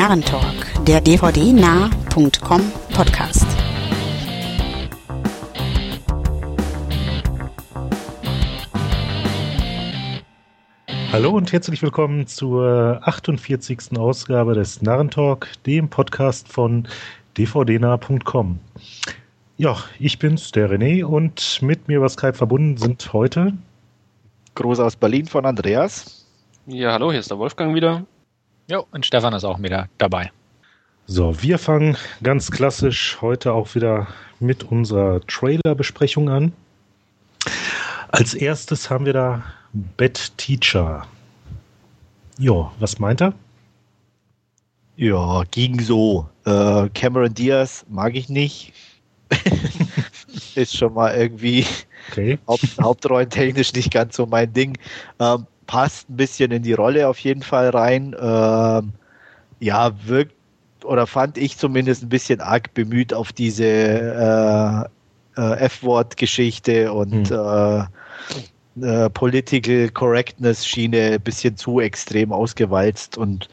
[0.00, 3.46] Narrentalk, der dvdnah.com Podcast.
[11.12, 13.98] Hallo und herzlich willkommen zur 48.
[13.98, 16.88] Ausgabe des Narrentalk, dem Podcast von
[17.36, 18.58] dvdnah.com.
[19.58, 23.52] Ja, ich bin's, der René, und mit mir über Skype verbunden sind heute
[24.54, 26.26] Groß aus Berlin von Andreas.
[26.64, 28.06] Ja, hallo, hier ist der Wolfgang wieder.
[28.70, 30.30] Jo, und Stefan ist auch wieder dabei.
[31.04, 34.06] So, wir fangen ganz klassisch heute auch wieder
[34.38, 36.52] mit unserer Trailer-Besprechung an.
[38.10, 41.04] Als erstes haben wir da Bad Teacher.
[42.38, 43.34] Ja, was meint er?
[44.94, 46.28] Ja, ging so.
[46.44, 48.72] Äh, Cameron Diaz mag ich nicht.
[50.54, 51.66] ist schon mal irgendwie
[52.08, 52.38] okay.
[52.46, 54.78] Haupt, hauptrollentechnisch nicht ganz so mein Ding.
[55.18, 58.16] Ähm, passt ein bisschen in die Rolle auf jeden Fall rein.
[58.20, 58.92] Ähm,
[59.60, 60.34] ja, wirkt
[60.82, 67.86] oder fand ich zumindest ein bisschen arg bemüht auf diese äh, äh, F-Wort-Geschichte und hm.
[68.80, 73.48] äh, äh Political Correctness Schiene ein bisschen zu extrem ausgewalzt und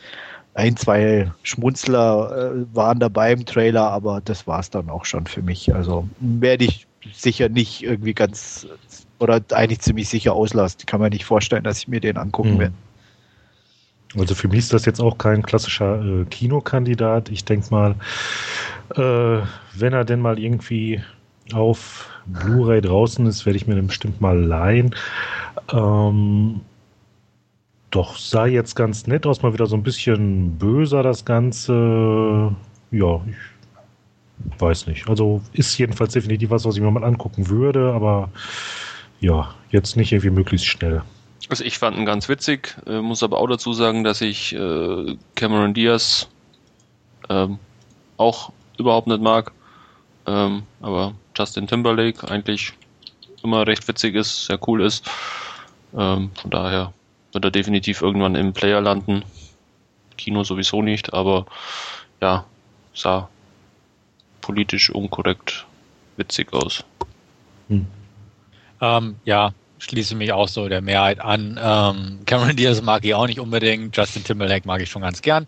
[0.56, 5.28] ein, zwei Schmunzler äh, waren dabei im Trailer, aber das war es dann auch schon
[5.28, 5.72] für mich.
[5.72, 8.66] Also werde ich sicher nicht irgendwie ganz
[9.20, 10.86] oder eigentlich ziemlich sicher auslassen.
[10.86, 12.60] Kann man nicht vorstellen, dass ich mir den angucken mhm.
[12.60, 12.74] werde.
[14.18, 17.30] Also für mich ist das jetzt auch kein klassischer äh, Kinokandidat.
[17.30, 17.96] Ich denke mal,
[18.96, 21.02] äh, wenn er denn mal irgendwie
[21.54, 24.96] auf Blu-ray draußen ist, werde ich mir den bestimmt mal leihen.
[25.72, 26.62] Ähm,
[27.92, 32.56] doch, sah jetzt ganz nett aus, mal wieder so ein bisschen böser das Ganze.
[32.92, 33.22] Ja,
[34.52, 35.10] ich weiß nicht.
[35.10, 38.30] Also ist jedenfalls definitiv was, was ich mir mal angucken würde, aber
[39.20, 41.02] ja, jetzt nicht irgendwie möglichst schnell.
[41.50, 45.18] Also ich fand ihn ganz witzig, äh, muss aber auch dazu sagen, dass ich äh,
[45.36, 46.28] Cameron Diaz
[47.30, 47.60] ähm,
[48.18, 49.52] auch überhaupt nicht mag.
[50.26, 52.74] Ähm, aber Justin Timberlake eigentlich
[53.44, 55.10] immer recht witzig ist, sehr cool ist.
[55.96, 56.94] Ähm, von daher
[57.32, 59.24] wird er definitiv irgendwann im Player landen.
[60.18, 61.46] Kino sowieso nicht, aber
[62.20, 62.46] ja,
[62.94, 63.30] sah
[64.42, 65.66] politisch unkorrekt
[66.18, 66.84] witzig aus.
[67.70, 67.88] Hm.
[68.82, 71.60] Ähm, ja, schließe mich auch so der Mehrheit an.
[71.62, 73.96] Ähm, Cameron Diaz mag ich auch nicht unbedingt.
[73.96, 75.48] Justin Timberlake mag ich schon ganz gern.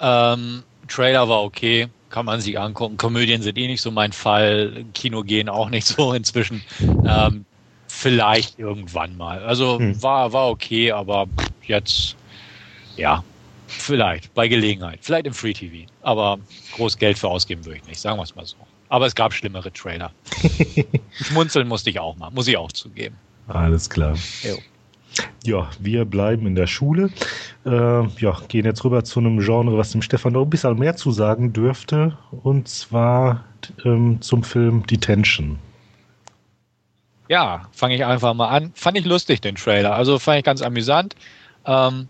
[0.00, 2.96] Ähm, Trailer war okay, kann man sich angucken.
[2.96, 4.84] Komödien sind eh nicht so mein Fall.
[4.94, 6.62] Kino gehen auch nicht so inzwischen.
[6.80, 7.44] Ähm,
[7.88, 9.44] vielleicht irgendwann mal.
[9.44, 10.02] Also hm.
[10.02, 11.26] war, war okay, aber
[11.62, 12.16] jetzt,
[12.96, 13.22] ja,
[13.66, 14.98] vielleicht, bei Gelegenheit.
[15.02, 15.90] Vielleicht im Free TV.
[16.02, 16.38] Aber
[16.74, 18.56] groß Geld für ausgeben würde ich nicht, sagen wir es mal so.
[18.92, 20.10] Aber es gab schlimmere Trailer.
[21.12, 23.16] Schmunzeln musste ich auch mal, muss ich auch zugeben.
[23.48, 24.18] Alles klar.
[24.42, 24.58] Jo.
[25.44, 27.08] Ja, wir bleiben in der Schule.
[27.64, 30.94] Äh, ja, gehen jetzt rüber zu einem Genre, was dem Stefan noch ein bisschen mehr
[30.94, 32.18] zu sagen dürfte.
[32.42, 33.44] Und zwar
[33.82, 35.58] ähm, zum Film Detention
[37.28, 38.72] ja, fange ich einfach mal an.
[38.74, 39.94] Fand ich lustig, den Trailer.
[39.94, 41.16] Also fand ich ganz amüsant.
[41.64, 42.08] Ähm,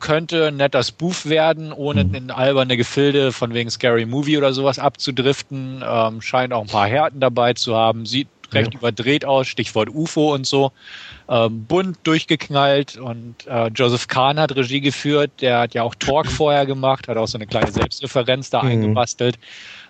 [0.00, 2.14] könnte ein netter Spoof werden, ohne mhm.
[2.14, 5.84] in alberne Gefilde von wegen Scary Movie oder sowas abzudriften.
[5.86, 8.06] Ähm, scheint auch ein paar Härten dabei zu haben.
[8.06, 8.78] Sieht recht ja.
[8.78, 10.72] überdreht aus, Stichwort UFO und so.
[11.28, 15.32] Ähm, bunt durchgeknallt und äh, Joseph Kahn hat Regie geführt.
[15.40, 18.70] Der hat ja auch Talk vorher gemacht, hat auch so eine kleine Selbstreferenz da mhm.
[18.70, 19.38] eingebastelt.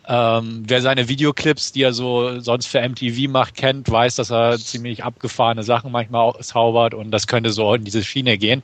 [0.09, 4.57] Ähm, wer seine Videoclips, die er so sonst für MTV macht, kennt, weiß, dass er
[4.59, 8.63] ziemlich abgefahrene Sachen manchmal zaubert und das könnte so in diese Schiene gehen.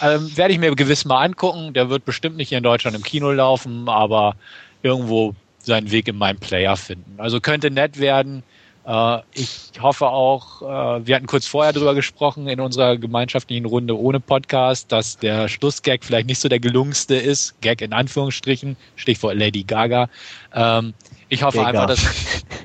[0.00, 1.72] Ähm, Werde ich mir gewiss mal angucken.
[1.72, 4.36] Der wird bestimmt nicht hier in Deutschland im Kino laufen, aber
[4.82, 7.14] irgendwo seinen Weg in meinem Player finden.
[7.18, 8.44] Also könnte nett werden.
[8.86, 13.98] Äh, ich hoffe auch, äh, wir hatten kurz vorher drüber gesprochen in unserer gemeinschaftlichen Runde
[13.98, 17.60] ohne Podcast, dass der Schlussgag vielleicht nicht so der gelungenste ist.
[17.60, 20.08] Gag in Anführungsstrichen, Stichwort Lady Gaga.
[20.54, 20.92] Ähm,
[21.30, 21.68] ich hoffe Gaga.
[21.68, 22.00] einfach, dass.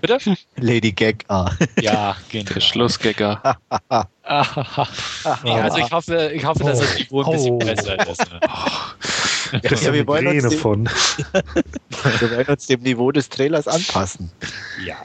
[0.02, 0.20] Bitte?
[0.58, 1.52] Lady Gaga.
[1.82, 2.54] Ja, genau.
[2.54, 3.58] Der Schlussgagger.
[5.44, 7.60] nee, also ich hoffe, ich hoffe, dass das Niveau ein bisschen oh.
[7.60, 8.26] besser ist.
[9.64, 10.86] Das ja, wir, wollen uns dem, von.
[12.20, 14.32] wir wollen uns dem Niveau des Trailers anpassen.
[14.86, 14.96] Ja.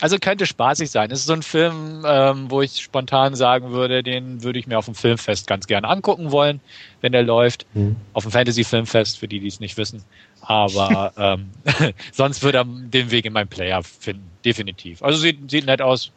[0.00, 1.10] Also könnte spaßig sein.
[1.10, 4.78] Es ist so ein Film, ähm, wo ich spontan sagen würde, den würde ich mir
[4.78, 6.60] auf dem Filmfest ganz gerne angucken wollen,
[7.00, 7.66] wenn der läuft.
[7.74, 7.96] Hm.
[8.12, 10.04] Auf dem Fantasy-Filmfest, für die, die es nicht wissen.
[10.40, 11.50] Aber ähm,
[12.12, 14.30] sonst würde er den Weg in meinen Player finden.
[14.44, 15.02] Definitiv.
[15.02, 16.10] Also sieht, sieht nett aus.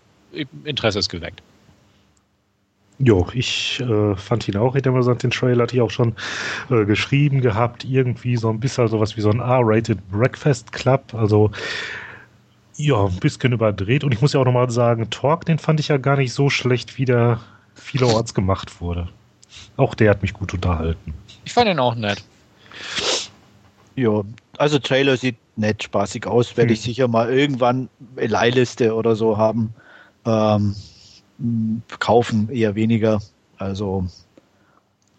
[0.63, 1.42] Interesse ist geweckt.
[3.03, 5.24] Jo, ich äh, fand ihn auch interessant.
[5.24, 6.13] Den Trailer hatte ich auch schon
[6.69, 7.83] äh, geschrieben gehabt.
[7.83, 11.13] Irgendwie so ein bisschen sowas wie so ein R-Rated Breakfast Club.
[11.13, 11.50] Also
[12.75, 14.03] ja, ein bisschen überdreht.
[14.03, 16.51] Und ich muss ja auch nochmal sagen, Talk, den fand ich ja gar nicht so
[16.51, 17.39] schlecht, wie der
[17.74, 19.09] vielerorts gemacht wurde.
[19.77, 21.15] Auch der hat mich gut unterhalten.
[21.44, 22.24] Ich fand ihn auch nett.
[23.95, 24.21] Ja,
[24.57, 26.56] also Trailer sieht nett, spaßig aus.
[26.56, 26.74] Werde hm.
[26.75, 29.74] ich sicher mal irgendwann eine Leihliste oder so haben.
[30.24, 30.75] Ähm,
[31.99, 33.21] kaufen eher weniger.
[33.57, 34.07] Also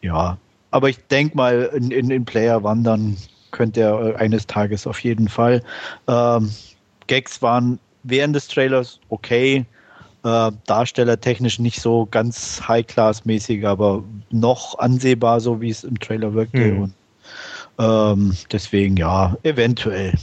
[0.00, 0.36] ja,
[0.72, 3.16] aber ich denke mal, in, in, in Player wandern
[3.50, 5.62] könnte er eines Tages auf jeden Fall.
[6.08, 6.50] Ähm,
[7.06, 9.66] Gags waren während des Trailers okay.
[10.24, 16.58] Äh, darstellertechnisch nicht so ganz High-Class-mäßig, aber noch ansehbar, so wie es im Trailer wirkte.
[16.58, 16.82] Mhm.
[16.82, 16.94] Und
[17.78, 20.14] ähm, deswegen ja, eventuell.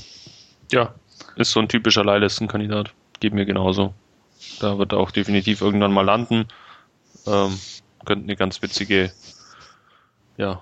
[0.71, 0.93] Ja,
[1.35, 2.93] ist so ein typischer Leihlistenkandidat.
[3.19, 3.93] Geht mir genauso.
[4.59, 6.45] Da wird er auch definitiv irgendwann mal landen.
[7.27, 7.59] Ähm,
[8.05, 9.11] könnte eine ganz witzige
[10.37, 10.61] ja,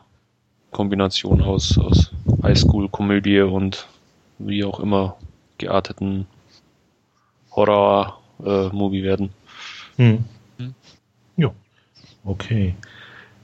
[0.72, 2.12] Kombination aus, aus
[2.44, 3.88] Highschool-Komödie und
[4.40, 5.18] wie auch immer
[5.58, 6.28] gearteten
[7.52, 9.30] Horror-Movie äh, werden.
[9.98, 10.26] Hm.
[10.58, 10.76] Hm.
[11.38, 11.52] Ja,
[12.24, 12.76] okay.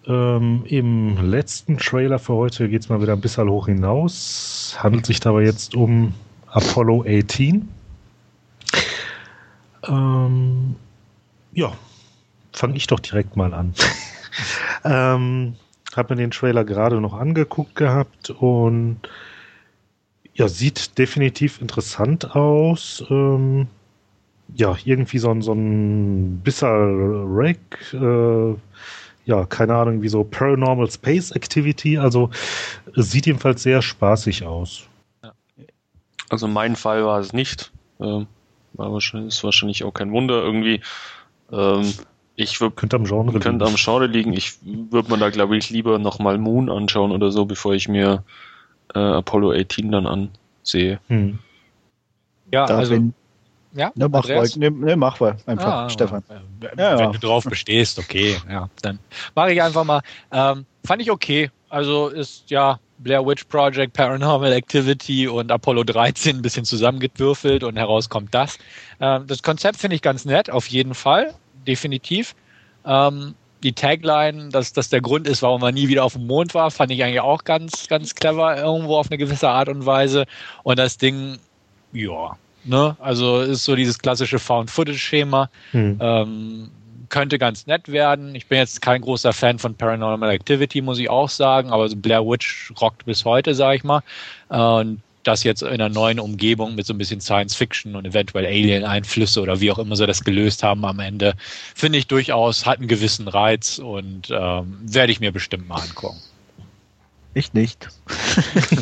[0.06, 4.76] Ähm, Im letzten Trailer für heute geht es mal wieder ein bisschen hoch hinaus.
[4.80, 6.14] Handelt sich dabei jetzt um
[6.48, 7.70] Apollo 18.
[9.88, 10.76] Ähm,
[11.54, 11.74] ja,
[12.52, 13.74] fange ich doch direkt mal an.
[14.84, 15.56] ähm,
[15.96, 19.00] habe mir den Trailer gerade noch angeguckt gehabt und
[20.34, 23.04] ja, sieht definitiv interessant aus.
[23.10, 23.68] Ähm,
[24.56, 28.56] ja, irgendwie so ein, so ein bisser Rack, äh,
[29.26, 31.98] ja, keine Ahnung, wie so Paranormal Space Activity.
[31.98, 32.30] Also
[32.96, 34.88] sieht jedenfalls sehr spaßig aus.
[36.30, 37.72] Also mein Fall war es nicht.
[38.00, 38.28] Ähm,
[38.74, 40.82] war wahrscheinlich, ist wahrscheinlich auch kein Wunder irgendwie.
[41.52, 41.94] Ähm,
[42.36, 44.34] ich würde könnte am Genre könnte am Genre liegen.
[44.34, 48.24] Ich würde mir da glaube ich lieber nochmal Moon anschauen oder so, bevor ich mir
[48.96, 51.00] äh, Apollo 18 dann ansehe.
[51.08, 51.40] Hm.
[52.52, 53.14] Ja, da also bin,
[53.74, 56.24] ja, ne, mach mal, ne, ne, mach mal einfach, ah, Stefan.
[56.60, 59.00] Wenn ja, du drauf bestehst, okay, ja, dann
[59.34, 60.02] mache ich einfach mal.
[60.32, 61.50] Ähm, fand ich okay.
[61.70, 67.78] Also ist ja Blair Witch Project, Paranormal Activity und Apollo 13 ein bisschen zusammengewürfelt und
[67.78, 68.58] heraus kommt das.
[69.00, 71.34] Ähm, das Konzept finde ich ganz nett, auf jeden Fall
[71.68, 72.36] definitiv.
[72.86, 76.54] Ähm, die Tagline, dass das der Grund ist, warum man nie wieder auf dem Mond
[76.54, 80.26] war, fand ich eigentlich auch ganz, ganz clever irgendwo auf eine gewisse Art und Weise.
[80.64, 81.38] Und das Ding,
[81.94, 82.36] ja,
[82.66, 85.50] ne, also ist so dieses klassische Found-Footage-Schema.
[85.72, 85.98] Hm.
[86.02, 86.72] Ähm,
[87.14, 88.34] könnte ganz nett werden.
[88.34, 92.26] Ich bin jetzt kein großer Fan von Paranormal Activity, muss ich auch sagen, aber Blair
[92.26, 94.02] Witch rockt bis heute, sag ich mal.
[94.50, 98.48] Und das jetzt in einer neuen Umgebung mit so ein bisschen Science Fiction und eventuell
[98.48, 101.36] Alien-Einflüsse oder wie auch immer sie das gelöst haben am Ende,
[101.76, 106.18] finde ich durchaus, hat einen gewissen Reiz und ähm, werde ich mir bestimmt mal angucken.
[107.36, 107.90] Ich nicht.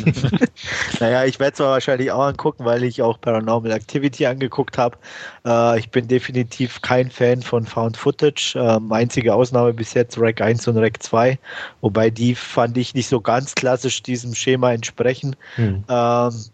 [1.00, 4.98] naja, ich werde es wahrscheinlich auch angucken, weil ich auch Paranormal Activity angeguckt habe.
[5.46, 8.54] Äh, ich bin definitiv kein Fan von Found Footage.
[8.56, 11.38] Ähm, einzige Ausnahme bis jetzt Rack 1 und Rack 2,
[11.80, 15.34] wobei die fand ich nicht so ganz klassisch diesem Schema entsprechen.
[15.56, 15.84] Hm.
[15.88, 16.44] Ähm,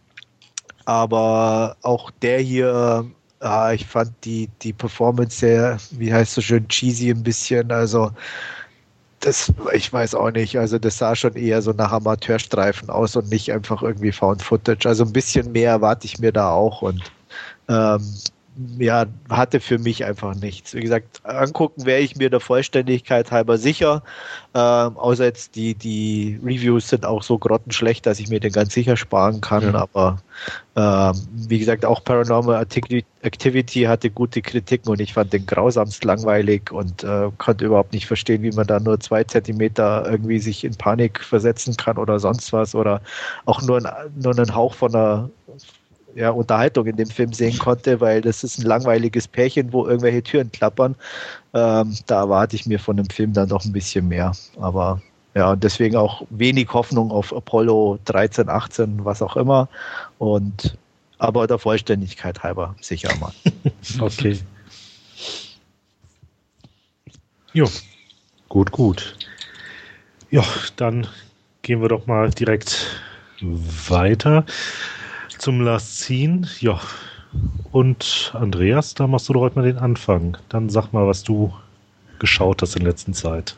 [0.84, 3.06] aber auch der hier,
[3.42, 7.72] äh, ich fand die, die Performance sehr, wie heißt so schön, cheesy ein bisschen.
[7.72, 8.12] Also
[9.20, 10.58] das, ich weiß auch nicht.
[10.58, 14.86] Also das sah schon eher so nach Amateurstreifen aus und nicht einfach irgendwie Found Footage.
[14.88, 17.02] Also ein bisschen mehr erwarte ich mir da auch und
[17.68, 18.00] ähm,
[18.78, 20.74] ja, hatte für mich einfach nichts.
[20.74, 24.02] Wie gesagt, angucken wäre ich mir der Vollständigkeit halber sicher.
[24.54, 28.74] Ähm, außer jetzt die, die Reviews sind auch so grottenschlecht, dass ich mir den ganz
[28.74, 29.68] sicher sparen kann.
[29.68, 29.76] Mhm.
[29.76, 30.18] Aber
[30.74, 32.66] ähm, wie gesagt, auch Paranormal
[33.22, 38.06] Activity hatte gute Kritiken und ich fand den grausamst langweilig und äh, konnte überhaupt nicht
[38.06, 42.52] verstehen, wie man da nur zwei Zentimeter irgendwie sich in Panik versetzen kann oder sonst
[42.52, 43.02] was oder
[43.44, 43.80] auch nur,
[44.16, 45.30] nur einen Hauch von einer
[46.14, 50.22] ja, Unterhaltung in dem Film sehen konnte, weil das ist ein langweiliges Pärchen, wo irgendwelche
[50.22, 50.94] Türen klappern.
[51.54, 54.32] Ähm, da erwarte ich mir von dem Film dann doch ein bisschen mehr.
[54.58, 55.00] Aber
[55.34, 59.68] ja, deswegen auch wenig Hoffnung auf Apollo 13, 18, was auch immer.
[60.18, 60.76] Und
[61.18, 63.32] aber der Vollständigkeit halber sicher mal.
[64.00, 64.38] okay.
[67.52, 67.68] Jo,
[68.48, 69.16] gut, gut.
[70.30, 70.44] Ja,
[70.76, 71.06] dann
[71.62, 73.00] gehen wir doch mal direkt
[73.40, 74.44] weiter
[75.38, 76.48] zum Last Scene.
[76.60, 76.80] Ja.
[77.72, 80.36] Und Andreas, da machst du doch heute mal den Anfang.
[80.48, 81.52] Dann sag mal, was du
[82.18, 83.54] geschaut hast in letzter Zeit.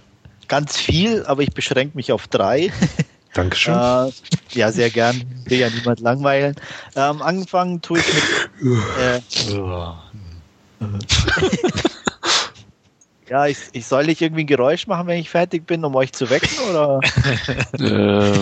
[0.48, 2.72] Ganz viel, aber ich beschränke mich auf drei.
[3.34, 3.74] Dankeschön.
[3.74, 4.10] Äh,
[4.52, 5.22] ja, sehr gern.
[5.44, 6.56] Will ja niemand langweilen.
[6.96, 8.24] Ähm, angefangen tue ich mit.
[8.98, 9.20] Äh,
[13.30, 16.12] ja, ich, ich soll nicht irgendwie ein Geräusch machen, wenn ich fertig bin, um euch
[16.12, 16.98] zu wecken, oder?
[17.78, 18.38] äh,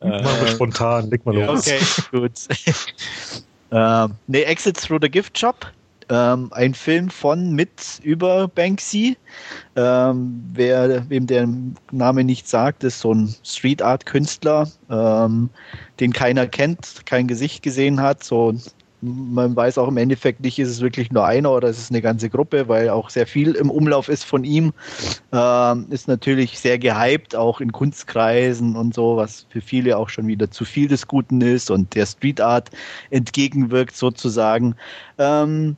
[0.00, 1.66] Machen wir äh, spontan, leg mal los.
[1.66, 1.78] Okay,
[2.10, 2.32] gut.
[3.70, 5.70] ähm, ne, Exit Through the Gift Shop.
[6.08, 9.16] Ähm, ein Film von mit über Banksy.
[9.76, 11.48] Ähm, wer, wem der
[11.92, 15.50] Name nicht sagt, ist so ein Street Art Künstler, ähm,
[16.00, 18.54] den keiner kennt, kein Gesicht gesehen hat, so
[19.02, 22.02] man weiß auch im Endeffekt nicht, ist es wirklich nur einer oder ist es eine
[22.02, 24.72] ganze Gruppe, weil auch sehr viel im Umlauf ist von ihm.
[25.32, 30.26] Ähm, ist natürlich sehr gehypt, auch in Kunstkreisen und so, was für viele auch schon
[30.26, 32.70] wieder zu viel des Guten ist und der Street Art
[33.10, 34.74] entgegenwirkt sozusagen.
[35.18, 35.76] Ähm,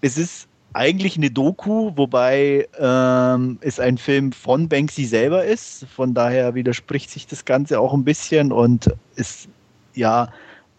[0.00, 5.86] es ist eigentlich eine Doku, wobei ähm, es ein Film von Banksy selber ist.
[5.94, 9.48] Von daher widerspricht sich das Ganze auch ein bisschen und ist
[9.94, 10.28] ja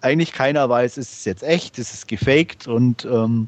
[0.06, 3.48] eigentlich keiner weiß, ist es jetzt echt, ist es gefaked und ähm,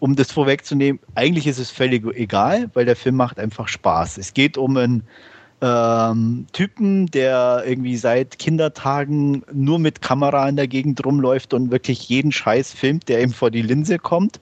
[0.00, 4.18] um das vorwegzunehmen, eigentlich ist es völlig egal, weil der Film macht einfach Spaß.
[4.18, 5.04] Es geht um einen
[5.60, 12.08] ähm, Typen, der irgendwie seit Kindertagen nur mit Kamera in der Gegend rumläuft und wirklich
[12.08, 14.40] jeden Scheiß filmt, der ihm vor die Linse kommt.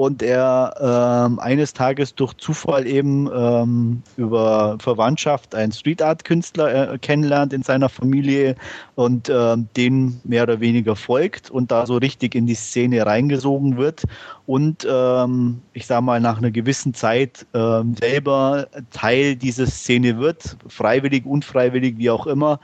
[0.00, 6.94] Und er ähm, eines Tages durch Zufall eben ähm, über Verwandtschaft einen Street Art Künstler
[6.94, 8.54] äh, kennenlernt in seiner Familie
[8.94, 13.76] und äh, den mehr oder weniger folgt und da so richtig in die Szene reingesogen
[13.76, 14.04] wird
[14.46, 20.56] und ähm, ich sage mal nach einer gewissen Zeit äh, selber Teil dieser Szene wird,
[20.68, 22.58] freiwillig, unfreiwillig, wie auch immer.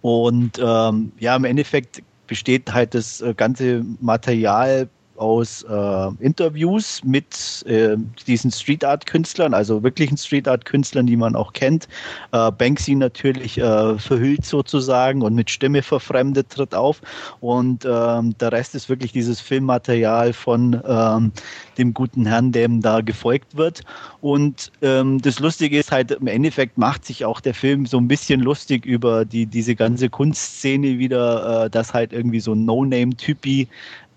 [0.00, 7.64] Und ähm, ja, im Endeffekt besteht halt das äh, ganze Material aus äh, Interviews mit
[7.66, 11.88] äh, diesen Street Art Künstlern, also wirklichen Street Art Künstlern, die man auch kennt.
[12.32, 17.00] Äh, Banksy natürlich äh, verhüllt sozusagen und mit Stimme verfremdet tritt auf.
[17.40, 21.32] Und ähm, der Rest ist wirklich dieses Filmmaterial von ähm,
[21.78, 23.82] dem guten Herrn, dem da gefolgt wird.
[24.20, 28.08] Und ähm, das Lustige ist halt, im Endeffekt macht sich auch der Film so ein
[28.08, 33.68] bisschen lustig über die, diese ganze Kunstszene wieder, äh, dass halt irgendwie so ein No-Name-Typi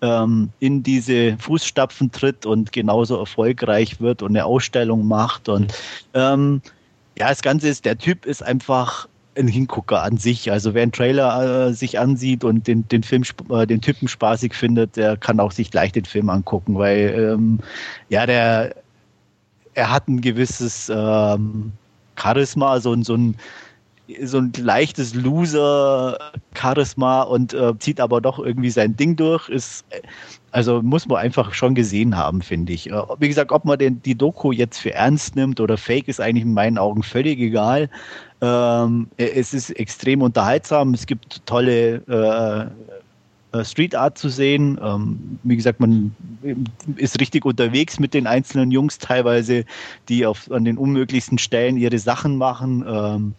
[0.02, 5.50] ähm, in diese Fußstapfen tritt und genauso erfolgreich wird und eine Ausstellung macht.
[5.50, 5.74] Und
[6.14, 6.62] ähm,
[7.18, 10.52] ja, das Ganze ist, der Typ ist einfach ein Hingucker an sich.
[10.52, 14.54] Also wer einen Trailer äh, sich ansieht und den, den Film, äh, den Typen spaßig
[14.54, 17.60] findet, der kann auch sich gleich den Film angucken, weil ähm,
[18.10, 18.76] ja, der
[19.78, 21.72] er hat ein gewisses ähm,
[22.16, 23.36] Charisma, so, so ein
[24.24, 29.50] so ein leichtes Loser-Charisma und äh, zieht aber doch irgendwie sein Ding durch.
[29.50, 29.86] Ist,
[30.52, 32.90] also muss man einfach schon gesehen haben, finde ich.
[32.90, 36.22] Äh, wie gesagt, ob man den, die Doku jetzt für ernst nimmt oder fake, ist
[36.22, 37.90] eigentlich in meinen Augen völlig egal.
[38.42, 40.94] Ähm, es ist extrem unterhaltsam.
[40.94, 42.68] Es gibt tolle äh, äh,
[43.64, 44.80] Street Art zu sehen.
[44.82, 46.16] Ähm, wie gesagt, man
[46.98, 49.66] ist richtig unterwegs mit den einzelnen Jungs teilweise,
[50.10, 53.34] die auf, an den unmöglichsten Stellen ihre Sachen machen, ähm,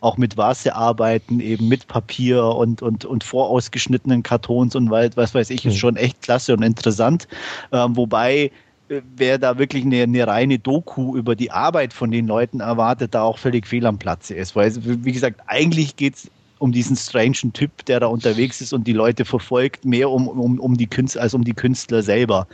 [0.00, 5.50] auch mit Vase arbeiten, eben mit Papier und, und, und vorausgeschnittenen Kartons und was weiß
[5.50, 5.78] ich, ist mhm.
[5.78, 7.26] schon echt klasse und interessant.
[7.72, 8.50] Ähm, wobei
[8.88, 13.14] äh, wer da wirklich eine, eine, reine Doku über die Arbeit von den Leuten erwartet,
[13.14, 14.54] da auch völlig fehl am Platze ist.
[14.54, 16.30] Weil, wie gesagt, eigentlich geht es
[16.64, 20.58] um diesen strangen Typ, der da unterwegs ist und die Leute verfolgt, mehr um, um,
[20.58, 22.46] um die Künstler als um die Künstler selber.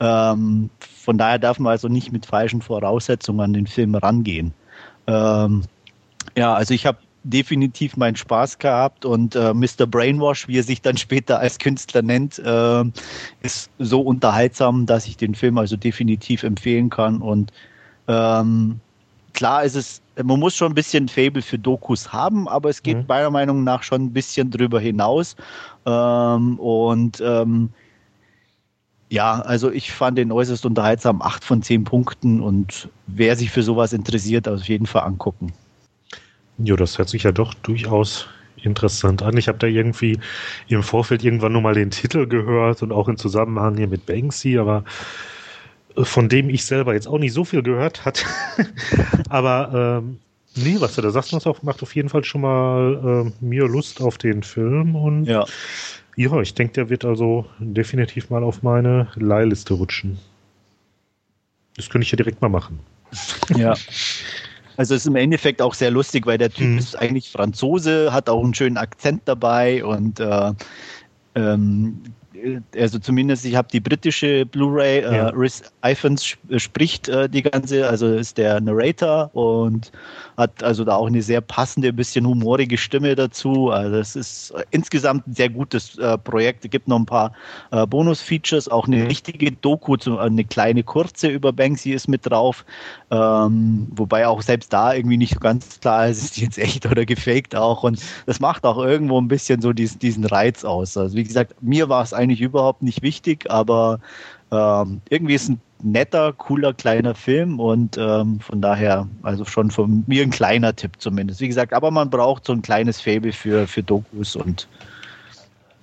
[0.00, 4.52] Ähm, von daher darf man also nicht mit falschen Voraussetzungen an den Film rangehen.
[5.06, 5.62] Ähm,
[6.36, 9.86] ja, also ich habe definitiv meinen Spaß gehabt und äh, Mr.
[9.86, 12.84] Brainwash, wie er sich dann später als Künstler nennt, äh,
[13.40, 17.50] ist so unterhaltsam, dass ich den Film also definitiv empfehlen kann und
[18.08, 18.80] ähm,
[19.32, 22.98] klar ist es man muss schon ein bisschen Fable für Dokus haben, aber es geht
[22.98, 23.04] mhm.
[23.08, 25.36] meiner Meinung nach schon ein bisschen drüber hinaus.
[25.86, 27.70] Ähm, und ähm,
[29.10, 33.62] ja, also ich fand den äußerst unterhaltsam, acht von zehn Punkten und wer sich für
[33.62, 35.52] sowas interessiert, auf jeden Fall angucken.
[36.58, 38.28] Ja, das hört sich ja doch durchaus
[38.62, 39.36] interessant an.
[39.36, 40.18] Ich habe da irgendwie
[40.68, 44.58] im Vorfeld irgendwann nur mal den Titel gehört und auch in Zusammenhang hier mit Banksy,
[44.58, 44.84] aber
[45.96, 48.24] von dem ich selber jetzt auch nicht so viel gehört hat.
[49.28, 50.18] Aber ähm,
[50.56, 54.00] nee, was du da sagst, das macht auf jeden Fall schon mal äh, mir Lust
[54.00, 55.44] auf den Film und ja,
[56.16, 60.18] ja ich denke, der wird also definitiv mal auf meine Leihliste rutschen.
[61.76, 62.80] Das könnte ich ja direkt mal machen.
[63.56, 63.74] Ja.
[64.76, 66.78] Also ist im Endeffekt auch sehr lustig, weil der Typ hm.
[66.78, 70.52] ist eigentlich Franzose, hat auch einen schönen Akzent dabei und äh,
[71.36, 72.02] ähm,
[72.76, 75.28] also zumindest ich habe die britische Blu-ray, äh, ja.
[75.28, 79.92] äh, Rhys Ifans spricht äh, die ganze, also ist der Narrator und
[80.36, 83.70] hat also da auch eine sehr passende, bisschen humorige Stimme dazu.
[83.70, 86.64] Also es ist insgesamt ein sehr gutes äh, Projekt.
[86.64, 87.32] Es gibt noch ein paar
[87.70, 89.06] äh, Bonus-Features, auch eine mhm.
[89.06, 92.64] richtige Doku, eine kleine kurze über Banksy ist mit drauf.
[93.10, 96.86] Ähm, wobei auch selbst da irgendwie nicht so ganz klar ist, ist die jetzt echt
[96.86, 97.84] oder gefaked auch.
[97.84, 100.96] Und das macht auch irgendwo ein bisschen so diesen, diesen Reiz aus.
[100.96, 104.00] Also wie gesagt, mir war es ein eigentlich überhaupt nicht wichtig, aber
[104.50, 110.04] ähm, irgendwie ist ein netter, cooler, kleiner Film und ähm, von daher, also schon von
[110.06, 111.40] mir ein kleiner Tipp zumindest.
[111.40, 114.66] Wie gesagt, aber man braucht so ein kleines Faible für, für Dokus und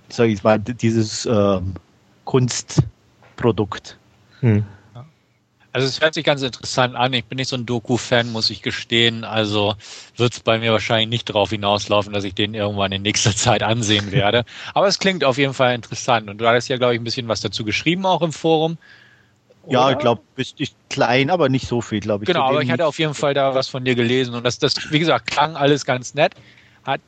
[0.09, 1.75] sage ich mal, dieses ähm,
[2.25, 3.97] Kunstprodukt.
[4.41, 4.65] Hm.
[5.73, 7.13] Also es hört sich ganz interessant an.
[7.13, 9.23] Ich bin nicht so ein Doku-Fan, muss ich gestehen.
[9.23, 9.75] Also
[10.17, 13.63] wird es bei mir wahrscheinlich nicht darauf hinauslaufen, dass ich den irgendwann in nächster Zeit
[13.63, 14.43] ansehen werde.
[14.73, 16.29] Aber es klingt auf jeden Fall interessant.
[16.29, 18.77] Und du hattest ja, glaube ich, ein bisschen was dazu geschrieben, auch im Forum.
[19.63, 19.73] Oder?
[19.73, 22.27] Ja, ich glaube, bist ich klein, aber nicht so viel, glaube ich.
[22.27, 24.33] Genau, aber ich hatte auf jeden Fall da was von dir gelesen.
[24.33, 26.33] Und das, das, wie gesagt, klang alles ganz nett.
[26.83, 26.99] Hat,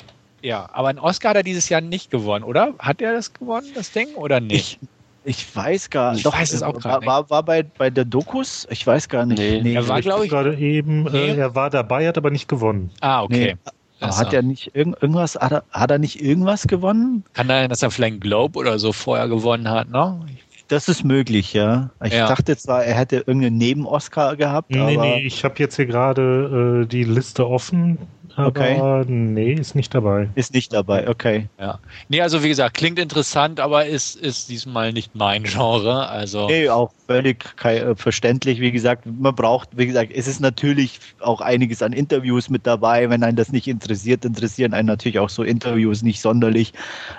[0.41, 2.75] ja, aber einen Oscar hat er dieses Jahr nicht gewonnen, oder?
[2.77, 4.79] Hat er das gewonnen, das Ding, oder nicht?
[4.81, 4.89] Ich,
[5.25, 6.25] ich weiß gar nicht.
[6.25, 8.67] Ich weiß es auch war, war, war bei, bei der Dokus?
[8.69, 9.39] Ich weiß gar nicht.
[9.39, 11.31] Nee, nee er war, glaube ich, gerade eben, nee.
[11.31, 12.91] äh, er war dabei, hat aber nicht gewonnen.
[13.01, 13.55] Ah, okay.
[13.63, 13.71] Nee.
[14.01, 17.23] Hat er nicht irg irgendwas, hat er, hat er nicht irgendwas gewonnen?
[17.33, 20.19] Kann sein, dass er vielleicht einen Globe oder so vorher gewonnen hat, ne?
[20.67, 21.89] Das ist möglich, ja.
[22.03, 22.27] Ich ja.
[22.27, 24.71] dachte zwar, er hätte irgendeinen Neben-Oscar gehabt.
[24.71, 27.97] Nee, nee, ich habe jetzt hier gerade äh, die Liste offen.
[28.35, 29.05] Aber okay.
[29.07, 30.27] nee, ist nicht dabei.
[30.33, 31.49] Ist nicht dabei, okay.
[31.59, 31.79] Ja.
[32.09, 36.07] Nee, also wie gesagt, klingt interessant, aber ist, ist diesmal nicht mein Genre.
[36.07, 38.59] Also nee, auch völlig äh, verständlich.
[38.59, 43.07] Wie gesagt, man braucht, wie gesagt, es ist natürlich auch einiges an Interviews mit dabei.
[43.09, 46.73] Wenn einen das nicht interessiert, interessieren einen natürlich auch so Interviews nicht sonderlich.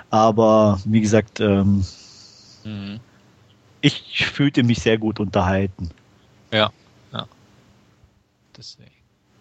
[0.09, 1.85] Aber wie gesagt, ähm,
[2.65, 2.99] mhm.
[3.79, 5.91] ich fühlte mich sehr gut unterhalten.
[6.51, 6.71] Ja,
[7.13, 7.25] ja.
[8.57, 8.94] Deswegen.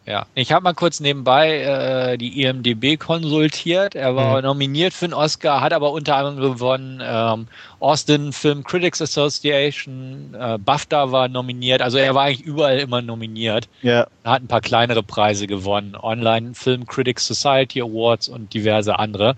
[0.06, 3.94] Ja, ich habe mal kurz nebenbei äh, die IMDB konsultiert.
[3.94, 4.44] Er war mhm.
[4.44, 7.00] nominiert für einen Oscar, hat aber unter anderem gewonnen.
[7.02, 7.46] Ähm,
[7.80, 11.80] Austin Film Critics Association, äh, BAFTA war nominiert.
[11.80, 13.68] Also er war eigentlich überall immer nominiert.
[13.80, 14.06] Ja.
[14.24, 15.96] Er hat ein paar kleinere Preise gewonnen.
[15.96, 19.36] Online Film Critics Society Awards und diverse andere.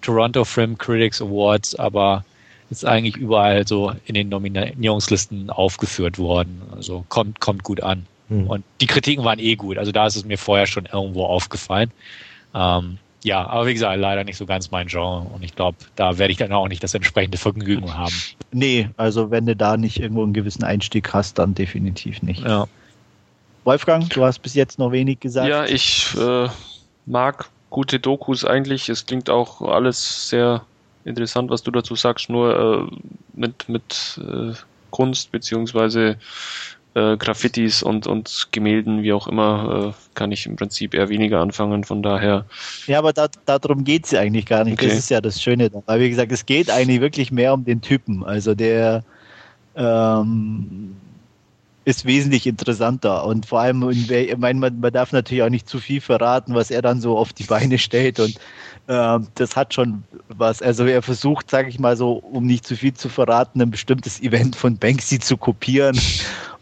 [0.00, 2.24] Toronto Film Critics Awards, aber
[2.70, 6.62] ist eigentlich überall so in den Nominierungslisten aufgeführt worden.
[6.74, 8.06] Also kommt, kommt gut an.
[8.28, 8.46] Mhm.
[8.46, 9.78] Und die Kritiken waren eh gut.
[9.78, 11.90] Also da ist es mir vorher schon irgendwo aufgefallen.
[12.54, 15.26] Ähm, ja, aber wie gesagt, leider nicht so ganz mein Genre.
[15.32, 18.14] Und ich glaube, da werde ich dann auch nicht das entsprechende Vergnügen haben.
[18.52, 22.42] Nee, also wenn du da nicht irgendwo einen gewissen Einstieg hast, dann definitiv nicht.
[22.44, 22.66] Ja.
[23.64, 25.48] Wolfgang, du hast bis jetzt noch wenig gesagt.
[25.48, 26.48] Ja, ich äh,
[27.06, 28.90] mag gute Dokus eigentlich.
[28.90, 30.66] Es klingt auch alles sehr
[31.06, 32.96] interessant, was du dazu sagst, nur äh,
[33.32, 34.52] mit, mit äh,
[34.90, 36.18] Kunst beziehungsweise
[36.94, 41.40] äh, Graffitis und, und Gemälden, wie auch immer, äh, kann ich im Prinzip eher weniger
[41.40, 41.84] anfangen.
[41.84, 42.46] Von daher.
[42.86, 44.74] Ja, aber da, darum geht es ja eigentlich gar nicht.
[44.74, 44.88] Okay.
[44.88, 45.70] Das ist ja das Schöne.
[45.86, 48.24] Weil, wie gesagt, es geht eigentlich wirklich mehr um den Typen.
[48.24, 49.04] Also der
[49.74, 50.94] ähm,
[51.84, 53.26] ist wesentlich interessanter.
[53.26, 56.70] Und vor allem, ich meine, man, man darf natürlich auch nicht zu viel verraten, was
[56.70, 58.20] er dann so auf die Beine stellt.
[58.20, 58.38] Und
[58.86, 60.62] ähm, das hat schon was.
[60.62, 64.20] Also er versucht, sage ich mal so, um nicht zu viel zu verraten, ein bestimmtes
[64.22, 65.98] Event von Banksy zu kopieren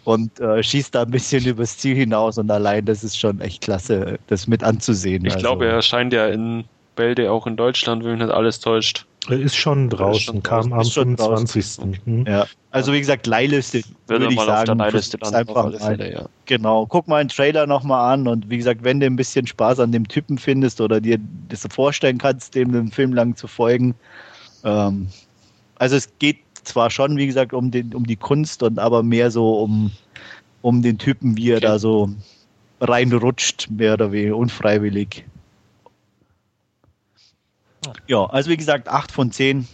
[0.04, 3.62] und äh, schießt da ein bisschen übers Ziel hinaus und allein das ist schon echt
[3.62, 5.24] klasse, das mit anzusehen.
[5.24, 5.46] Ich also.
[5.46, 6.64] glaube, er erscheint ja in
[6.96, 9.06] Bälde auch in Deutschland, wenn mich nicht alles täuscht.
[9.28, 11.78] Er ist schon draußen, ist schon kam am 25.
[12.04, 12.26] Hm?
[12.26, 14.50] Ja, also wie gesagt, Leihliste würde ich sagen.
[14.50, 16.26] Auf der Leihliste einfach auf Fälle, ja.
[16.46, 19.78] Genau, guck mal den Trailer nochmal an und wie gesagt, wenn du ein bisschen Spaß
[19.78, 23.94] an dem Typen findest oder dir das vorstellen kannst, dem den Film lang zu folgen,
[24.64, 25.06] ähm,
[25.76, 29.30] also es geht zwar schon, wie gesagt, um, den, um die Kunst und aber mehr
[29.30, 29.90] so um,
[30.62, 31.66] um den Typen, wie er okay.
[31.66, 32.10] da so
[32.80, 35.24] reinrutscht, mehr oder weniger unfreiwillig.
[38.06, 39.66] Ja, also wie gesagt, 8 von 10.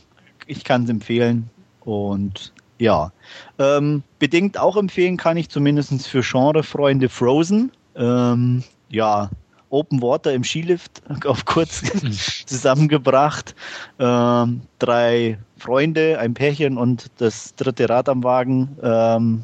[0.47, 1.51] Ich kann es empfehlen.
[1.81, 3.13] Und ja,
[3.59, 7.73] ähm, bedingt auch empfehlen kann ich zumindest für Genrefreunde Frozen.
[7.97, 9.31] Ähm, ja,
[9.71, 11.83] Open Water im Skilift auf kurz
[12.47, 13.55] zusammengebracht.
[13.99, 19.43] Ähm, drei Freunde, ein Pärchen und das dritte Rad am Wagen ähm,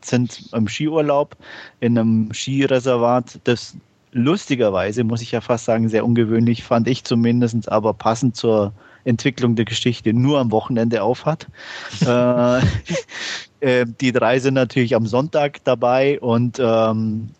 [0.00, 1.36] sind im Skiurlaub
[1.80, 3.76] in einem Skireservat, das
[4.12, 8.72] lustigerweise, muss ich ja fast sagen, sehr ungewöhnlich, fand ich zumindest, aber passend zur
[9.04, 11.46] Entwicklung der Geschichte nur am Wochenende aufhat.
[12.06, 12.58] äh,
[13.60, 17.30] äh, die drei sind natürlich am Sonntag dabei und ähm,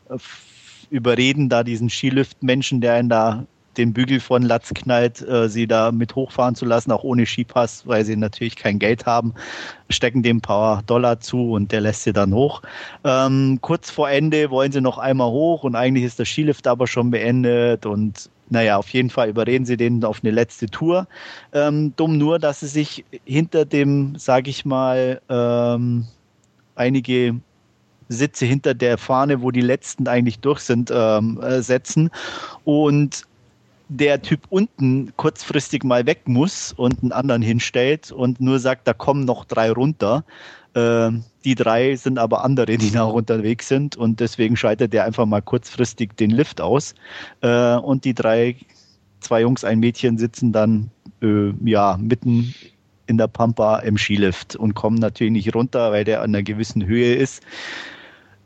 [0.90, 3.46] überreden da diesen Skilift-Menschen, der ihn da
[3.76, 7.86] den Bügel von Latz knallt, äh, sie da mit hochfahren zu lassen, auch ohne Skipass,
[7.86, 9.34] weil sie natürlich kein Geld haben,
[9.90, 12.62] stecken dem ein paar Dollar zu und der lässt sie dann hoch.
[13.04, 16.86] Ähm, kurz vor Ende wollen sie noch einmal hoch und eigentlich ist der Skilift aber
[16.86, 21.08] schon beendet und naja, auf jeden Fall überreden sie den auf eine letzte Tour.
[21.52, 26.06] Ähm, dumm nur, dass sie sich hinter dem, sag ich mal, ähm,
[26.76, 27.40] einige
[28.08, 32.10] Sitze hinter der Fahne, wo die letzten eigentlich durch sind, ähm, äh, setzen.
[32.64, 33.24] Und
[33.88, 38.92] der Typ unten kurzfristig mal weg muss und einen anderen hinstellt und nur sagt, da
[38.92, 40.24] kommen noch drei runter.
[40.74, 45.26] Ähm, die drei sind aber andere, die noch unterwegs sind und deswegen schaltet der einfach
[45.26, 46.94] mal kurzfristig den Lift aus.
[47.40, 48.56] Äh, und die drei,
[49.20, 50.90] zwei Jungs, ein Mädchen sitzen dann
[51.22, 52.54] äh, ja mitten
[53.06, 56.84] in der Pampa im Skilift und kommen natürlich nicht runter, weil der an einer gewissen
[56.84, 57.42] Höhe ist.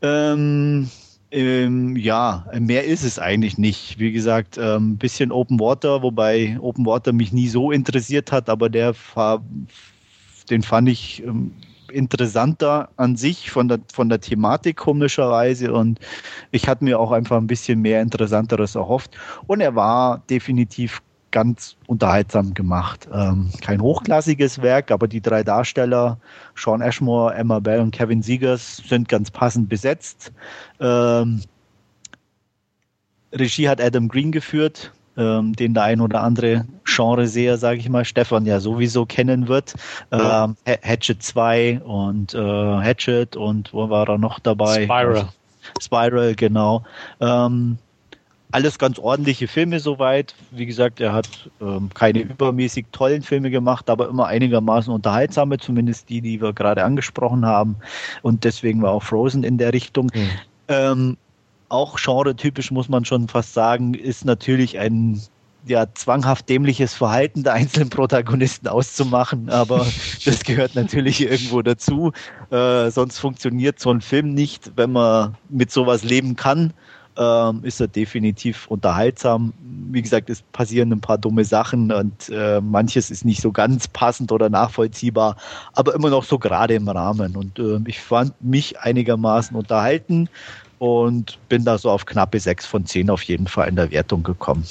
[0.01, 0.89] Ähm,
[1.31, 3.99] ähm, ja, mehr ist es eigentlich nicht.
[3.99, 8.49] Wie gesagt, ein ähm, bisschen Open Water, wobei Open Water mich nie so interessiert hat,
[8.49, 8.93] aber der
[10.49, 11.53] den fand ich ähm,
[11.91, 15.99] interessanter an sich von der, von der Thematik komischerweise und
[16.51, 21.75] ich hatte mir auch einfach ein bisschen mehr Interessanteres erhofft und er war definitiv ganz
[21.87, 23.07] unterhaltsam gemacht.
[23.13, 26.17] Ähm, kein hochklassiges Werk, aber die drei Darsteller,
[26.55, 30.31] Sean Ashmore, Emma Bell und Kevin Siegers, sind ganz passend besetzt.
[30.79, 31.41] Ähm,
[33.33, 38.05] Regie hat Adam Green geführt, ähm, den der ein oder andere Genreseher, sage ich mal,
[38.05, 39.73] Stefan ja sowieso kennen wird.
[40.11, 40.45] Ja.
[40.45, 44.83] Ähm, Hatchet 2 und äh, Hatchet und wo war er noch dabei?
[44.83, 45.29] Spiral.
[45.79, 46.83] Spiral, genau.
[47.19, 47.77] Ähm,
[48.51, 50.35] alles ganz ordentliche Filme soweit.
[50.51, 56.09] Wie gesagt, er hat ähm, keine übermäßig tollen Filme gemacht, aber immer einigermaßen unterhaltsame, zumindest
[56.09, 57.77] die, die wir gerade angesprochen haben.
[58.21, 60.11] Und deswegen war auch Frozen in der Richtung.
[60.13, 60.29] Mhm.
[60.67, 61.17] Ähm,
[61.69, 65.21] auch genre-typisch muss man schon fast sagen, ist natürlich ein
[65.65, 69.85] ja, zwanghaft dämliches Verhalten der einzelnen Protagonisten auszumachen, aber
[70.25, 72.11] das gehört natürlich irgendwo dazu.
[72.49, 76.73] Äh, sonst funktioniert so ein Film nicht, wenn man mit sowas leben kann
[77.17, 79.53] ähm, ist er definitiv unterhaltsam.
[79.91, 83.87] Wie gesagt, es passieren ein paar dumme Sachen und äh, manches ist nicht so ganz
[83.87, 85.35] passend oder nachvollziehbar,
[85.73, 87.35] aber immer noch so gerade im Rahmen.
[87.35, 90.29] Und äh, ich fand mich einigermaßen unterhalten
[90.79, 94.23] und bin da so auf knappe 6 von 10 auf jeden Fall in der Wertung
[94.23, 94.65] gekommen.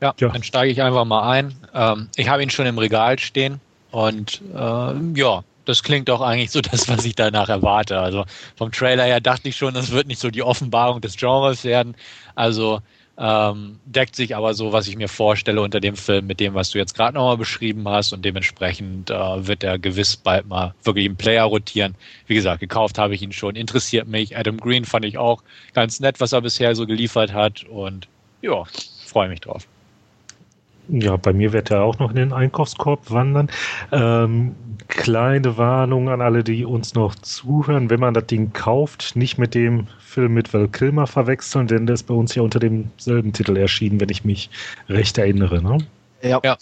[0.00, 0.28] Ja, ja.
[0.28, 1.54] dann steige ich einfach mal ein.
[1.74, 6.50] Ähm, ich habe ihn schon im Regal stehen und äh, ja, das klingt doch eigentlich
[6.50, 7.98] so das, was ich danach erwarte.
[7.98, 8.24] Also
[8.56, 11.94] vom Trailer her dachte ich schon, das wird nicht so die Offenbarung des Genres werden.
[12.34, 12.80] Also
[13.16, 16.70] ähm, deckt sich aber so, was ich mir vorstelle unter dem Film mit dem, was
[16.70, 21.04] du jetzt gerade nochmal beschrieben hast und dementsprechend äh, wird er gewiss bald mal wirklich
[21.04, 21.94] im Player rotieren.
[22.26, 24.38] Wie gesagt, gekauft habe ich ihn schon, interessiert mich.
[24.38, 25.42] Adam Green fand ich auch
[25.74, 28.08] ganz nett, was er bisher so geliefert hat und
[28.40, 28.64] ja,
[29.04, 29.66] freue mich drauf.
[30.88, 33.48] Ja, bei mir wird er auch noch in den Einkaufskorb wandern.
[33.92, 34.56] Ähm,
[34.90, 37.88] kleine Warnung an alle, die uns noch zuhören.
[37.88, 41.94] Wenn man das Ding kauft, nicht mit dem Film mit Val Kilmer verwechseln, denn der
[41.94, 44.50] ist bei uns ja unter demselben Titel erschienen, wenn ich mich
[44.88, 45.62] recht erinnere.
[45.62, 45.78] Ne?
[46.22, 46.40] Ja.
[46.44, 46.56] ja.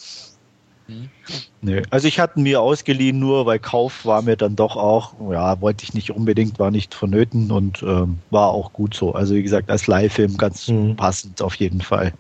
[1.61, 1.83] Nö.
[1.91, 5.85] Also ich hatte mir ausgeliehen, nur weil Kauf war mir dann doch auch, ja, wollte
[5.85, 9.13] ich nicht unbedingt, war nicht vonnöten und ähm, war auch gut so.
[9.13, 10.97] Also wie gesagt, als Leihfilm ganz mhm.
[10.97, 12.15] passend auf jeden Fall.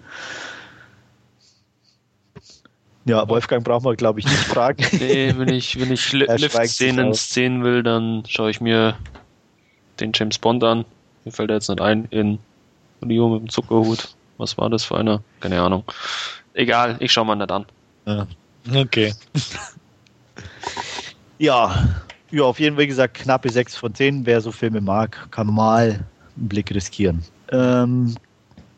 [3.08, 4.84] Ja, Wolfgang braucht man, glaube ich, nicht fragen.
[5.00, 8.98] nee, wenn ich, wenn ich Lift-Szenen sehen will, dann schaue ich mir
[9.98, 10.84] den James Bond an.
[11.24, 12.38] Mir fällt er jetzt nicht ein, in
[13.02, 14.10] Rio mit dem Zuckerhut.
[14.36, 15.22] Was war das für einer?
[15.40, 15.84] Keine Ahnung.
[16.52, 17.64] Egal, ich schaue mal nicht an.
[18.04, 18.26] Ja.
[18.74, 19.14] Okay.
[21.38, 21.88] ja,
[22.30, 24.26] ja, auf jeden Fall gesagt, knappe 6 von 10.
[24.26, 26.04] Wer so Filme mag, kann mal
[26.36, 27.24] einen Blick riskieren.
[27.52, 28.16] Ähm,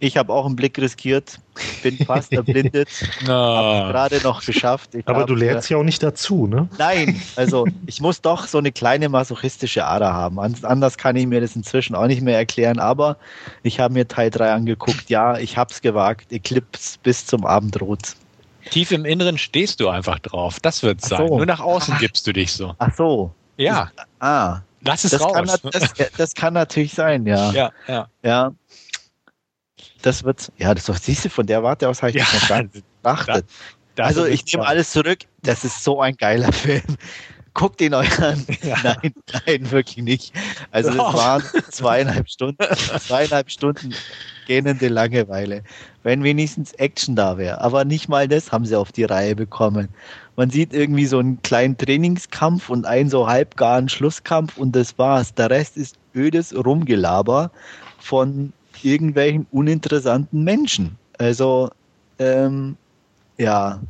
[0.00, 1.38] ich habe auch einen Blick riskiert,
[1.82, 2.88] bin fast erblindet,
[3.26, 3.32] no.
[3.32, 4.94] habe gerade noch geschafft.
[4.94, 6.68] Ich Aber hab, du lernst ja auch nicht dazu, ne?
[6.78, 10.38] Nein, also ich muss doch so eine kleine masochistische Ader haben.
[10.38, 13.18] Anders kann ich mir das inzwischen auch nicht mehr erklären, aber
[13.62, 15.10] ich habe mir Teil 3 angeguckt.
[15.10, 16.32] Ja, ich habe es gewagt.
[16.32, 18.16] Eclipse bis zum Abendrot.
[18.70, 20.60] Tief im Inneren stehst du einfach drauf.
[20.60, 21.28] Das wird sein.
[21.28, 21.36] So.
[21.36, 22.00] Nur nach außen Ach.
[22.00, 22.74] gibst du dich so.
[22.78, 23.32] Ach so.
[23.56, 23.90] Ja.
[23.96, 24.60] Das, ah.
[24.82, 25.32] Lass es das raus.
[25.34, 27.52] Kann, das, das, kann natürlich sein, ja.
[27.52, 28.08] Ja, ja.
[28.22, 28.52] Ja,
[30.02, 32.62] das wird, ja, das siehst du, von der Warte aus habe ich ja, noch gar
[32.62, 33.44] nicht beachtet.
[33.98, 36.82] also ich nehme alles zurück, das ist so ein geiler Film.
[37.52, 38.46] Guckt ihn euch an.
[38.62, 38.76] Ja.
[38.82, 39.12] Nein,
[39.46, 40.32] nein, wirklich nicht.
[40.70, 42.64] Also es waren zweieinhalb Stunden,
[42.98, 43.92] zweieinhalb Stunden
[44.46, 45.64] gähnende Langeweile.
[46.04, 47.60] Wenn wenigstens Action da wäre.
[47.60, 49.88] Aber nicht mal das haben sie auf die Reihe bekommen.
[50.36, 55.34] Man sieht irgendwie so einen kleinen Trainingskampf und einen so halbgaren Schlusskampf und das war's.
[55.34, 57.50] Der Rest ist ödes Rumgelaber
[57.98, 58.52] von
[58.84, 60.96] irgendwelchen uninteressanten Menschen.
[61.18, 61.70] Also,
[62.18, 62.76] ähm,
[63.38, 63.80] ja.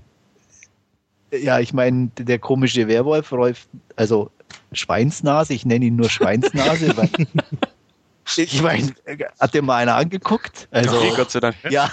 [1.32, 4.30] Ja, ich meine, der komische Werwolf, Rolf, also
[4.72, 7.08] Schweinsnase, ich nenne ihn nur Schweinsnase, weil
[8.36, 8.92] ich meine,
[9.38, 10.68] hat dir mal einer angeguckt?
[10.70, 11.56] Also, okay, Gott sei Dank.
[11.68, 11.90] Ja,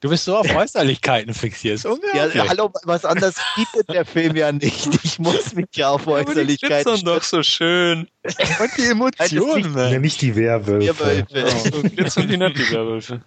[0.00, 1.82] Du bist so auf Äußerlichkeiten fixiert.
[2.14, 4.88] Ja, hallo, was anderes bietet der Film ja nicht.
[5.04, 6.96] Ich muss mich ja auf Äußerlichkeiten.
[6.96, 8.08] Die doch so schön.
[8.24, 9.72] Und die Emotionen.
[9.72, 10.98] Nein, nicht, nicht die Werwölfe.
[10.98, 11.72] Werwölfe.
[11.74, 13.20] Oh, glitzern die nicht, die Werwölfe.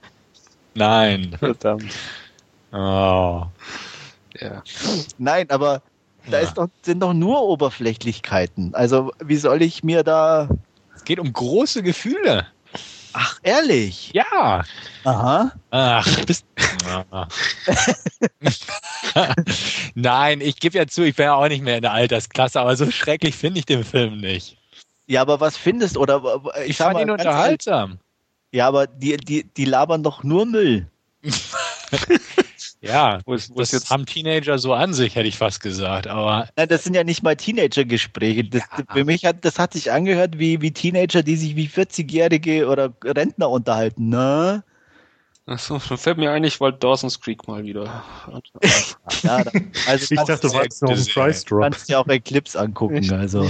[0.75, 1.35] Nein.
[1.39, 1.91] Verdammt.
[2.71, 3.45] Oh.
[4.39, 4.63] Ja.
[5.17, 5.81] Nein, aber
[6.29, 8.75] da ist doch, sind doch nur Oberflächlichkeiten.
[8.75, 10.49] Also, wie soll ich mir da.
[10.95, 12.45] Es geht um große Gefühle.
[13.13, 14.11] Ach, ehrlich?
[14.13, 14.63] Ja.
[15.03, 15.51] Aha.
[15.71, 16.45] Ach, bist.
[19.95, 22.75] Nein, ich gebe ja zu, ich bin ja auch nicht mehr in der Altersklasse, aber
[22.75, 24.57] so schrecklich finde ich den Film nicht.
[25.07, 26.01] Ja, aber was findest du?
[26.01, 27.99] Oder ich, ich fand mal, ihn unterhaltsam.
[28.51, 30.87] Ja, aber die, die, die labern doch nur Müll.
[32.81, 36.07] Ja, das, das jetzt haben Teenager so an sich, hätte ich fast gesagt.
[36.07, 38.45] Aber Nein, das sind ja nicht mal Teenager-Gespräche.
[38.53, 38.61] Ja.
[38.93, 42.93] Für mich hat das hat sich angehört wie, wie Teenager, die sich wie 40-Jährige oder
[43.03, 44.07] Rentner unterhalten.
[44.07, 44.63] Ne?
[45.45, 48.03] Achso, fällt mir ein, ich wollte Dawson's Creek mal wieder.
[49.23, 49.43] ja,
[49.87, 51.63] also ich dachte, du wolltest noch einen Price Drop.
[51.63, 53.11] Du kannst dir auch Eclipse angucken.
[53.11, 53.49] Also,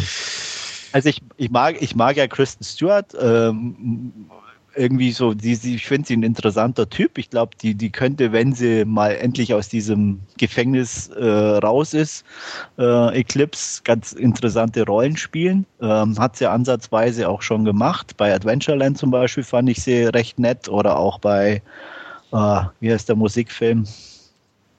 [0.92, 3.13] also ich, ich, mag, ich mag ja Kristen Stewart.
[3.20, 4.32] Ähm,
[4.80, 7.18] irgendwie so, die, die, ich finde sie ein interessanter Typ.
[7.18, 12.24] Ich glaube, die, die könnte, wenn sie mal endlich aus diesem Gefängnis äh, raus ist,
[12.78, 15.65] äh, Eclipse ganz interessante Rollen spielen.
[15.82, 18.15] Ähm, hat sie ansatzweise auch schon gemacht.
[18.15, 21.62] Bei Adventureland zum Beispiel fand ich sie recht nett oder auch bei,
[22.32, 23.86] äh, wie heißt der Musikfilm?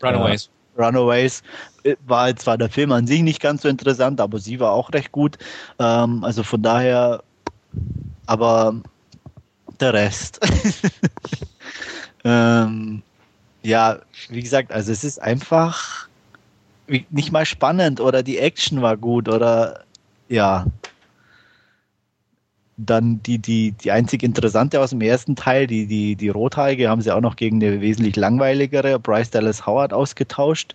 [0.03, 0.49] Runaways.
[0.77, 1.43] Äh, Runaways
[1.85, 4.91] äh, war zwar der Film an sich nicht ganz so interessant, aber sie war auch
[4.95, 5.37] recht gut.
[5.79, 7.23] Ähm, also von daher,
[8.25, 8.81] aber
[9.81, 10.41] der Rest.
[12.25, 13.03] ähm,
[13.63, 16.09] ja, wie gesagt, also es ist einfach
[17.11, 19.85] nicht mal spannend oder die Action war gut oder
[20.29, 20.67] ja.
[22.77, 27.03] Dann die, die, die einzig interessante aus dem ersten Teil, die, die, die Rothaarige, haben
[27.03, 30.75] sie auch noch gegen eine wesentlich langweiligere Bryce Dallas Howard ausgetauscht.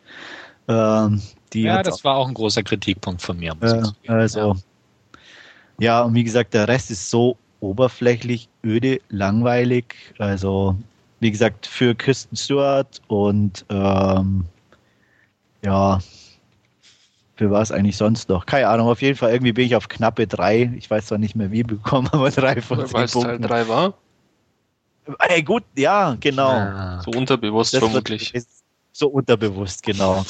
[0.68, 1.22] Ähm,
[1.54, 3.56] ja, das war auch ein großer Kritikpunkt von mir.
[3.62, 4.56] Äh, also, ja.
[5.80, 9.96] ja, und wie gesagt, der Rest ist so oberflächlich, öde, langweilig.
[10.18, 10.76] Also,
[11.20, 14.46] wie gesagt, für Kristen Stewart und ähm,
[15.64, 16.00] ja,
[17.36, 18.46] für was eigentlich sonst noch?
[18.46, 20.74] Keine Ahnung, auf jeden Fall irgendwie bin ich auf knappe drei.
[20.78, 23.68] Ich weiß zwar nicht mehr wie bekommen, aber drei von zehn Weil es Teil drei
[23.68, 23.94] war?
[25.20, 26.60] Ey, gut, ja, genau.
[26.60, 28.34] Ja, so unterbewusst das vermutlich.
[28.92, 30.26] So unterbewusst, genau.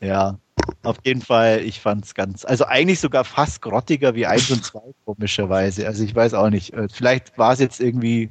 [0.00, 0.38] Ja.
[0.82, 4.64] Auf jeden Fall, ich fand es ganz, also eigentlich sogar fast grottiger wie 1 und
[4.64, 5.86] 2, komischerweise.
[5.86, 6.72] Also ich weiß auch nicht.
[6.74, 8.30] Äh, vielleicht war es jetzt irgendwie,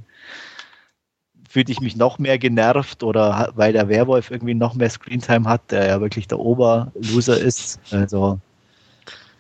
[1.50, 5.72] fühlte ich mich noch mehr genervt oder weil der Werwolf irgendwie noch mehr Screentime hat,
[5.72, 7.80] der ja wirklich der Oberloser ist.
[7.92, 8.40] Also,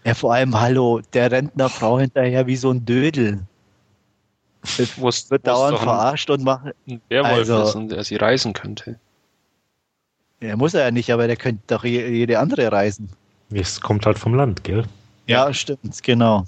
[0.03, 3.39] ja, vor allem, hallo, der rennt einer Frau hinterher wie so ein Dödel.
[4.61, 6.71] Das wird dauernd verarscht und machen.
[6.87, 8.99] Ein Werwolf also, ist und er sie reisen könnte.
[10.45, 13.09] Ja, muss er ja nicht, aber der könnte doch jede andere reisen.
[13.51, 14.83] Es kommt halt vom Land, gell?
[15.27, 16.45] Ja, stimmt, genau.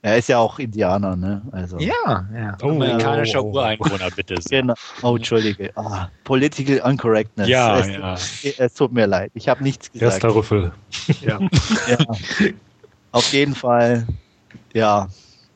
[0.00, 1.42] Er ist ja auch Indianer, ne?
[1.50, 1.78] Also.
[1.78, 2.56] Ja, ja.
[2.62, 4.36] Oh, Amerikanischer oh, oh, Ureinwohner, bitte.
[4.48, 4.74] Genau.
[5.02, 5.76] Oh, Entschuldige.
[5.76, 7.48] Ah, political Uncorrectness.
[7.48, 8.64] Ja, es, ja.
[8.64, 9.32] Es tut mir leid.
[9.34, 10.12] Ich habe nichts gesagt.
[10.12, 10.72] Erster Rüffel.
[11.20, 11.40] Ja.
[11.88, 11.98] ja.
[13.10, 14.06] Auf jeden Fall,
[14.72, 15.08] ja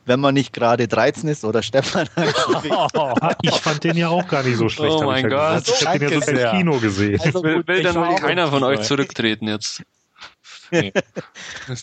[0.05, 2.07] wenn man nicht gerade 13 ist oder Stefan.
[3.41, 4.95] ich fand den ja auch gar nicht so schlecht.
[4.95, 5.67] Oh mein ja Gott.
[5.67, 7.19] Ich habe den ja sogar im Kino gesehen.
[7.21, 9.83] Also will, will dann wohl keiner von euch zurücktreten jetzt.
[10.71, 10.91] Nee.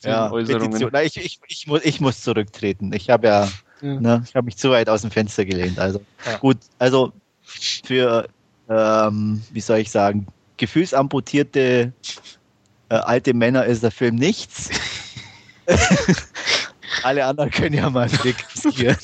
[0.02, 2.92] ja, Na, ich, ich, ich, muss, ich muss zurücktreten.
[2.92, 3.48] Ich habe ja,
[3.82, 4.00] ja.
[4.00, 5.78] Ne, ich habe mich zu weit aus dem Fenster gelehnt.
[5.78, 6.38] Also ja.
[6.38, 8.28] gut, also für,
[8.68, 11.92] ähm, wie soll ich sagen, gefühlsamputierte
[12.88, 14.70] äh, alte Männer ist der Film nichts.
[17.02, 18.98] Alle anderen können ja mal riskieren.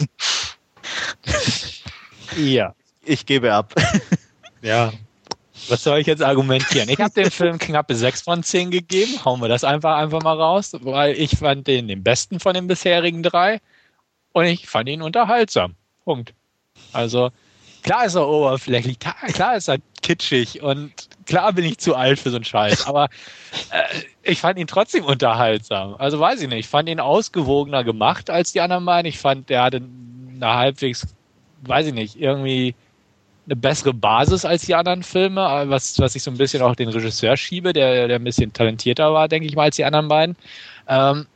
[2.36, 2.74] Ja.
[3.04, 3.74] Ich gebe ab.
[4.62, 4.92] Ja.
[5.68, 6.88] Was soll ich jetzt argumentieren?
[6.88, 9.24] Ich habe dem Film knappe 6 von 10 gegeben.
[9.24, 12.66] Hauen wir das einfach, einfach mal raus, weil ich fand den den besten von den
[12.66, 13.60] bisherigen drei
[14.32, 15.74] und ich fand ihn unterhaltsam.
[16.04, 16.34] Punkt.
[16.92, 17.30] Also,
[17.86, 20.92] klar ist er oberflächlich, klar ist er kitschig und
[21.24, 23.04] klar bin ich zu alt für so einen Scheiß, aber
[23.70, 25.94] äh, ich fand ihn trotzdem unterhaltsam.
[25.98, 29.08] Also weiß ich nicht, ich fand ihn ausgewogener gemacht als die anderen beiden.
[29.08, 29.80] Ich fand, der hatte
[30.34, 31.06] eine halbwegs,
[31.62, 32.74] weiß ich nicht, irgendwie
[33.46, 36.88] eine bessere Basis als die anderen Filme, was, was ich so ein bisschen auch den
[36.88, 40.36] Regisseur schiebe, der, der ein bisschen talentierter war, denke ich mal, als die anderen beiden.
[40.88, 41.26] Ähm,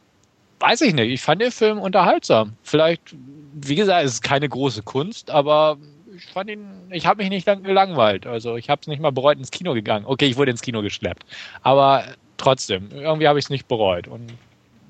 [0.59, 2.55] weiß ich nicht, ich fand den Film unterhaltsam.
[2.65, 3.15] Vielleicht,
[3.55, 5.79] wie gesagt, es ist keine große Kunst, aber
[6.21, 8.27] ich fand ihn, ich habe mich nicht gelangweilt.
[8.27, 10.05] Also ich habe es nicht mal bereut, ins Kino gegangen.
[10.07, 11.25] Okay, ich wurde ins Kino geschleppt.
[11.63, 12.05] Aber
[12.37, 14.07] trotzdem, irgendwie habe ich es nicht bereut.
[14.07, 14.33] Und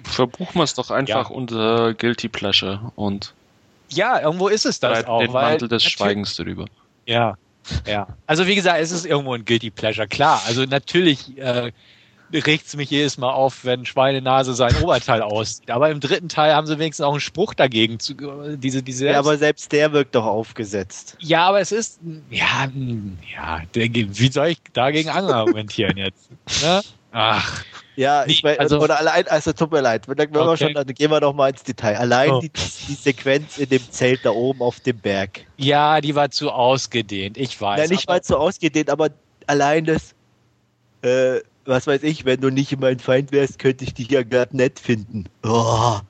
[0.05, 1.37] Verbuchen wir es doch einfach ja.
[1.37, 3.35] unter Guilty Pleasure und
[3.91, 5.21] ja, irgendwo ist es das auch.
[5.21, 6.67] Den Mantel des Schweigens darüber.
[7.07, 7.37] Ja,
[7.87, 8.07] ja.
[8.27, 10.41] Also wie gesagt, es ist irgendwo ein Guilty Pleasure, klar.
[10.47, 11.73] Also natürlich äh,
[12.33, 15.71] regt es mich jedes Mal auf, wenn Schweinenase sein Oberteil aussieht.
[15.71, 17.99] Aber im dritten Teil haben sie wenigstens auch einen Spruch dagegen.
[17.99, 18.15] Zu,
[18.57, 21.17] diese, diese ja, aber selbst der wirkt doch aufgesetzt.
[21.21, 22.69] Ja, aber es ist, ja,
[23.35, 26.31] ja, wie soll ich dagegen argumentieren jetzt?
[26.63, 26.83] Ne?
[27.13, 27.65] Ach.
[27.97, 30.33] Ja, ich meine, also, oder allein, also tut mir leid, wenn okay.
[30.33, 31.97] wir schon, dann gehen wir noch mal ins Detail.
[31.97, 32.41] Allein oh.
[32.41, 35.41] die, die, Sequenz in dem Zelt da oben auf dem Berg.
[35.59, 37.79] Ja, die war zu ausgedehnt, ich weiß.
[37.79, 39.11] Ja, nicht mal zu ausgedehnt, aber
[39.47, 40.15] allein das,
[41.03, 41.41] äh,
[41.71, 44.79] was weiß ich, wenn du nicht mein Feind wärst, könnte ich dich ja gerade nett
[44.79, 45.25] finden.
[45.45, 46.01] Oh.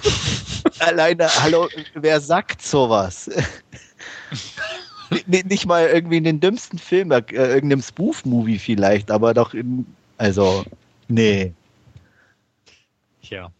[0.80, 3.30] Alleine, hallo, wer sagt sowas?
[5.26, 9.86] nicht mal irgendwie in den dümmsten Film, äh, irgendeinem Spoof-Movie vielleicht, aber doch in,
[10.18, 10.64] also,
[11.08, 11.52] nee.
[13.22, 13.50] Ja.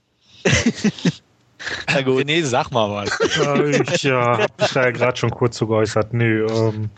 [1.89, 2.27] Na gut.
[2.27, 3.19] Nee, sag mal was.
[3.95, 6.13] ich ja, hab mich da ja gerade schon kurz so geäußert.
[6.13, 6.91] Nö, ähm.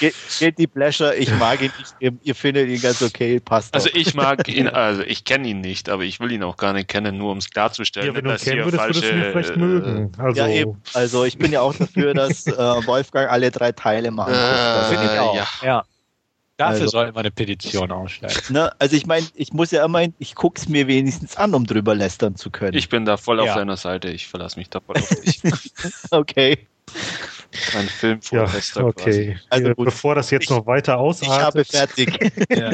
[0.00, 1.94] Guilty Pleasure, ich mag ihn nicht.
[2.00, 3.74] Ihr, ihr findet ihn ganz okay, passt.
[3.74, 3.94] Also auch.
[3.94, 6.88] ich mag ihn, also ich kenne ihn nicht, aber ich will ihn auch gar nicht
[6.88, 8.08] kennen, nur um es klarzustellen.
[8.08, 10.12] Ja, wenn du ihn kennen würdest, falsche, würdest du ihn vielleicht äh, mögen.
[10.18, 10.40] Also.
[10.40, 10.82] Ja, eben.
[10.94, 14.88] Also ich bin ja auch dafür, dass äh, Wolfgang alle drei Teile machen äh, Das
[14.88, 15.34] finde ich auch.
[15.34, 15.46] Ja.
[15.62, 15.84] ja.
[16.56, 18.34] Dafür also, sollten wir eine Petition ausstellen.
[18.48, 21.66] Ne, also ich meine, ich muss ja immer, ich gucke es mir wenigstens an, um
[21.66, 22.74] drüber lästern zu können.
[22.74, 23.44] Ich bin da voll ja.
[23.44, 25.42] auf deiner Seite, ich verlasse mich da voll auf dich.
[26.10, 26.66] okay.
[27.74, 29.38] Ein Film vor ja, Okay.
[29.50, 29.86] Also gut.
[29.86, 31.68] Bevor das jetzt ich, noch weiter ausartet.
[31.68, 32.46] Ich habe fertig.
[32.50, 32.70] ja.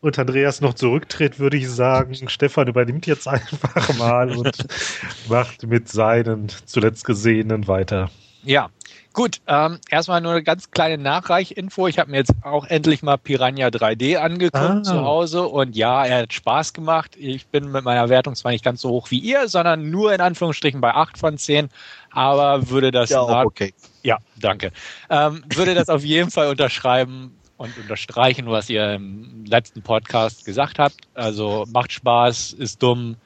[0.00, 4.66] Und Andreas noch zurücktritt, würde ich sagen, Stefan übernimmt jetzt einfach mal und
[5.28, 8.10] macht mit seinen zuletzt Gesehenen weiter.
[8.44, 8.70] Ja,
[9.16, 11.86] Gut, ähm, erstmal nur eine ganz kleine Nachreichinfo.
[11.88, 14.82] Ich habe mir jetzt auch endlich mal Piranha 3D angeguckt ah.
[14.82, 17.16] zu Hause und ja, er hat Spaß gemacht.
[17.16, 20.20] Ich bin mit meiner Wertung zwar nicht ganz so hoch wie ihr, sondern nur in
[20.20, 21.70] Anführungsstrichen bei 8 von 10,
[22.16, 23.10] aber würde das...
[23.10, 23.74] Ja, okay.
[24.02, 24.72] Ja, danke.
[25.10, 30.78] Ähm, würde das auf jeden Fall unterschreiben und unterstreichen, was ihr im letzten Podcast gesagt
[30.78, 30.96] habt.
[31.14, 33.16] Also macht Spaß, ist dumm,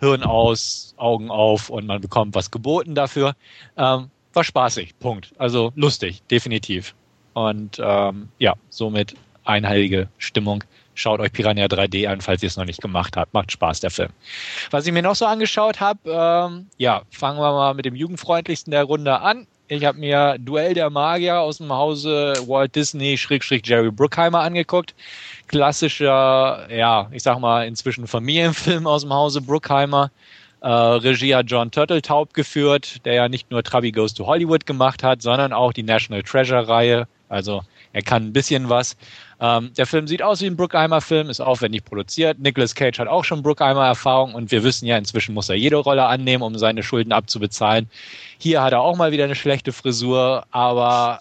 [0.00, 3.34] Hirn aus, Augen auf und man bekommt was geboten dafür.
[3.76, 5.32] Ähm, war spaßig, Punkt.
[5.38, 6.94] Also lustig, definitiv.
[7.34, 10.64] Und ähm, ja, somit einheilige Stimmung.
[11.00, 13.32] Schaut euch Piranha 3D an, falls ihr es noch nicht gemacht habt.
[13.32, 14.10] Macht Spaß, der Film.
[14.70, 18.70] Was ich mir noch so angeschaut habe, ähm, ja, fangen wir mal mit dem jugendfreundlichsten
[18.70, 19.46] der Runde an.
[19.68, 23.18] Ich habe mir Duell der Magier aus dem Hause Walt Disney
[23.64, 24.94] Jerry Bruckheimer angeguckt.
[25.46, 30.10] Klassischer, ja, ich sag mal inzwischen Familienfilm aus dem Hause Bruckheimer.
[30.60, 35.02] Äh, Regie hat John Turteltaub geführt, der ja nicht nur Trabi Goes to Hollywood gemacht
[35.02, 37.08] hat, sondern auch die National Treasure-Reihe.
[37.30, 38.96] Also er kann ein bisschen was.
[39.40, 42.38] Ähm, der Film sieht aus wie ein Bruckheimer-Film, ist aufwendig produziert.
[42.38, 46.04] Nicolas Cage hat auch schon Bruckheimer-Erfahrung und wir wissen ja, inzwischen muss er jede Rolle
[46.06, 47.88] annehmen, um seine Schulden abzubezahlen.
[48.38, 51.18] Hier hat er auch mal wieder eine schlechte Frisur, aber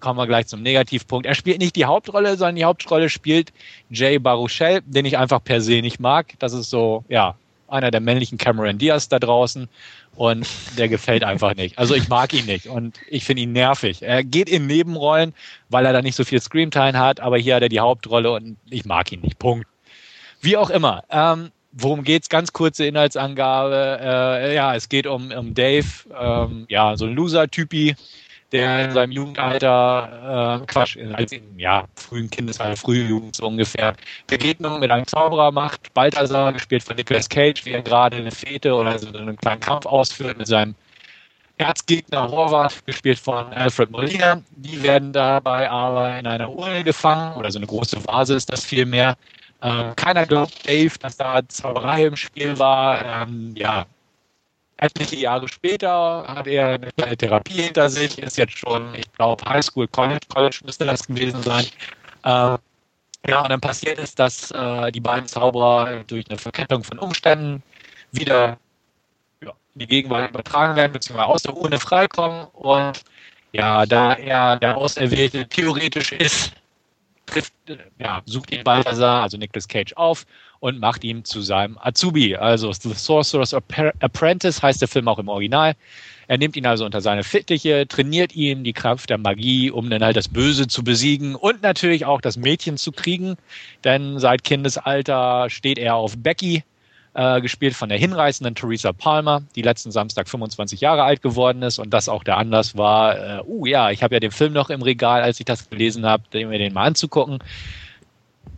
[0.00, 1.26] kommen wir gleich zum Negativpunkt.
[1.26, 3.52] Er spielt nicht die Hauptrolle, sondern die Hauptrolle spielt
[3.88, 6.34] Jay Baruchel, den ich einfach per se nicht mag.
[6.38, 7.36] Das ist so, ja,
[7.68, 9.68] einer der männlichen Cameron Diaz da draußen
[10.16, 10.46] und
[10.78, 11.78] der gefällt einfach nicht.
[11.78, 14.02] Also ich mag ihn nicht und ich finde ihn nervig.
[14.02, 15.34] Er geht in Nebenrollen,
[15.68, 18.56] weil er da nicht so viel Screamtime hat, aber hier hat er die Hauptrolle und
[18.70, 19.38] ich mag ihn nicht.
[19.38, 19.66] Punkt.
[20.40, 21.04] Wie auch immer.
[21.10, 22.28] Ähm, worum geht's?
[22.28, 23.98] Ganz kurze Inhaltsangabe.
[24.00, 25.86] Äh, ja, es geht um, um Dave,
[26.18, 27.96] ähm, ja, so ein Loser-Typi,
[28.54, 33.94] der in seinem Jugendalter, äh, Quatsch, als in, ja, frühen Kindesalter, frühe Jugend so ungefähr,
[34.28, 35.92] Begegnung mit einem Zauberer macht.
[35.92, 39.86] Balthasar, gespielt von Nicolas Cage, wie er gerade eine Fete oder so einen kleinen Kampf
[39.86, 40.76] ausführt mit seinem
[41.56, 44.40] Erzgegner Horvath, gespielt von Alfred Molina.
[44.50, 48.64] Die werden dabei aber in einer Urne gefangen, oder so eine große Vase ist das
[48.64, 49.16] vielmehr.
[49.62, 53.04] Äh, keiner glaubt Dave, dass da Zauberei im Spiel war.
[53.04, 53.86] Ähm, ja,
[54.76, 59.44] etliche Jahre später hat er eine kleine Therapie hinter sich, ist jetzt schon, ich glaube,
[59.44, 61.64] Highschool, College, College müsste das gewesen sein.
[62.24, 62.58] Äh,
[63.26, 67.62] ja, und dann passiert es, dass äh, die beiden Zauberer durch eine Verkettung von Umständen
[68.12, 68.58] wieder
[69.42, 72.46] ja, in die Gegenwart übertragen werden, beziehungsweise aus der Urne freikommen.
[72.52, 73.02] Und
[73.52, 76.52] ja, da er der Auserwählte theoretisch ist,
[77.26, 77.54] trifft,
[77.98, 80.26] ja, sucht ihn Balthasar, also Nicolas Cage, auf
[80.64, 82.36] und macht ihn zu seinem Azubi.
[82.36, 85.74] Also The Sorcerer's Apprentice heißt der Film auch im Original.
[86.26, 90.02] Er nimmt ihn also unter seine Fittiche, trainiert ihm die Kraft der Magie, um dann
[90.02, 93.36] halt das Böse zu besiegen und natürlich auch das Mädchen zu kriegen.
[93.84, 96.64] Denn seit Kindesalter steht er auf Becky,
[97.12, 101.78] äh, gespielt von der hinreißenden Theresa Palmer, die letzten Samstag 25 Jahre alt geworden ist
[101.78, 104.70] und das auch der Anlass war, äh, uh ja, ich habe ja den Film noch
[104.70, 107.40] im Regal, als ich das gelesen habe, mir den mal anzugucken.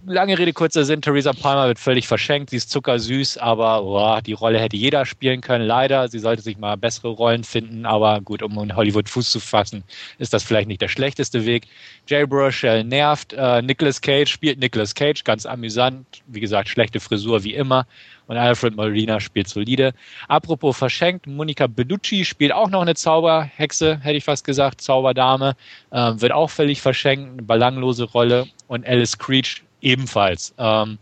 [0.06, 2.50] Lange Rede, kurzer Sinn, Theresa Palmer wird völlig verschenkt.
[2.50, 5.66] Sie ist zuckersüß, aber boah, die Rolle hätte jeder spielen können.
[5.66, 9.40] Leider, sie sollte sich mal bessere Rollen finden, aber gut, um in Hollywood Fuß zu
[9.40, 9.84] fassen,
[10.18, 11.66] ist das vielleicht nicht der schlechteste Weg.
[12.06, 13.32] Jay Burchell nervt.
[13.32, 16.06] Äh, Nicolas Cage spielt Nicolas Cage, ganz amüsant.
[16.26, 17.86] Wie gesagt, schlechte Frisur wie immer.
[18.28, 19.92] Und Alfred Molina spielt solide.
[20.26, 25.54] Apropos verschenkt, Monica Bellucci spielt auch noch eine Zauberhexe, hätte ich fast gesagt, Zauberdame.
[25.90, 28.46] Äh, wird auch völlig verschenkt, eine belanglose Rolle.
[28.66, 30.52] Und Alice Creech ebenfalls.
[30.58, 30.98] Ähm,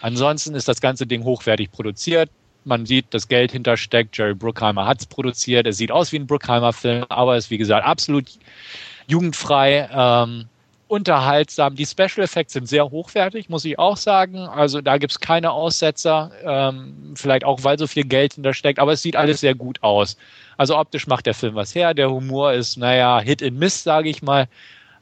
[0.00, 2.30] ansonsten ist das ganze Ding hochwertig produziert.
[2.64, 4.16] Man sieht, das Geld hintersteckt.
[4.16, 5.66] Jerry Bruckheimer hat es produziert.
[5.66, 8.26] Es sieht aus wie ein Bruckheimer-Film, aber ist, wie gesagt, absolut
[9.06, 9.88] jugendfrei.
[9.92, 10.46] Ähm,
[10.88, 11.74] unterhaltsam.
[11.74, 14.38] Die Special Effects sind sehr hochwertig, muss ich auch sagen.
[14.38, 18.92] Also da gibt es keine Aussetzer, ähm, vielleicht auch, weil so viel Geld hintersteckt, aber
[18.92, 20.16] es sieht alles sehr gut aus.
[20.56, 21.94] Also optisch macht der Film was her.
[21.94, 24.46] Der Humor ist, naja, Hit and Miss, sage ich mal.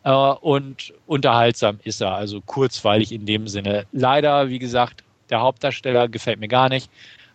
[0.04, 3.86] Äh, und unterhaltsam ist er, also kurzweilig in dem Sinne.
[3.92, 6.90] Leider, wie gesagt, der Hauptdarsteller gefällt mir gar nicht.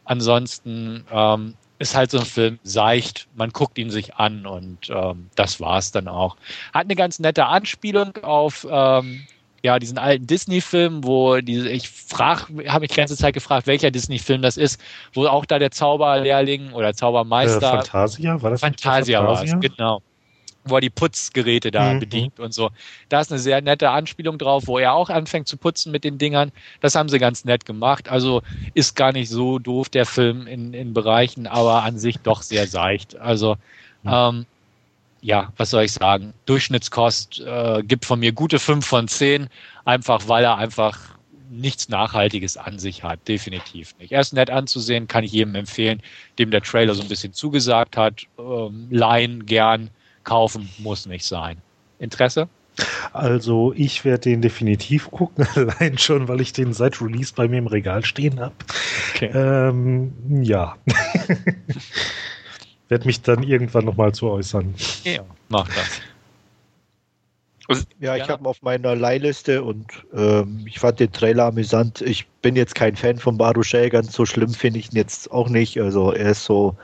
[0.06, 5.30] Ansonsten ähm, ist halt so ein Film seicht, man guckt ihn sich an und ähm,
[5.36, 6.38] das war's dann auch.
[6.74, 9.26] Hat eine ganz nette Anspielung auf ähm,
[9.64, 13.92] ja, diesen alten Disney-Film, wo diese, ich frage, habe mich die ganze Zeit gefragt, welcher
[13.92, 14.80] Disney-Film das ist,
[15.14, 17.74] wo auch da der Zauberlehrling oder Zaubermeister.
[17.74, 19.54] Äh, Fantasia, war das Fantasia, Fantasia?
[19.54, 20.02] war es, genau
[20.70, 22.00] wo er die Putzgeräte da mhm.
[22.00, 22.70] bedient und so.
[23.10, 26.18] Da ist eine sehr nette Anspielung drauf, wo er auch anfängt zu putzen mit den
[26.18, 26.52] Dingern.
[26.82, 28.10] Das haben sie ganz nett gemacht.
[28.10, 28.42] Also
[28.74, 32.68] ist gar nicht so doof, der Film in, in Bereichen, aber an sich doch sehr
[32.68, 33.18] seicht.
[33.18, 33.56] Also,
[34.04, 34.12] mhm.
[34.14, 34.46] ähm,
[35.22, 36.34] ja, was soll ich sagen?
[36.46, 39.50] Durchschnittskost äh, gibt von mir gute 5 von 10,
[39.84, 41.18] einfach weil er einfach
[41.50, 43.28] nichts Nachhaltiges an sich hat.
[43.28, 44.12] Definitiv nicht.
[44.12, 46.02] Er ist nett anzusehen, kann ich jedem empfehlen,
[46.40, 48.24] dem der Trailer so ein bisschen zugesagt hat.
[48.38, 49.90] Ähm, leihen gern
[50.28, 51.58] kaufen muss nicht sein.
[52.00, 52.50] Interesse?
[53.14, 57.58] Also ich werde den definitiv gucken, allein schon, weil ich den seit Release bei mir
[57.58, 58.54] im Regal stehen habe.
[59.16, 59.32] Okay.
[59.34, 60.14] Ähm,
[60.44, 60.76] ja.
[62.90, 64.76] werde mich dann irgendwann nochmal zu äußern.
[65.04, 66.02] Ja, mach das.
[67.70, 72.02] Also, ja, ich habe ihn auf meiner Leihliste und ähm, ich fand den Trailer amüsant.
[72.02, 75.50] Ich bin jetzt kein Fan von Baruchel, ganz so schlimm finde ich ihn jetzt auch
[75.50, 75.78] nicht.
[75.82, 76.78] Also er ist so,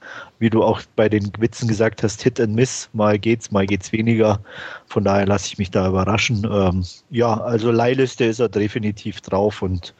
[0.43, 2.89] wie du auch bei den Witzen gesagt hast, Hit and Miss.
[2.91, 4.41] Mal geht's, mal geht's weniger.
[4.85, 6.45] Von daher lasse ich mich da überraschen.
[6.51, 9.93] Ähm, ja, also Leihliste ist er definitiv drauf und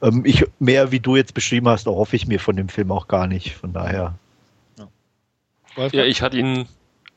[0.00, 3.08] ähm, ich mehr wie du jetzt beschrieben hast, hoffe ich mir von dem Film auch
[3.08, 3.54] gar nicht.
[3.54, 4.14] Von daher.
[5.76, 6.66] Ja, ja ich hatte ihn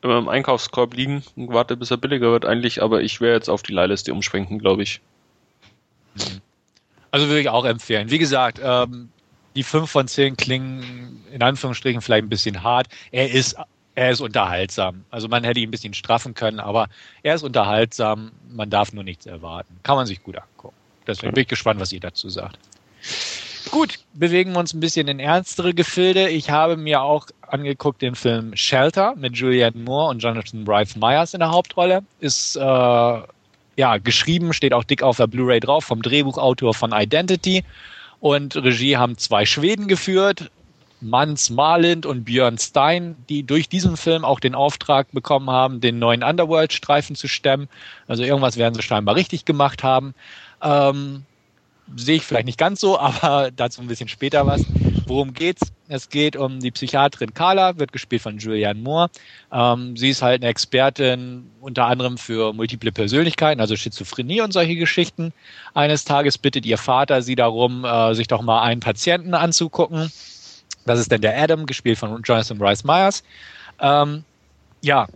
[0.02, 3.48] immer im Einkaufskorb liegen und warte, bis er billiger wird eigentlich, aber ich werde jetzt
[3.48, 5.00] auf die Leihliste umschwenken, glaube ich.
[7.10, 8.10] Also würde ich auch empfehlen.
[8.10, 9.08] Wie gesagt, ähm,
[9.56, 12.88] die 5 von 10 klingen in Anführungsstrichen vielleicht ein bisschen hart.
[13.12, 13.56] Er ist,
[13.94, 15.04] er ist unterhaltsam.
[15.10, 16.88] Also man hätte ihn ein bisschen straffen können, aber
[17.22, 18.32] er ist unterhaltsam.
[18.50, 19.78] Man darf nur nichts erwarten.
[19.82, 20.76] Kann man sich gut angucken.
[21.06, 22.58] Deswegen bin ich gespannt, was ihr dazu sagt.
[23.70, 26.28] Gut, bewegen wir uns ein bisschen in ernstere Gefilde.
[26.28, 31.34] Ich habe mir auch angeguckt den Film Shelter mit Julianne Moore und Jonathan Bryce Myers
[31.34, 32.02] in der Hauptrolle.
[32.20, 37.64] Ist äh, ja geschrieben, steht auch dick auf der Blu-ray drauf vom Drehbuchautor von Identity.
[38.24, 40.50] Und Regie haben zwei Schweden geführt,
[41.02, 45.98] Mans Marlind und Björn Stein, die durch diesen Film auch den Auftrag bekommen haben, den
[45.98, 47.68] neuen Underworld-Streifen zu stemmen.
[48.08, 50.14] Also irgendwas werden sie scheinbar richtig gemacht haben.
[50.62, 51.26] Ähm,
[51.96, 54.64] sehe ich vielleicht nicht ganz so, aber dazu ein bisschen später was.
[55.06, 55.70] Worum geht's?
[55.88, 59.10] Es geht um die Psychiaterin Carla, wird gespielt von Julianne Moore.
[59.52, 64.76] Ähm, sie ist halt eine Expertin unter anderem für multiple Persönlichkeiten, also Schizophrenie und solche
[64.76, 65.32] Geschichten.
[65.74, 70.10] Eines Tages bittet ihr Vater sie darum, äh, sich doch mal einen Patienten anzugucken.
[70.86, 73.22] Das ist dann der Adam, gespielt von Jonathan Bryce Myers.
[73.80, 74.24] Ähm,
[74.82, 75.06] ja,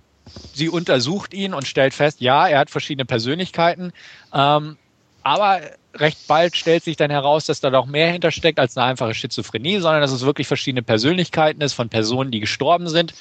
[0.52, 3.92] sie untersucht ihn und stellt fest, ja, er hat verschiedene Persönlichkeiten.
[4.34, 4.76] Ähm,
[5.22, 5.60] aber
[6.00, 9.80] recht bald stellt sich dann heraus, dass da doch mehr hintersteckt als eine einfache Schizophrenie,
[9.80, 13.14] sondern dass es wirklich verschiedene Persönlichkeiten ist von Personen, die gestorben sind.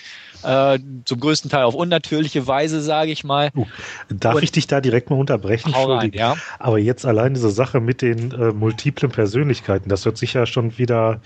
[0.44, 3.50] Äh, zum größten Teil auf unnatürliche Weise, sage ich mal.
[3.56, 3.66] Uh,
[4.10, 5.74] darf Und ich dich da direkt mal unterbrechen?
[5.74, 6.38] Rein, ja.
[6.60, 10.78] Aber jetzt allein diese Sache mit den äh, multiplen Persönlichkeiten, das hört sich ja schon
[10.78, 11.22] wieder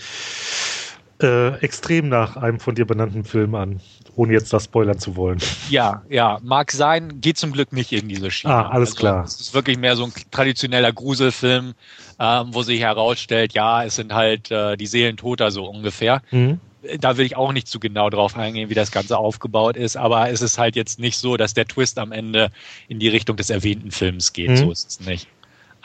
[1.22, 3.80] äh, extrem nach einem von dir benannten Film an,
[4.16, 5.40] ohne jetzt das spoilern zu wollen.
[5.70, 8.54] Ja, ja, mag sein, geht zum Glück nicht in diese Schiene.
[8.54, 9.24] Ah, alles also, klar.
[9.24, 11.74] Es ist wirklich mehr so ein traditioneller Gruselfilm,
[12.20, 16.22] ähm, wo sich herausstellt, ja, es sind halt äh, die Seelen toter so ungefähr.
[16.32, 16.60] Mhm.
[17.00, 20.30] Da will ich auch nicht zu genau drauf eingehen, wie das Ganze aufgebaut ist, aber
[20.32, 22.50] es ist halt jetzt nicht so, dass der Twist am Ende
[22.88, 24.50] in die Richtung des erwähnten Films geht.
[24.50, 24.58] Mhm.
[24.58, 25.28] So ist es nicht.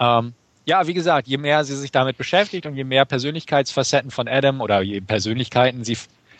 [0.00, 0.32] Ähm,
[0.66, 4.60] ja, wie gesagt, je mehr sie sich damit beschäftigt und je mehr Persönlichkeitsfacetten von Adam
[4.60, 5.96] oder je Persönlichkeiten sie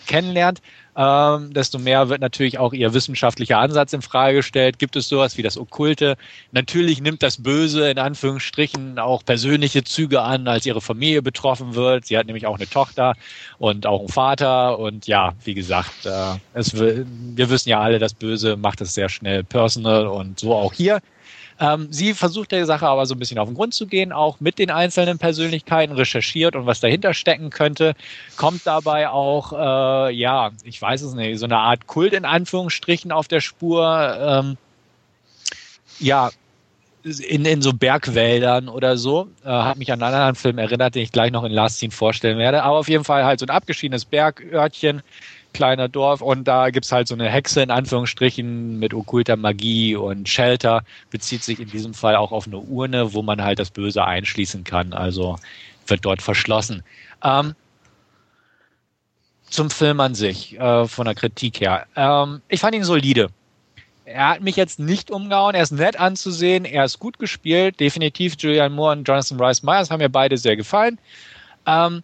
[0.07, 0.61] kennenlernt,
[0.97, 4.79] ähm, desto mehr wird natürlich auch ihr wissenschaftlicher Ansatz in Frage gestellt.
[4.79, 6.17] Gibt es sowas wie das Okkulte?
[6.51, 12.07] Natürlich nimmt das Böse in Anführungsstrichen auch persönliche Züge an, als ihre Familie betroffen wird.
[12.07, 13.15] Sie hat nämlich auch eine Tochter
[13.59, 14.79] und auch einen Vater.
[14.79, 19.09] Und ja, wie gesagt, äh, es, wir wissen ja alle, das Böse macht es sehr
[19.09, 21.01] schnell personal und so auch hier.
[21.59, 24.41] Ähm, sie versucht der Sache aber so ein bisschen auf den Grund zu gehen, auch
[24.41, 27.95] mit den einzelnen Persönlichkeiten recherchiert und was dahinter stecken könnte,
[28.37, 33.13] kommt dabei auch, äh, ja, ich weiß es nicht, so eine Art Kult in Anführungsstrichen
[33.13, 34.17] auf der Spur.
[34.21, 34.57] Ähm,
[35.99, 36.31] ja,
[37.29, 39.29] in, in so Bergwäldern oder so.
[39.45, 41.93] Äh, hat mich an einen anderen Film erinnert, den ich gleich noch in Last Scene
[41.93, 42.63] vorstellen werde.
[42.63, 45.03] Aber auf jeden Fall halt so ein abgeschiedenes Bergörtchen,
[45.57, 50.29] kleiner Dorf und da gibt's halt so eine Hexe in Anführungsstrichen mit okkulter Magie und
[50.29, 54.05] Shelter, bezieht sich in diesem Fall auch auf eine Urne, wo man halt das Böse
[54.05, 55.37] einschließen kann, also
[55.87, 56.83] wird dort verschlossen.
[57.25, 57.55] Ähm,
[59.49, 61.87] zum Film an sich, äh, von der Kritik her.
[61.97, 63.29] Ähm, ich fand ihn solide.
[64.05, 68.35] Er hat mich jetzt nicht umgehauen, er ist nett anzusehen, er ist gut gespielt, definitiv
[68.39, 70.99] Julian Moore und Jonathan Rice Myers haben mir beide sehr gefallen.
[71.67, 72.03] Ähm,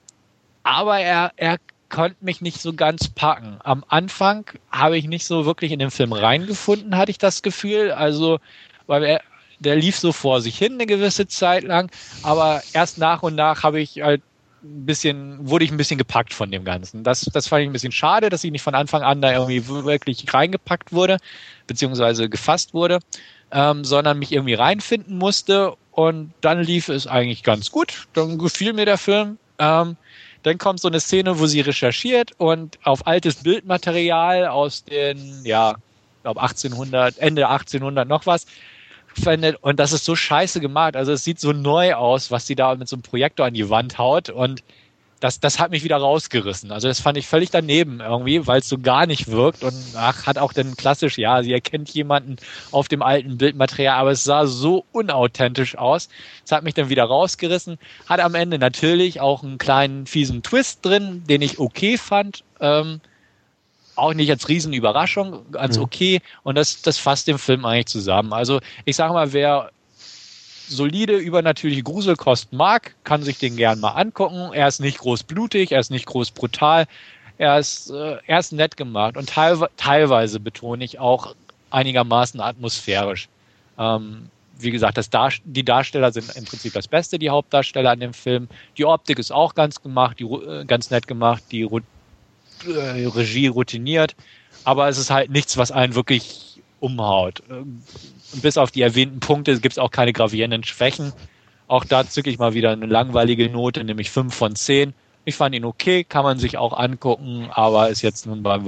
[0.62, 1.58] aber er, er
[1.92, 3.58] konnte mich nicht so ganz packen.
[3.62, 7.92] Am Anfang habe ich nicht so wirklich in den Film reingefunden, hatte ich das Gefühl.
[7.92, 8.40] Also,
[8.88, 9.20] weil er,
[9.60, 11.90] der lief so vor sich hin eine gewisse Zeit lang,
[12.24, 14.22] aber erst nach und nach habe ich halt
[14.64, 17.04] ein bisschen, wurde ich ein bisschen gepackt von dem Ganzen.
[17.04, 19.68] Das, das fand ich ein bisschen schade, dass ich nicht von Anfang an da irgendwie
[19.68, 21.18] wirklich reingepackt wurde,
[21.66, 23.00] beziehungsweise gefasst wurde,
[23.50, 28.08] ähm, sondern mich irgendwie reinfinden musste und dann lief es eigentlich ganz gut.
[28.14, 29.38] Dann gefiel mir der Film.
[29.58, 29.96] Ähm,
[30.42, 35.76] dann kommt so eine Szene, wo sie recherchiert und auf altes Bildmaterial aus den, ja,
[36.22, 38.46] glaube 1800, Ende 1800 noch was
[39.14, 40.96] findet und das ist so scheiße gemacht.
[40.96, 43.68] Also es sieht so neu aus, was sie da mit so einem Projektor an die
[43.68, 44.62] Wand haut und
[45.22, 46.72] das, das hat mich wieder rausgerissen.
[46.72, 50.26] Also das fand ich völlig daneben irgendwie, weil es so gar nicht wirkt und ach,
[50.26, 52.36] hat auch dann klassisch, ja, sie erkennt jemanden
[52.72, 56.08] auf dem alten Bildmaterial, aber es sah so unauthentisch aus.
[56.44, 57.78] Es hat mich dann wieder rausgerissen.
[58.08, 62.42] Hat am Ende natürlich auch einen kleinen fiesen Twist drin, den ich okay fand.
[62.58, 63.00] Ähm,
[63.94, 65.84] auch nicht als Riesenüberraschung, ganz mhm.
[65.84, 66.20] okay.
[66.42, 68.32] Und das, das fasst den Film eigentlich zusammen.
[68.32, 69.70] Also ich sage mal, wer
[70.76, 74.50] solide übernatürliche Gruselkost mag, kann sich den gern mal angucken.
[74.52, 76.86] Er ist nicht groß blutig, er ist nicht groß brutal,
[77.38, 81.34] er ist, äh, er ist nett gemacht und teilwe teilweise betone ich auch
[81.70, 83.28] einigermaßen atmosphärisch.
[83.78, 88.00] Ähm, wie gesagt, das Dar die Darsteller sind im Prinzip das Beste, die Hauptdarsteller an
[88.00, 88.48] dem Film.
[88.78, 91.80] Die Optik ist auch ganz gemacht, die, äh, ganz nett gemacht, die Ru
[92.66, 94.14] äh, Regie routiniert,
[94.64, 96.51] aber es ist halt nichts, was einen wirklich
[96.82, 97.42] umhaut.
[97.50, 97.82] Ähm,
[98.42, 101.12] bis auf die erwähnten Punkte gibt es auch keine gravierenden Schwächen.
[101.68, 104.92] Auch da zücke ich mal wieder eine langweilige Note, nämlich 5 von 10.
[105.24, 108.66] Ich fand ihn okay, kann man sich auch angucken, aber ist jetzt nun beim,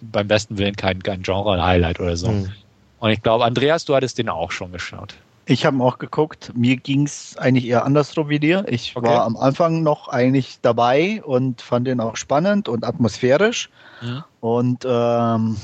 [0.00, 2.28] beim besten Willen kein, kein Genre-Highlight oder so.
[2.28, 2.52] Mhm.
[2.98, 5.14] Und ich glaube, Andreas, du hattest den auch schon geschaut.
[5.46, 6.52] Ich habe ihn auch geguckt.
[6.56, 8.64] Mir ging es eigentlich eher andersrum wie dir.
[8.66, 9.06] Ich okay.
[9.06, 13.68] war am Anfang noch eigentlich dabei und fand ihn auch spannend und atmosphärisch.
[14.02, 14.24] Mhm.
[14.40, 15.56] Und ähm,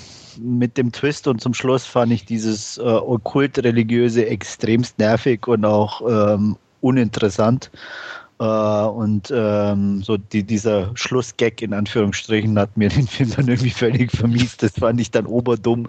[0.42, 6.02] mit dem Twist und zum Schluss fand ich dieses äh, okkult-religiöse extremst nervig und auch
[6.34, 7.70] ähm, uninteressant.
[8.40, 13.70] Äh, und ähm, so die, dieser Schlussgag in Anführungsstrichen hat mir den Film dann irgendwie
[13.70, 14.62] völlig vermiest.
[14.62, 15.86] Das fand ich dann oberdumm.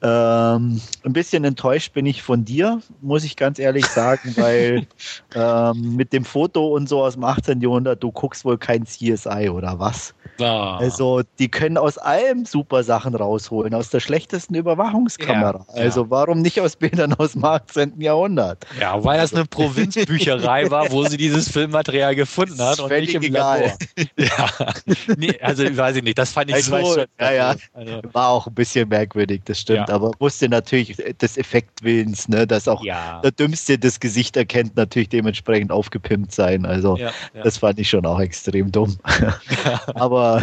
[0.00, 4.86] Ähm, ein bisschen enttäuscht bin ich von dir, muss ich ganz ehrlich sagen, weil
[5.34, 7.60] ähm, mit dem Foto und so aus dem 18.
[7.62, 10.14] Jahrhundert, du guckst wohl kein CSI oder was?
[10.40, 10.76] Ah.
[10.76, 15.66] Also die können aus allem super Sachen rausholen, aus der schlechtesten Überwachungskamera.
[15.68, 16.10] Ja, also ja.
[16.10, 18.00] warum nicht aus Bildern aus dem 18.
[18.00, 18.64] Jahrhundert?
[18.78, 23.22] Ja, weil das eine Provinzbücherei war, wo sie dieses Filmmaterial gefunden hat und nicht im
[23.22, 23.60] egal.
[23.60, 23.78] Labor.
[24.18, 27.04] Ja, nee, also weiß ich nicht, das fand ich also, so.
[27.20, 27.56] Ja, ja.
[27.72, 32.68] Also, war auch ein bisschen merkwürdig, das stimmt, aber wusste natürlich des Effektwillens, ne, dass
[32.68, 36.66] auch der Dümmste das Gesicht erkennt, natürlich dementsprechend aufgepimpt sein.
[36.66, 36.98] Also
[37.42, 38.96] das fand ich schon auch extrem dumm.
[39.94, 40.42] aber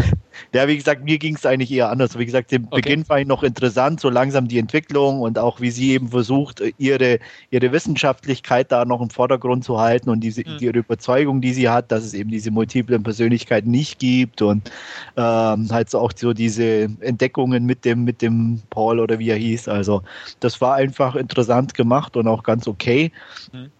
[0.53, 2.17] ja, wie gesagt, mir ging es eigentlich eher anders.
[2.17, 2.81] Wie gesagt, den okay.
[2.81, 6.61] Beginn war ich noch interessant, so langsam die Entwicklung und auch wie sie eben versucht,
[6.77, 7.19] ihre,
[7.49, 10.57] ihre Wissenschaftlichkeit da noch im Vordergrund zu halten und diese, mhm.
[10.59, 14.71] ihre Überzeugung, die sie hat, dass es eben diese multiplen Persönlichkeiten nicht gibt und
[15.17, 19.37] ähm, halt so auch so diese Entdeckungen mit dem, mit dem Paul oder wie er
[19.37, 19.67] hieß.
[19.67, 20.01] Also
[20.39, 23.11] das war einfach interessant gemacht und auch ganz okay.
[23.51, 23.71] Mhm.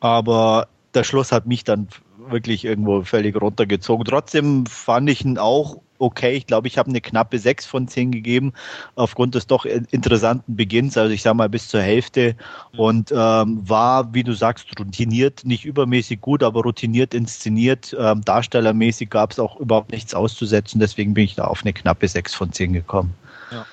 [0.00, 1.88] Aber der Schluss hat mich dann
[2.28, 4.04] wirklich irgendwo völlig runtergezogen.
[4.04, 6.32] Trotzdem fand ich ihn auch okay.
[6.32, 8.52] Ich glaube, ich habe eine knappe 6 von 10 gegeben,
[8.94, 12.34] aufgrund des doch interessanten Beginns, also ich sage mal bis zur Hälfte.
[12.72, 12.78] Mhm.
[12.78, 17.96] Und ähm, war, wie du sagst, routiniert, nicht übermäßig gut, aber routiniert inszeniert.
[17.98, 22.08] Ähm, darstellermäßig gab es auch überhaupt nichts auszusetzen, deswegen bin ich da auf eine knappe
[22.08, 23.14] 6 von 10 gekommen.
[23.52, 23.66] Ja.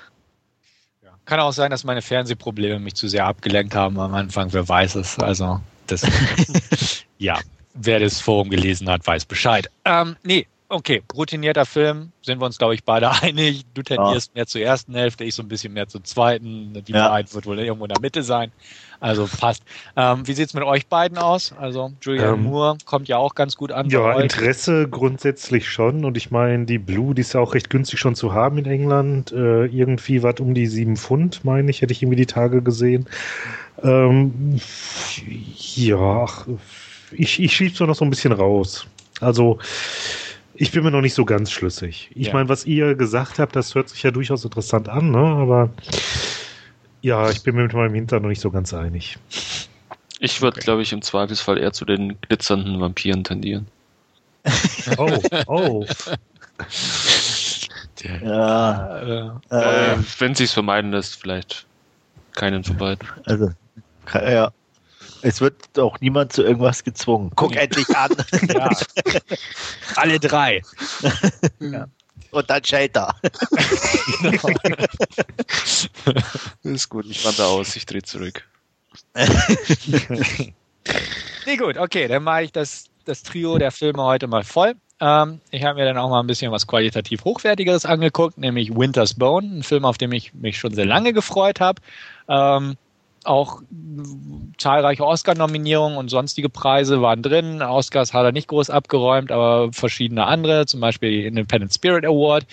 [1.25, 4.95] Kann auch sein, dass meine Fernsehprobleme mich zu sehr abgelenkt haben am Anfang, wer weiß
[4.95, 5.17] es.
[5.19, 6.05] Also, das,
[7.17, 7.39] ja,
[7.73, 9.69] wer das Forum gelesen hat, weiß Bescheid.
[9.86, 13.65] Ähm, nee, okay, routinierter Film, sind wir uns, glaube ich, beide einig.
[13.74, 14.39] Du tendierst ja.
[14.39, 16.74] mehr zur ersten Hälfte, ich so ein bisschen mehr zur zweiten.
[16.74, 17.05] Die ja.
[17.05, 18.51] Wahrheit wird wohl irgendwo in der Mitte sein.
[18.99, 19.63] Also passt.
[19.95, 21.53] Ähm, wie sieht's mit euch beiden aus?
[21.59, 23.89] Also Julian ähm, Moore kommt ja auch ganz gut an.
[23.89, 26.03] Ja, Interesse grundsätzlich schon.
[26.03, 28.65] Und ich meine, die Blue, die ist ja auch recht günstig schon zu haben in
[28.65, 29.32] England.
[29.32, 33.07] Äh, irgendwie was um die sieben Pfund, meine ich, hätte ich irgendwie die Tage gesehen.
[33.84, 34.59] Ähm,
[35.76, 36.26] ja,
[37.11, 38.88] ich, ich schieb's noch so ein bisschen raus.
[39.22, 39.59] Also
[40.60, 42.10] ich bin mir noch nicht so ganz schlüssig.
[42.16, 42.34] Ich ja.
[42.34, 45.20] meine, was ihr gesagt habt, das hört sich ja durchaus interessant an, ne?
[45.20, 45.70] aber
[47.01, 49.18] ja, ich bin mir mit meinem Hintern noch nicht so ganz einig.
[50.20, 50.66] Ich würde, okay.
[50.66, 53.68] glaube ich, im Zweifelsfall eher zu den glitzernden Vampiren tendieren.
[54.97, 55.86] oh, oh.
[58.24, 61.68] ja, äh, äh, wenn sie es vermeiden lässt, vielleicht
[62.34, 63.08] keinen von beiden.
[63.26, 63.51] Also,
[64.14, 64.51] ja.
[65.22, 67.32] Es wird auch niemand zu irgendwas gezwungen.
[67.36, 67.61] Guck ja.
[67.61, 68.11] endlich an.
[68.47, 68.70] Ja.
[69.95, 70.61] Alle drei.
[71.59, 71.88] Ja.
[72.32, 73.15] Und dann Shader.
[74.22, 74.49] Genau.
[76.63, 78.47] ist gut, ich wandere aus, ich drehe zurück.
[81.45, 84.76] nee, gut, okay, dann mache ich das, das Trio der Filme heute mal voll.
[84.99, 89.13] Ähm, ich habe mir dann auch mal ein bisschen was qualitativ Hochwertigeres angeguckt, nämlich Winter's
[89.13, 91.82] Bone, ein Film, auf den ich mich schon sehr lange gefreut habe.
[92.28, 92.78] Ähm,
[93.28, 93.61] auch
[94.57, 97.61] zahlreiche Oscar-Nominierungen und sonstige Preise waren drin.
[97.61, 102.45] Oscars hat er nicht groß abgeräumt, aber verschiedene andere, zum Beispiel Independent Spirit Award.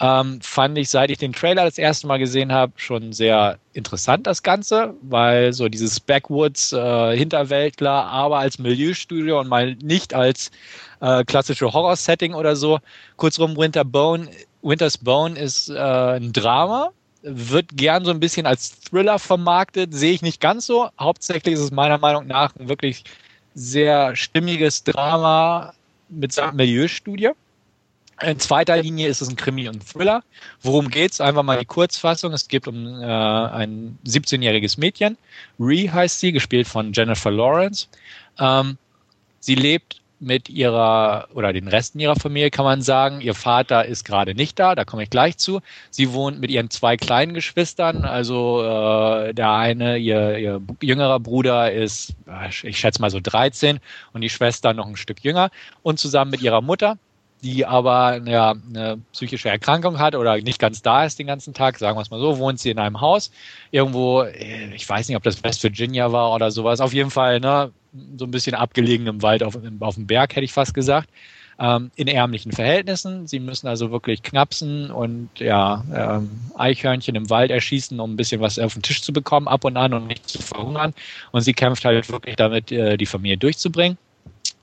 [0.00, 4.26] Ähm, fand ich, seit ich den Trailer das erste Mal gesehen habe, schon sehr interessant,
[4.26, 7.26] das Ganze, weil so dieses Backwoods äh,
[7.84, 10.50] aber als Milieustudio und mal nicht als
[11.00, 12.78] äh, klassische Horror-Setting oder so.
[13.16, 14.28] Kurzum, Winter Bone,
[14.62, 16.90] Winter's Bone ist äh, ein Drama,
[17.30, 20.88] wird gern so ein bisschen als Thriller vermarktet, sehe ich nicht ganz so.
[20.98, 23.04] Hauptsächlich ist es meiner Meinung nach ein wirklich
[23.54, 25.74] sehr stimmiges Drama
[26.08, 27.30] mit Milieustudie.
[28.20, 30.24] In zweiter Linie ist es ein Krimi und Thriller.
[30.62, 31.20] Worum geht's?
[31.20, 32.32] Einfach mal die Kurzfassung.
[32.32, 35.16] Es geht um äh, ein 17-jähriges Mädchen.
[35.60, 37.86] Ree heißt sie, gespielt von Jennifer Lawrence.
[38.40, 38.76] Ähm,
[39.38, 43.20] sie lebt mit ihrer oder den Resten ihrer Familie kann man sagen.
[43.20, 45.60] Ihr Vater ist gerade nicht da, da komme ich gleich zu.
[45.90, 48.04] Sie wohnt mit ihren zwei kleinen Geschwistern.
[48.04, 52.14] Also äh, der eine, ihr, ihr jüngerer Bruder ist,
[52.62, 53.80] ich schätze mal so 13
[54.12, 55.50] und die Schwester noch ein Stück jünger.
[55.82, 56.98] Und zusammen mit ihrer Mutter,
[57.42, 61.78] die aber ja, eine psychische Erkrankung hat oder nicht ganz da ist den ganzen Tag,
[61.78, 63.30] sagen wir es mal so, wohnt sie in einem Haus
[63.70, 66.80] irgendwo, äh, ich weiß nicht, ob das West Virginia war oder sowas.
[66.80, 67.70] Auf jeden Fall, ne,
[68.16, 71.08] so ein bisschen abgelegen im Wald auf, auf dem Berg, hätte ich fast gesagt.
[71.60, 73.26] Ähm, in ärmlichen Verhältnissen.
[73.26, 78.40] Sie müssen also wirklich knapsen und ja, ähm, Eichhörnchen im Wald erschießen, um ein bisschen
[78.40, 80.94] was auf den Tisch zu bekommen, ab und an und nicht zu verhungern.
[81.32, 83.98] Und sie kämpft halt wirklich damit, äh, die Familie durchzubringen.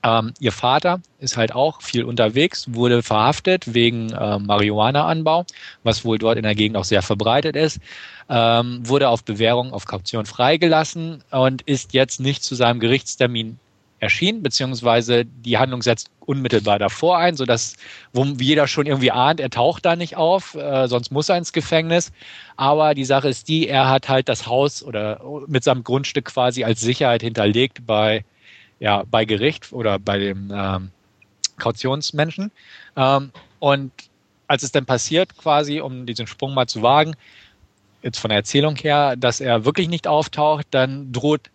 [0.02, 5.46] Ähm, ihr Vater ist halt auch viel unterwegs, wurde verhaftet wegen äh, Marihuana-Anbau,
[5.82, 7.80] was wohl dort in der Gegend auch sehr verbreitet ist,
[8.28, 13.58] ähm, wurde auf Bewährung, auf Kaution freigelassen und ist jetzt nicht zu seinem Gerichtstermin
[13.98, 17.76] erschienen, beziehungsweise die Handlung setzt unmittelbar davor ein, sodass
[18.12, 21.52] wo jeder schon irgendwie ahnt, er taucht da nicht auf, äh, sonst muss er ins
[21.52, 22.12] Gefängnis.
[22.56, 26.64] Aber die Sache ist die, er hat halt das Haus oder mit seinem Grundstück quasi
[26.64, 28.24] als Sicherheit hinterlegt bei
[28.78, 30.90] ja, bei Gericht oder bei dem ähm,
[31.58, 32.50] Kautionsmenschen.
[32.96, 33.92] Ähm, und
[34.46, 37.16] als es dann passiert, quasi, um diesen Sprung mal zu wagen,
[38.02, 41.50] jetzt von der Erzählung her, dass er wirklich nicht auftaucht, dann droht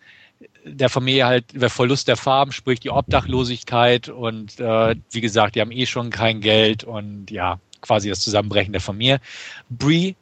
[0.65, 5.61] der Familie halt der Verlust der Farben, sprich die Obdachlosigkeit und äh, wie gesagt, die
[5.61, 9.19] haben eh schon kein Geld und ja, quasi das Zusammenbrechen der Familie.
[9.69, 10.13] Bree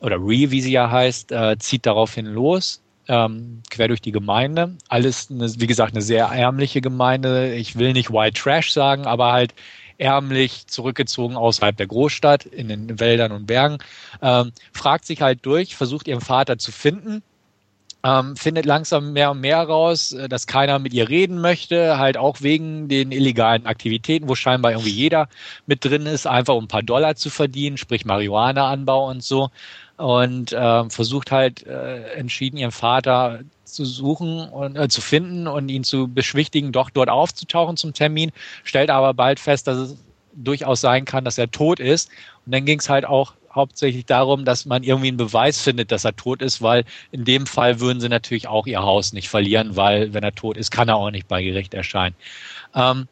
[0.00, 4.76] oder Ree, wie sie ja heißt, äh, zieht daraufhin los ähm, quer durch die Gemeinde.
[4.88, 7.54] Alles, eine, wie gesagt, eine sehr ärmliche Gemeinde.
[7.54, 9.54] Ich will nicht White Trash sagen, aber halt
[9.96, 13.78] ärmlich, zurückgezogen außerhalb der Großstadt, in den Wäldern und Bergen.
[14.22, 17.22] Ähm, fragt sich halt durch, versucht ihren Vater zu finden.
[18.04, 22.16] Ähm, findet langsam mehr und mehr raus, äh, dass keiner mit ihr reden möchte, halt
[22.16, 25.28] auch wegen den illegalen Aktivitäten, wo scheinbar irgendwie jeder
[25.66, 29.50] mit drin ist, einfach um ein paar Dollar zu verdienen, sprich Marihuana-Anbau und so
[29.98, 35.68] und äh, versucht halt äh, entschieden ihren Vater zu suchen und äh, zu finden und
[35.68, 38.32] ihn zu beschwichtigen, doch dort aufzutauchen zum Termin,
[38.64, 39.96] stellt aber bald fest, dass es
[40.34, 42.10] durchaus sein kann, dass er tot ist.
[42.46, 46.04] Und dann ging es halt auch hauptsächlich darum, dass man irgendwie einen Beweis findet, dass
[46.04, 49.74] er tot ist, weil in dem Fall würden sie natürlich auch ihr Haus nicht verlieren,
[49.74, 52.14] weil wenn er tot ist, kann er auch nicht bei Gericht erscheinen.
[52.74, 53.08] Ähm,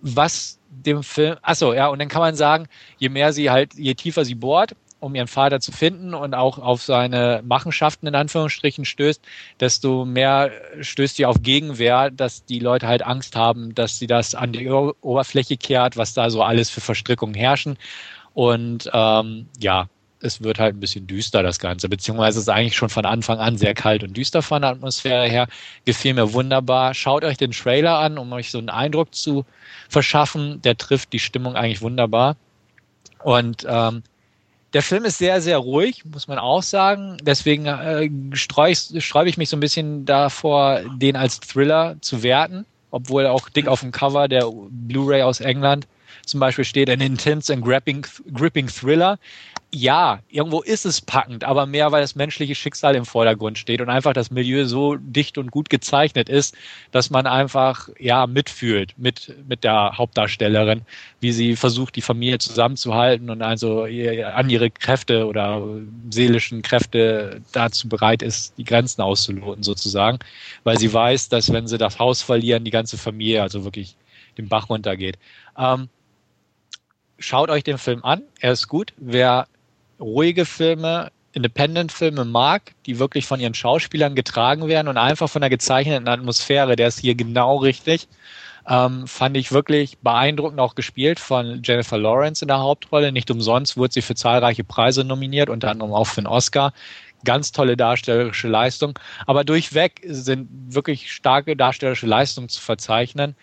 [0.00, 2.66] was dem Film, achso, ja, und dann kann man sagen,
[2.98, 6.58] je mehr sie halt, je tiefer sie bohrt, um ihren Vater zu finden und auch
[6.58, 9.22] auf seine Machenschaften in Anführungsstrichen stößt,
[9.60, 14.34] desto mehr stößt sie auf Gegenwehr, dass die Leute halt Angst haben, dass sie das
[14.34, 17.78] an die Oberfläche kehrt, was da so alles für Verstrickungen herrschen.
[18.34, 19.88] Und ähm, ja,
[20.20, 21.88] es wird halt ein bisschen düster, das Ganze.
[21.88, 25.28] Beziehungsweise es ist eigentlich schon von Anfang an sehr kalt und düster von der Atmosphäre
[25.28, 25.46] her.
[25.84, 26.94] Gefiel mir wunderbar.
[26.94, 29.44] Schaut euch den Trailer an, um euch so einen Eindruck zu
[29.88, 30.60] verschaffen.
[30.62, 32.36] Der trifft die Stimmung eigentlich wunderbar.
[33.22, 34.02] Und ähm,
[34.72, 37.16] der Film ist sehr, sehr ruhig, muss man auch sagen.
[37.22, 43.26] Deswegen äh, sträube ich mich so ein bisschen davor, den als Thriller zu werten, obwohl
[43.26, 45.86] auch dick auf dem Cover der Blu-ray aus England
[46.28, 49.18] zum Beispiel steht ein Intense and Gripping, Gripping Thriller
[49.70, 53.90] ja, irgendwo ist es packend, aber mehr, weil das menschliche Schicksal im Vordergrund steht und
[53.90, 56.56] einfach das Milieu so dicht und gut gezeichnet ist,
[56.90, 60.82] dass man einfach ja mitfühlt mit mit der Hauptdarstellerin,
[61.20, 65.62] wie sie versucht, die Familie zusammenzuhalten und also an ihre Kräfte oder
[66.10, 70.18] seelischen Kräfte dazu bereit ist, die Grenzen auszuloten sozusagen,
[70.64, 73.96] weil sie weiß, dass wenn sie das Haus verlieren, die ganze Familie also wirklich
[74.38, 75.18] den Bach runtergeht.
[75.58, 75.90] Ähm,
[77.18, 78.94] schaut euch den Film an, er ist gut.
[78.96, 79.46] Wer
[80.00, 85.50] ruhige Filme, Independent-Filme mag, die wirklich von ihren Schauspielern getragen werden und einfach von der
[85.50, 88.08] gezeichneten Atmosphäre, der ist hier genau richtig.
[88.68, 93.12] Ähm, fand ich wirklich beeindruckend auch gespielt von Jennifer Lawrence in der Hauptrolle.
[93.12, 96.72] Nicht umsonst wurde sie für zahlreiche Preise nominiert, unter anderem auch für einen Oscar.
[97.24, 98.98] Ganz tolle darstellerische Leistung.
[99.26, 103.36] Aber durchweg sind wirklich starke darstellerische Leistungen zu verzeichnen.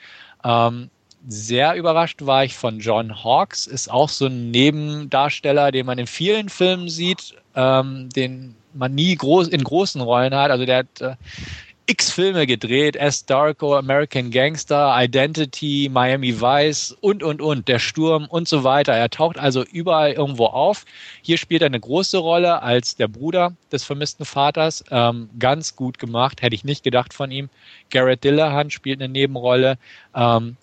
[0.43, 0.91] Ähm,
[1.27, 6.07] sehr überrascht war ich von John Hawkes, ist auch so ein Nebendarsteller, den man in
[6.07, 10.51] vielen Filmen sieht, ähm, den man nie groß in großen Rollen hat.
[10.51, 11.15] Also der hat äh,
[11.87, 13.25] x Filme gedreht, S.
[13.25, 18.93] Darko, American Gangster, Identity, Miami Vice und, und, und, Der Sturm und so weiter.
[18.93, 20.85] Er taucht also überall irgendwo auf.
[21.21, 24.83] Hier spielt er eine große Rolle als der Bruder des vermissten Vaters.
[24.89, 27.49] Ähm, ganz gut gemacht, hätte ich nicht gedacht von ihm.
[27.91, 29.77] Garrett Dillahunt spielt eine Nebenrolle.
[30.15, 30.57] Ähm,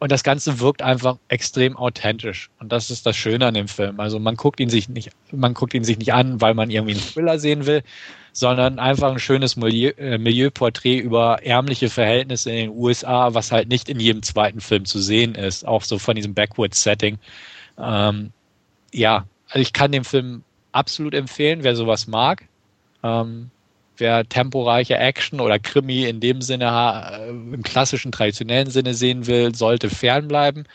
[0.00, 2.50] und das Ganze wirkt einfach extrem authentisch.
[2.58, 4.00] Und das ist das Schöne an dem Film.
[4.00, 6.94] Also man guckt ihn sich nicht, man guckt ihn sich nicht an, weil man irgendwie
[6.94, 7.82] einen Thriller sehen will,
[8.32, 13.68] sondern einfach ein schönes Milieu, äh, Milieuporträt über ärmliche Verhältnisse in den USA, was halt
[13.68, 15.66] nicht in jedem zweiten Film zu sehen ist.
[15.66, 17.18] Auch so von diesem Backwoods-Setting.
[17.78, 18.32] Ähm,
[18.92, 20.42] ja, also ich kann den Film
[20.72, 22.44] absolut empfehlen, wer sowas mag.
[23.04, 23.50] Ähm,
[23.98, 29.54] wer temporeiche Action oder Krimi in dem Sinne äh, im klassischen, traditionellen Sinne sehen will,
[29.54, 30.66] sollte fernbleiben.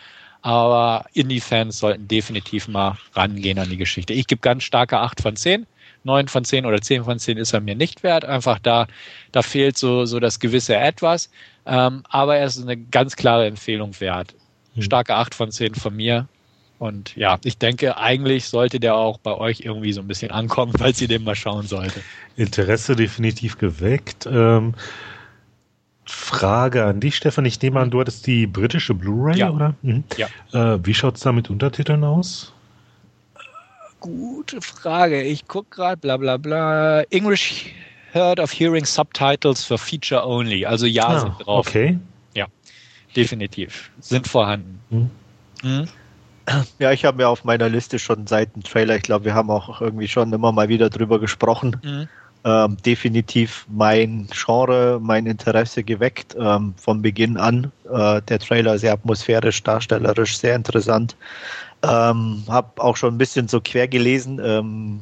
[0.42, 4.14] Aber Indie-Fans sollten definitiv mal rangehen an die Geschichte.
[4.14, 5.66] Ich gebe ganz starke 8 von 10.
[6.06, 8.24] 9 von 10 oder 10 von 10 ist er mir nicht wert.
[8.24, 8.88] Einfach da,
[9.34, 11.30] da fehlt so, so das gewisse Etwas.
[11.66, 14.34] Ähm, aber er ist eine ganz klare Empfehlung wert.
[14.76, 14.84] Hm.
[14.84, 16.28] Starke 8 von 10 von mir.
[16.80, 20.74] Und ja, ich denke, eigentlich sollte der auch bei euch irgendwie so ein bisschen ankommen,
[20.78, 22.04] falls ihr den mal schauen solltet.
[22.38, 24.26] Interesse definitiv geweckt.
[24.26, 24.74] Ähm,
[26.06, 27.46] Frage an dich, Stefan.
[27.46, 29.52] Ich nehme an, du hattest die britische Blu-ray, ja.
[29.52, 29.76] oder?
[29.82, 30.04] Mhm.
[30.18, 30.28] Ja.
[30.54, 32.54] Äh, wie schaut es da mit Untertiteln aus?
[34.00, 35.22] Gute Frage.
[35.22, 37.02] Ich gucke gerade, bla bla bla.
[37.12, 37.74] English
[38.14, 40.66] Heard of Hearing Subtitles for Feature Only.
[40.66, 41.68] Also ja, ah, sind drauf.
[41.68, 42.00] Okay.
[42.34, 42.48] Ja,
[43.16, 43.92] definitiv.
[44.00, 44.80] Sind vorhanden.
[44.90, 45.10] Mhm.
[45.62, 45.88] Mhm.
[46.80, 49.50] Ja, ich habe mir auf meiner Liste schon seit dem Trailer, ich glaube, wir haben
[49.50, 52.08] auch irgendwie schon immer mal wieder drüber gesprochen, mhm.
[52.44, 57.72] ähm, definitiv mein Genre, mein Interesse geweckt ähm, von Beginn an.
[57.92, 61.16] Äh, der Trailer sehr atmosphärisch, darstellerisch, sehr interessant.
[61.84, 64.40] Ähm, habe auch schon ein bisschen so quer gelesen.
[64.44, 65.02] Ähm,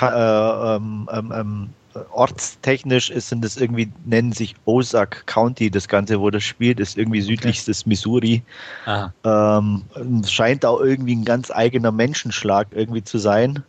[0.00, 1.70] äh, ähm, ähm, ähm
[2.12, 6.96] ortstechnisch ist, sind es irgendwie, nennen sich Ozark County, das Ganze, wo das spielt, ist
[6.96, 7.88] irgendwie südlichstes okay.
[7.88, 8.42] Missouri.
[9.24, 9.82] Ähm,
[10.26, 13.62] scheint auch irgendwie ein ganz eigener Menschenschlag irgendwie zu sein.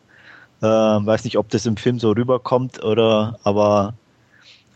[0.62, 3.94] Ähm, weiß nicht, ob das im Film so rüberkommt oder, aber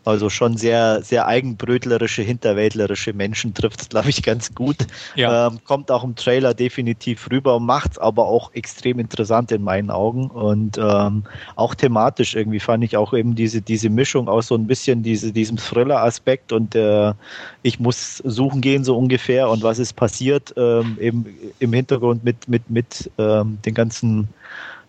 [0.04, 4.78] also schon sehr, sehr eigenbrötlerische, hinterwäldlerische Menschen trifft es, glaube ich, ganz gut.
[5.16, 5.48] Ja.
[5.48, 9.92] Ähm, kommt auch im Trailer definitiv rüber, macht es aber auch extrem interessant in meinen
[9.92, 10.28] Augen.
[10.28, 11.24] Und ähm,
[11.56, 15.32] auch thematisch irgendwie fand ich auch eben diese, diese Mischung aus so ein bisschen diese,
[15.32, 17.14] diesem Thriller-Aspekt und äh,
[17.62, 21.26] ich muss suchen gehen, so ungefähr, und was ist passiert, ähm, eben
[21.60, 24.30] im Hintergrund mit, mit, mit ähm, den ganzen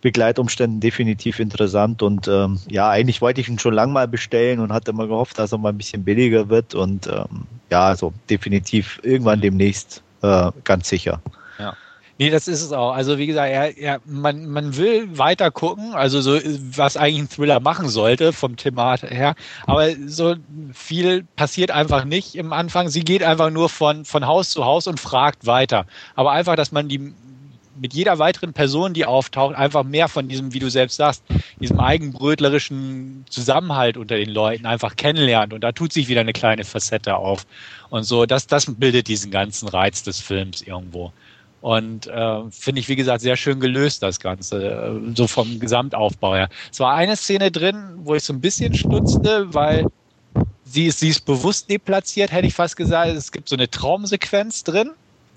[0.03, 4.72] Begleitumständen definitiv interessant und ähm, ja, eigentlich wollte ich ihn schon lange mal bestellen und
[4.72, 9.00] hatte immer gehofft, dass er mal ein bisschen billiger wird und ähm, ja, also definitiv
[9.05, 11.22] irgendwann demnächst äh, ganz sicher.
[11.59, 11.74] Ja.
[12.18, 12.92] Nee, das ist es auch.
[12.92, 16.38] Also wie gesagt, er, er, man, man will weiter gucken, also so,
[16.76, 19.34] was eigentlich ein Thriller machen sollte vom Thema her.
[19.66, 20.34] Aber so
[20.72, 22.88] viel passiert einfach nicht im Anfang.
[22.88, 25.86] Sie geht einfach nur von, von Haus zu Haus und fragt weiter.
[26.14, 27.14] Aber einfach, dass man die
[27.80, 31.24] mit jeder weiteren Person, die auftaucht, einfach mehr von diesem, wie du selbst sagst,
[31.60, 35.52] diesem eigenbrötlerischen Zusammenhalt unter den Leuten einfach kennenlernt.
[35.52, 37.46] Und da tut sich wieder eine kleine Facette auf.
[37.90, 41.12] Und so, das, das bildet diesen ganzen Reiz des Films irgendwo.
[41.60, 46.34] Und äh, finde ich, wie gesagt, sehr schön gelöst, das Ganze, äh, so vom Gesamtaufbau
[46.34, 46.48] her.
[46.72, 49.86] Es war eine Szene drin, wo ich so ein bisschen stutzte, weil
[50.64, 53.12] sie ist, sie ist bewusst deplatziert, hätte ich fast gesagt.
[53.12, 54.90] Es gibt so eine Traumsequenz drin,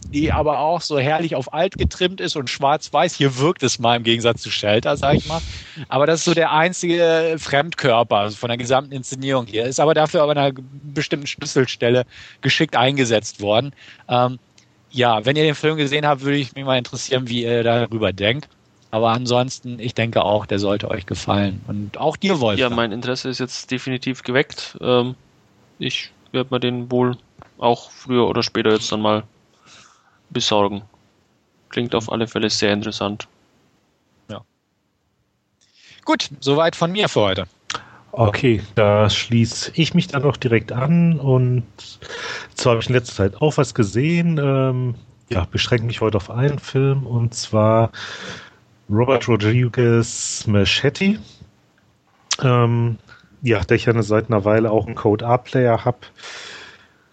[0.08, 3.16] die aber auch so herrlich auf alt getrimmt ist und schwarz-weiß.
[3.16, 5.42] Hier wirkt es mal im Gegensatz zu Shelter, sag ich mal.
[5.90, 9.66] Aber das ist so der einzige Fremdkörper von der gesamten Inszenierung hier.
[9.66, 12.06] Ist aber dafür aber an einer bestimmten Schlüsselstelle
[12.42, 13.74] geschickt eingesetzt worden.
[14.08, 14.40] Ähm,
[14.92, 18.14] ja, wenn ihr den Film gesehen habt, würde ich mich mal interessieren, wie ihr darüber
[18.14, 18.48] denkt.
[18.92, 21.62] Aber ansonsten, ich denke auch, der sollte euch gefallen.
[21.68, 22.58] Und auch dir, Wolf.
[22.58, 24.78] Ja, mein Interesse ist jetzt definitiv geweckt.
[24.80, 25.16] Ähm,
[25.80, 27.18] ich werde mir den wohl
[27.58, 29.24] auch früher oder später jetzt dann mal
[30.36, 30.84] besorgen.
[31.70, 33.28] Klingt auf alle Fälle sehr interessant.
[34.30, 34.42] Ja.
[36.04, 37.48] Gut, soweit von mir für heute.
[38.12, 41.66] Okay, da schließe ich mich dann auch direkt an und
[42.54, 44.38] zwar habe ich in letzter Zeit auch was gesehen.
[44.38, 44.96] Ähm,
[45.30, 47.92] ja, beschränke mich heute auf einen Film und zwar
[48.90, 51.20] Robert Rodriguez Machete.
[52.42, 52.98] Ähm,
[53.42, 56.00] ja, da ich ja seit einer Weile auch einen Code A-Player habe,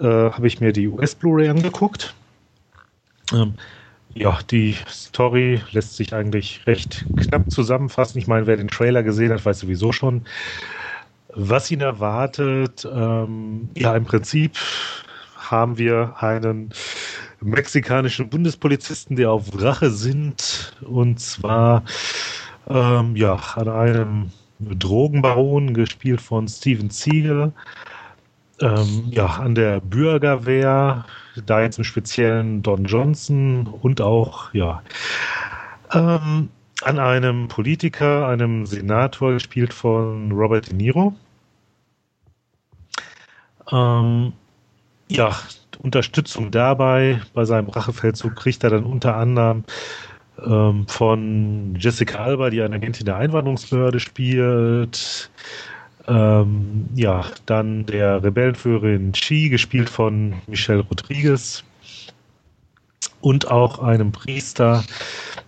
[0.01, 2.15] äh, habe ich mir die US Blu-ray angeguckt.
[3.33, 3.55] Ähm,
[4.15, 8.19] ja, die Story lässt sich eigentlich recht knapp zusammenfassen.
[8.19, 10.27] Ich meine, wer den Trailer gesehen hat, weiß sowieso schon,
[11.35, 14.59] was ihn erwartet, ähm, ja, im Prinzip
[15.39, 16.71] haben wir einen
[17.41, 21.85] mexikanischen Bundespolizisten, der auf Rache sind, und zwar
[22.69, 27.53] ähm, ja, an einem Drogenbaron, gespielt von Steven Siegel,
[28.61, 31.05] ähm, ja, an der Bürgerwehr,
[31.47, 34.83] da jetzt im Speziellen Don Johnson und auch, ja,
[35.93, 36.49] ähm,
[36.83, 41.15] an einem Politiker, einem Senator, gespielt von Robert De Niro.
[43.71, 44.33] Ähm,
[45.09, 45.37] ja,
[45.79, 49.65] Unterstützung dabei bei seinem Rachefeldzug kriegt er dann unter anderem
[50.45, 55.31] ähm, von Jessica Alba, die eine Agentin der Einwanderungsbehörde spielt.
[56.09, 61.63] Ähm, ja, dann der Rebellenführerin Chi, gespielt von Michelle Rodriguez.
[63.21, 64.83] Und auch einem Priester,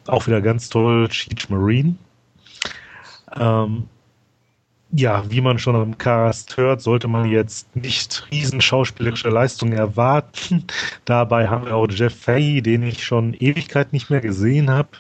[0.07, 1.97] auch wieder ganz toll, Cheech Marine.
[3.37, 3.89] Ähm,
[4.97, 10.65] ja, wie man schon am Cast hört, sollte man jetzt nicht riesen schauspielerische Leistungen erwarten.
[11.05, 14.91] Dabei haben wir auch Jeff Fahey, den ich schon Ewigkeit nicht mehr gesehen habe.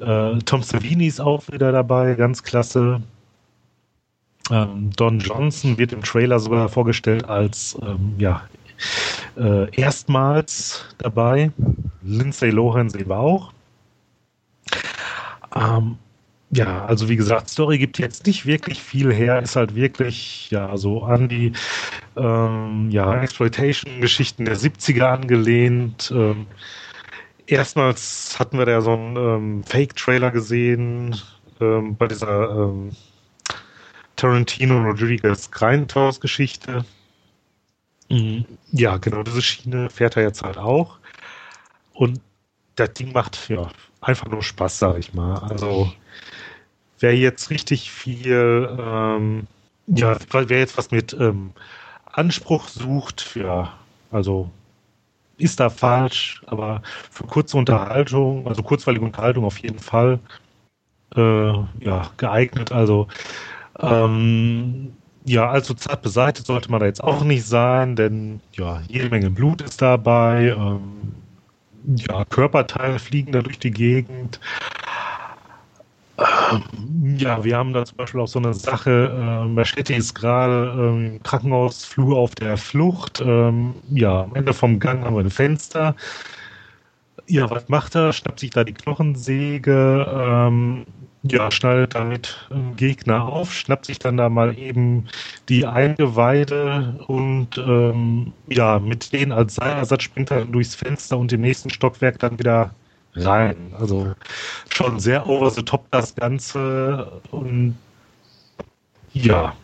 [0.00, 3.00] Äh, Tom Savini ist auch wieder dabei, ganz klasse.
[4.50, 8.42] Ähm, Don Johnson wird im Trailer sogar vorgestellt als ähm, ja,
[9.36, 11.52] äh, erstmals dabei.
[12.02, 13.52] Lindsay Lohan sehen wir auch.
[15.54, 15.98] Ähm,
[16.52, 20.76] ja, also wie gesagt, Story gibt jetzt nicht wirklich viel her, ist halt wirklich, ja,
[20.76, 21.52] so an die
[22.16, 26.12] ähm, ja, Exploitation-Geschichten der 70er angelehnt.
[26.14, 26.46] Ähm,
[27.46, 31.16] erstmals hatten wir da so einen ähm, Fake-Trailer gesehen
[31.60, 32.90] ähm, bei dieser ähm,
[34.20, 36.84] Tarantino Rodriguez Grindhouse-Geschichte.
[38.10, 38.44] Mhm.
[38.70, 40.98] Ja, genau, diese Schiene fährt er jetzt halt auch.
[41.94, 42.20] Und
[42.76, 43.70] das Ding macht ja
[44.02, 45.38] einfach nur Spaß, sag ich mal.
[45.38, 45.92] Also
[46.98, 49.46] wer jetzt richtig viel, ähm,
[49.86, 51.52] ja, wer jetzt was mit ähm,
[52.04, 53.72] Anspruch sucht, ja,
[54.10, 54.50] also
[55.38, 60.18] ist da falsch, aber für kurze Unterhaltung, also kurzweilige Unterhaltung auf jeden Fall,
[61.16, 62.72] äh, ja, geeignet.
[62.72, 63.08] Also
[63.82, 64.92] ähm,
[65.24, 69.30] ja, allzu zart beseitigt sollte man da jetzt auch nicht sein, denn ja, jede Menge
[69.30, 71.12] Blut ist dabei, ähm,
[71.96, 74.40] ja, Körperteile fliegen da durch die Gegend.
[76.18, 80.72] Ähm, ja, wir haben da zum Beispiel auch so eine Sache, äh, Machete ist gerade
[80.76, 83.22] ähm, im Krankenhausflur auf der Flucht.
[83.24, 85.94] Ähm, ja, am Ende vom Gang haben wir ein Fenster.
[87.26, 88.12] Ja, was macht er?
[88.12, 90.84] Schnappt sich da die Knochensäge, ähm,
[91.22, 95.06] ja, schneidet damit einen Gegner auf, schnappt sich dann da mal eben
[95.48, 101.42] die Eingeweide und ähm, ja, mit denen als Seilersatz springt er durchs Fenster und im
[101.42, 102.74] nächsten Stockwerk dann wieder
[103.14, 103.74] rein.
[103.78, 104.14] Also
[104.70, 107.76] schon sehr over the top das Ganze und
[109.12, 109.54] ja.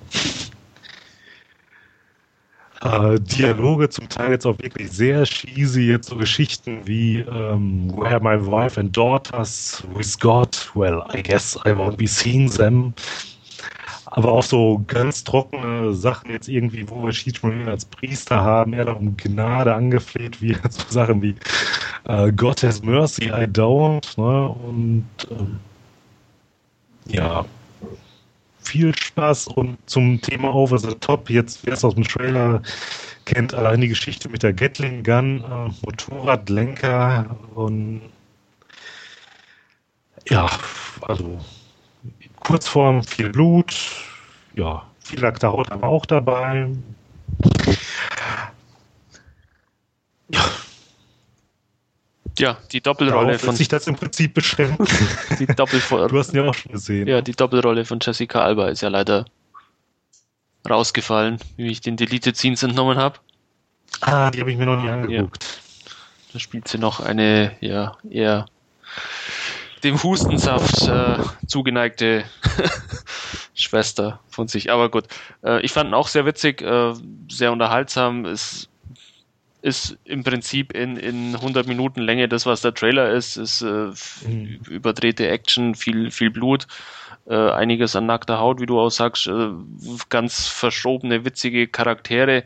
[2.82, 8.20] Äh, Dialoge, zum Teil jetzt auch wirklich sehr cheesy, jetzt so Geschichten wie ähm, Where
[8.20, 12.92] my wife and daughters with God, well, I guess I won't be seeing them.
[14.06, 18.84] Aber auch so ganz trockene Sachen jetzt irgendwie, wo wir Schiedschmuel als Priester haben, er
[18.84, 21.34] da um Gnade angefleht, wie so Sachen wie
[22.04, 24.06] äh, God has mercy, I don't.
[24.16, 24.48] Ne?
[24.48, 25.58] Und ähm,
[27.08, 27.44] ja,
[28.66, 32.62] viel Spaß und zum Thema Over the Top, jetzt wer es aus dem Trailer
[33.24, 38.02] kennt, allein die Geschichte mit der Gatling Gun, äh, Motorradlenker und
[40.28, 40.50] ja,
[41.02, 41.38] also
[42.40, 43.74] Kurzform, viel Blut,
[44.54, 46.68] ja, viel Haut aber auch dabei.
[50.28, 50.50] Ja,
[52.38, 53.56] ja, die Doppelrolle Darauf von.
[53.56, 54.80] sich das im Prinzip beschränkt.
[55.38, 57.06] die Doppel du hast ihn ja auch schon gesehen.
[57.06, 59.26] Ja, die Doppelrolle von Jessica Alba ist ja leider
[60.68, 63.18] rausgefallen, wie ich den Deleted Scenes entnommen habe.
[64.00, 65.44] Ah, die habe ich mir noch nie angeguckt.
[65.44, 65.92] Ja.
[66.32, 68.46] Da spielt sie noch eine, ja, eher
[69.84, 72.24] dem Hustensaft äh, zugeneigte
[73.54, 74.70] Schwester von sich.
[74.70, 75.04] Aber gut,
[75.44, 76.92] äh, ich fand ihn auch sehr witzig, äh,
[77.30, 78.24] sehr unterhaltsam.
[78.24, 78.68] Es
[79.66, 83.36] ist im Prinzip in, in 100 Minuten Länge das, was der Trailer ist.
[83.36, 83.90] Ist äh,
[84.26, 84.60] mhm.
[84.68, 86.68] überdrehte Action, viel, viel Blut,
[87.26, 89.48] äh, einiges an nackter Haut, wie du auch sagst, äh,
[90.08, 92.44] ganz verschobene, witzige Charaktere.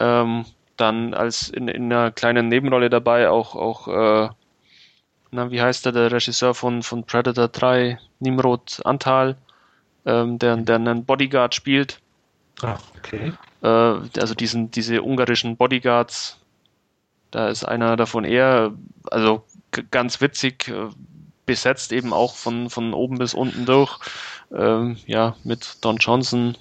[0.00, 0.46] Ähm,
[0.76, 4.28] dann als in, in einer kleinen Nebenrolle dabei auch, auch äh,
[5.30, 9.36] na, wie heißt der, der Regisseur von, von Predator 3, Nimrod Antal,
[10.06, 12.00] ähm, der, der einen Bodyguard spielt.
[12.62, 13.32] Ah, okay.
[13.62, 16.37] Äh, also diesen, diese ungarischen Bodyguards,
[17.30, 18.72] da ist einer davon eher,
[19.10, 19.44] also
[19.90, 20.88] ganz witzig äh,
[21.46, 23.98] besetzt, eben auch von, von oben bis unten durch.
[24.54, 26.56] Ähm, ja, mit Don Johnson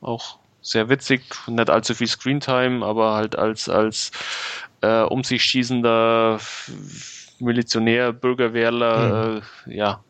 [0.00, 4.10] auch sehr witzig, nicht allzu viel Screentime, aber halt als, als
[4.80, 6.38] äh, um sich schießender
[7.38, 9.72] Milizionär, Bürgerwehrler, mhm.
[9.72, 10.04] äh, ja,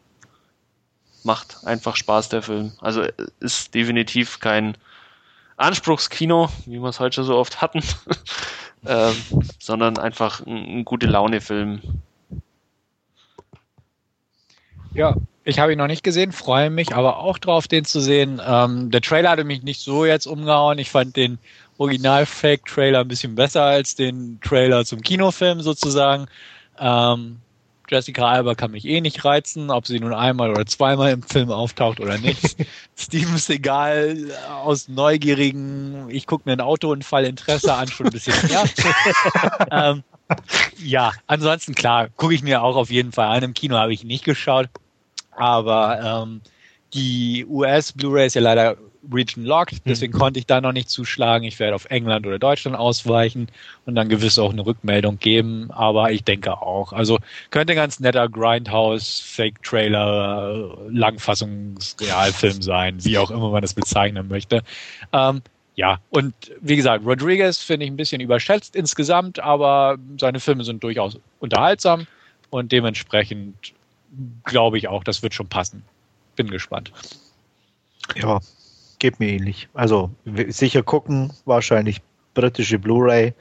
[1.25, 2.73] macht einfach Spaß, der Film.
[2.81, 4.77] Also äh, ist definitiv kein
[5.57, 7.83] Anspruchskino, wie wir es heute schon so oft hatten,
[8.87, 9.15] ähm,
[9.59, 11.81] sondern einfach ein, ein gute Laune-Film.
[14.95, 18.41] Ja, ich habe ihn noch nicht gesehen, freue mich aber auch drauf, den zu sehen.
[18.47, 20.79] Ähm, der Trailer hatte mich nicht so jetzt umgehauen.
[20.79, 21.39] Ich fand den
[21.79, 26.27] Original-Fake-Trailer ein bisschen besser als den Trailer zum Kinofilm sozusagen.
[26.79, 27.41] Ähm,
[27.89, 31.51] Jessica Alba kann mich eh nicht reizen, ob sie nun einmal oder zweimal im Film
[31.51, 32.57] auftaucht oder nicht.
[32.97, 34.31] Steven Seagal
[34.63, 38.65] aus neugierigen, ich gucke mir einen Autounfall Interesse an, schon ein bisschen mehr.
[39.71, 40.03] ähm,
[40.79, 43.43] ja, ansonsten klar, gucke ich mir auch auf jeden Fall an.
[43.43, 44.69] Im Kino habe ich nicht geschaut,
[45.33, 46.41] aber ähm,
[46.95, 48.77] die US Blu-ray ist ja leider
[49.11, 49.81] Region locked, hm.
[49.87, 50.19] deswegen mhm.
[50.19, 51.45] konnte ich da noch nicht zuschlagen.
[51.45, 53.49] Ich werde auf England oder Deutschland ausweichen
[53.85, 56.93] und dann gewiss auch eine Rückmeldung geben, aber ich denke auch.
[56.93, 57.19] Also
[57.51, 64.63] könnte ganz netter Grindhouse, Fake-Trailer, Langfassungsrealfilm sein, wie auch immer man das bezeichnen möchte.
[65.13, 65.43] Ähm,
[65.75, 70.85] ja, und wie gesagt, Rodriguez finde ich ein bisschen überschätzt insgesamt, aber seine Filme sind
[70.85, 72.07] durchaus unterhaltsam
[72.51, 73.73] und dementsprechend
[74.45, 75.83] glaube ich auch, das wird schon passen.
[76.37, 76.93] Bin gespannt.
[78.15, 78.41] Ja,
[79.03, 79.69] geht mir ähnlich.
[79.75, 80.11] Also
[80.49, 82.01] sicher gucken, wahrscheinlich
[82.35, 83.35] britische Blu-ray.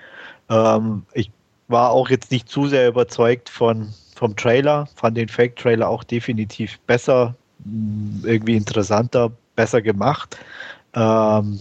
[0.49, 1.29] Ähm, ich
[1.67, 6.79] war auch jetzt nicht zu sehr überzeugt von, vom Trailer, fand den Fake-Trailer auch definitiv
[6.87, 7.35] besser,
[8.23, 10.35] irgendwie interessanter, besser gemacht.
[10.95, 11.59] Ähm,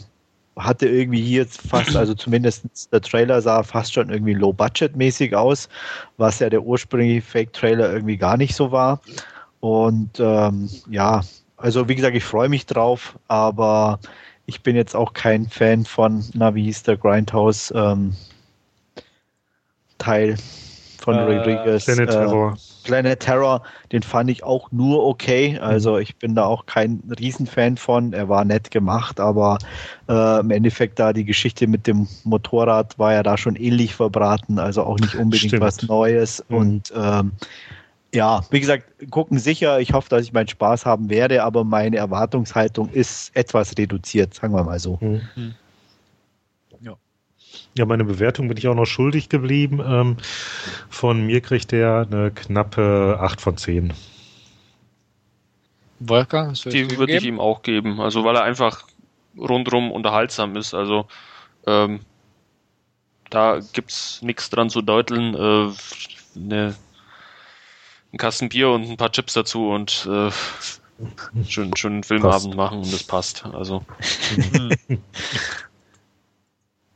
[0.57, 5.69] hatte irgendwie hier jetzt fast, also zumindest der Trailer sah fast schon irgendwie low-budget-mäßig aus,
[6.17, 9.01] was ja der ursprüngliche Fake-Trailer irgendwie gar nicht so war.
[9.61, 11.21] Und ähm, ja,
[11.61, 14.01] also wie gesagt, ich freue mich drauf, aber
[14.47, 18.17] ich bin jetzt auch kein Fan von, na wie hieß der Grindhouse ähm,
[19.99, 20.37] Teil
[20.99, 21.85] von äh, Rodriguez.
[21.85, 22.57] Planet äh, Terror.
[22.85, 25.59] Planet Terror, den fand ich auch nur okay.
[25.61, 28.13] Also ich bin da auch kein Riesenfan von.
[28.13, 29.59] Er war nett gemacht, aber
[30.09, 34.59] äh, im Endeffekt da die Geschichte mit dem Motorrad war ja da schon ähnlich verbraten,
[34.59, 35.63] also auch nicht unbedingt Stimmt.
[35.63, 36.45] was Neues.
[36.49, 36.57] Mhm.
[36.57, 37.33] Und ähm,
[38.13, 39.81] ja, wie gesagt, gucken sicher.
[39.81, 44.53] Ich hoffe, dass ich meinen Spaß haben werde, aber meine Erwartungshaltung ist etwas reduziert, sagen
[44.55, 44.99] wir mal so.
[45.01, 45.21] Mhm.
[45.37, 45.55] mhm.
[46.81, 46.97] Ja.
[47.77, 49.81] ja, meine Bewertung bin ich auch noch schuldig geblieben.
[49.85, 50.17] Ähm,
[50.89, 53.93] von mir kriegt er eine knappe 8 von 10.
[56.01, 58.01] Wolfgang, die würde ich ihm auch geben.
[58.01, 58.87] Also, weil er einfach
[59.37, 60.75] rundrum unterhaltsam ist.
[60.75, 61.07] Also,
[61.67, 62.01] ähm,
[63.29, 65.35] da gibt es nichts dran zu deuteln.
[65.35, 65.73] Äh,
[66.37, 66.75] eine
[68.13, 70.31] einen Kasten Bier und ein paar Chips dazu und äh,
[71.49, 73.45] schön, schönen Filmabend machen und das passt.
[73.47, 73.85] Also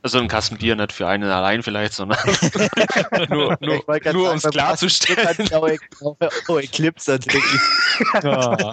[0.05, 2.19] Also ein Kasten Bier nicht für einen allein vielleicht, sondern
[3.27, 5.35] nur, nur, nur um es klarzustellen.
[6.47, 7.17] Oh, Eclipse
[8.21, 8.71] ja.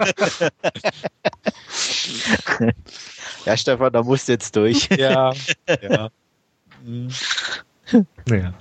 [3.45, 4.87] ja, Stefan, da musst du jetzt durch.
[4.95, 5.33] Ja,
[5.81, 6.09] ja.
[8.25, 8.53] Naja.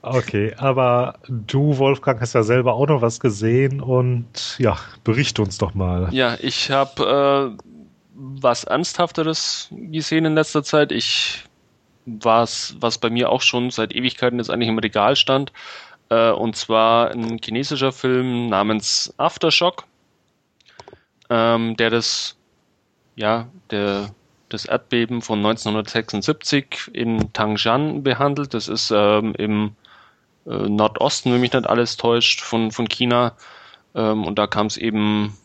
[0.00, 5.58] Okay, aber du, Wolfgang, hast ja selber auch noch was gesehen und ja, berichte uns
[5.58, 6.08] doch mal.
[6.12, 7.64] Ja, ich habe äh,
[8.14, 10.90] was Ernsthafteres gesehen in letzter Zeit.
[10.90, 11.44] Ich
[12.04, 15.52] was, was bei mir auch schon seit Ewigkeiten jetzt eigentlich im Regal stand.
[16.08, 19.84] Äh, und zwar ein chinesischer Film namens Aftershock,
[21.30, 22.36] ähm, der das,
[23.14, 24.10] ja, der,
[24.52, 28.54] das Erdbeben von 1976 in Tangshan behandelt.
[28.54, 29.76] Das ist ähm, im
[30.46, 33.34] äh, Nordosten, wenn mich nicht alles täuscht, von, von China.
[33.94, 35.36] Ähm, und da kam es eben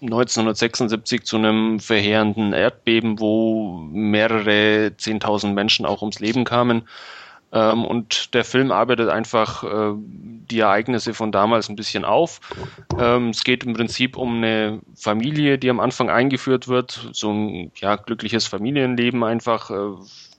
[0.00, 6.88] 1976 zu einem verheerenden Erdbeben, wo mehrere Zehntausend Menschen auch ums Leben kamen.
[7.50, 12.40] Ähm, und der Film arbeitet einfach äh, die Ereignisse von damals ein bisschen auf.
[12.98, 17.72] Ähm, es geht im Prinzip um eine Familie, die am Anfang eingeführt wird, so ein
[17.76, 19.74] ja, glückliches Familienleben einfach, äh,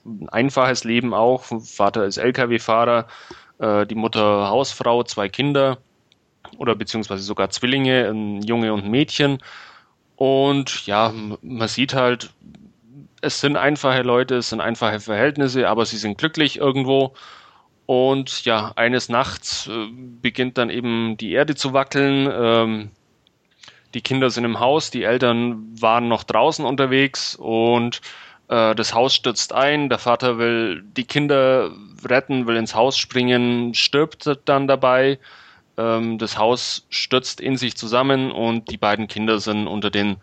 [0.04, 1.44] ein einfaches Leben auch.
[1.64, 3.06] Vater ist Lkw-Fahrer,
[3.58, 5.78] äh, die Mutter Hausfrau, zwei Kinder
[6.58, 9.38] oder beziehungsweise sogar Zwillinge, ein Junge und ein Mädchen.
[10.16, 12.30] Und ja, man sieht halt,
[13.20, 17.14] es sind einfache Leute, es sind einfache Verhältnisse, aber sie sind glücklich irgendwo.
[17.86, 22.28] Und ja, eines Nachts äh, beginnt dann eben die Erde zu wackeln.
[22.32, 22.90] Ähm,
[23.94, 28.00] die Kinder sind im Haus, die Eltern waren noch draußen unterwegs und
[28.48, 29.88] äh, das Haus stürzt ein.
[29.88, 31.72] Der Vater will die Kinder
[32.08, 35.18] retten, will ins Haus springen, stirbt dann dabei.
[35.76, 40.18] Ähm, das Haus stürzt in sich zusammen und die beiden Kinder sind unter den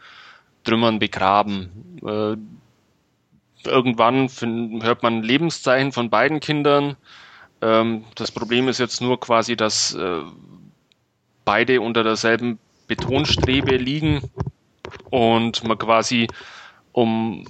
[0.64, 2.00] Trümmern begraben.
[2.06, 2.38] Äh,
[3.68, 4.30] irgendwann
[4.82, 6.95] hört man Lebenszeichen von beiden Kindern.
[7.61, 10.22] Ähm, das Problem ist jetzt nur quasi, dass äh,
[11.45, 14.22] beide unter derselben Betonstrebe liegen
[15.09, 16.28] und man quasi
[16.91, 17.45] um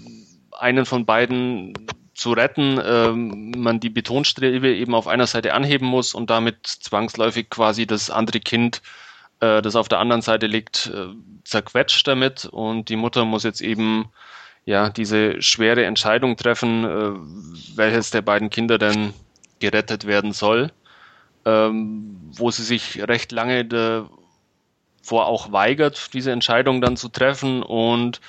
[0.52, 1.74] einen von beiden
[2.14, 7.50] zu retten, ähm, man die Betonstrebe eben auf einer Seite anheben muss und damit zwangsläufig
[7.50, 8.82] quasi das andere Kind,
[9.40, 11.08] äh, das auf der anderen Seite liegt, äh,
[11.44, 14.10] zerquetscht damit und die Mutter muss jetzt eben
[14.68, 19.14] ja diese schwere Entscheidung treffen, äh, welches der beiden Kinder denn
[19.60, 20.72] gerettet werden soll,
[21.46, 28.20] ähm, wo sie sich recht lange davor auch weigert, diese Entscheidung dann zu treffen und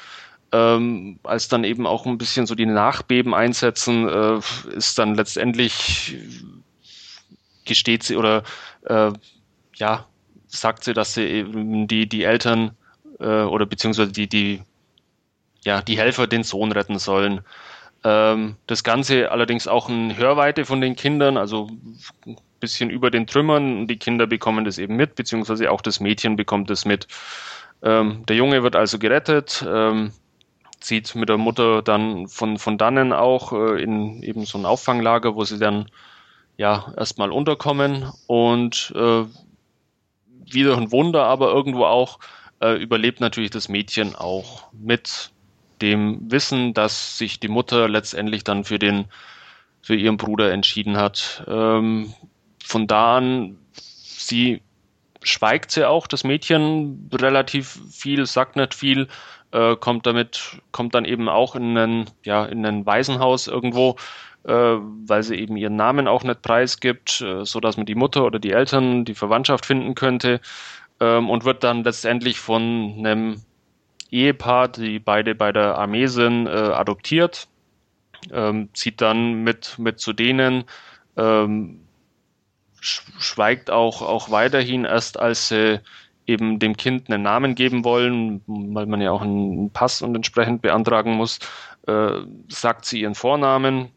[0.52, 4.38] ähm, als dann eben auch ein bisschen so die Nachbeben einsetzen, äh,
[4.76, 6.16] ist dann letztendlich
[7.64, 8.44] gesteht sie oder
[8.84, 9.10] äh,
[9.74, 10.06] ja,
[10.46, 12.76] sagt sie, dass sie eben die, die Eltern
[13.18, 14.62] äh, oder beziehungsweise die, die,
[15.68, 17.42] ja, die Helfer den Sohn retten sollen.
[18.02, 21.68] Ähm, das Ganze allerdings auch in Hörweite von den Kindern, also
[22.24, 23.86] ein bisschen über den Trümmern.
[23.86, 27.06] Die Kinder bekommen das eben mit, beziehungsweise auch das Mädchen bekommt das mit.
[27.82, 29.62] Ähm, der Junge wird also gerettet.
[29.68, 30.12] Ähm,
[30.80, 35.34] zieht mit der Mutter dann von, von dannen auch äh, in eben so ein Auffanglager,
[35.34, 35.90] wo sie dann
[36.56, 39.24] ja erstmal unterkommen und äh,
[40.50, 42.20] wieder ein Wunder, aber irgendwo auch
[42.62, 45.30] äh, überlebt natürlich das Mädchen auch mit
[45.78, 49.06] dem Wissen, dass sich die Mutter letztendlich dann für den
[49.80, 51.44] für ihren Bruder entschieden hat.
[51.46, 52.12] Ähm,
[52.62, 54.60] von da an, sie
[55.22, 59.08] schweigt sie auch, das Mädchen relativ viel, sagt nicht viel,
[59.52, 63.96] äh, kommt damit, kommt dann eben auch in ein, ja, in ein Waisenhaus irgendwo,
[64.44, 68.38] äh, weil sie eben ihren Namen auch nicht preisgibt, äh, so man die Mutter oder
[68.38, 70.40] die Eltern, die Verwandtschaft finden könnte,
[71.00, 73.42] ähm, und wird dann letztendlich von einem
[74.10, 77.48] Ehepaar, die beide bei der Armee sind, äh, adoptiert,
[78.32, 80.64] ähm, zieht dann mit, mit zu denen,
[81.16, 81.80] ähm,
[82.80, 85.80] schweigt auch, auch weiterhin erst, als sie
[86.26, 90.62] eben dem Kind einen Namen geben wollen, weil man ja auch einen Pass und entsprechend
[90.62, 91.38] beantragen muss,
[91.86, 93.88] äh, sagt sie ihren Vornamen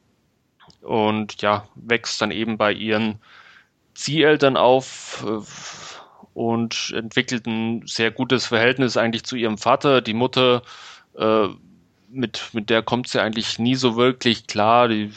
[0.82, 3.20] und ja, wächst dann eben bei ihren
[3.94, 5.42] Zieheltern auf äh,
[6.34, 10.02] und entwickelt ein sehr gutes Verhältnis eigentlich zu ihrem Vater.
[10.02, 10.64] Die Mutter,
[11.18, 11.48] äh,
[12.10, 14.88] mit, mit der kommt sie eigentlich nie so wirklich klar.
[14.88, 15.12] Die,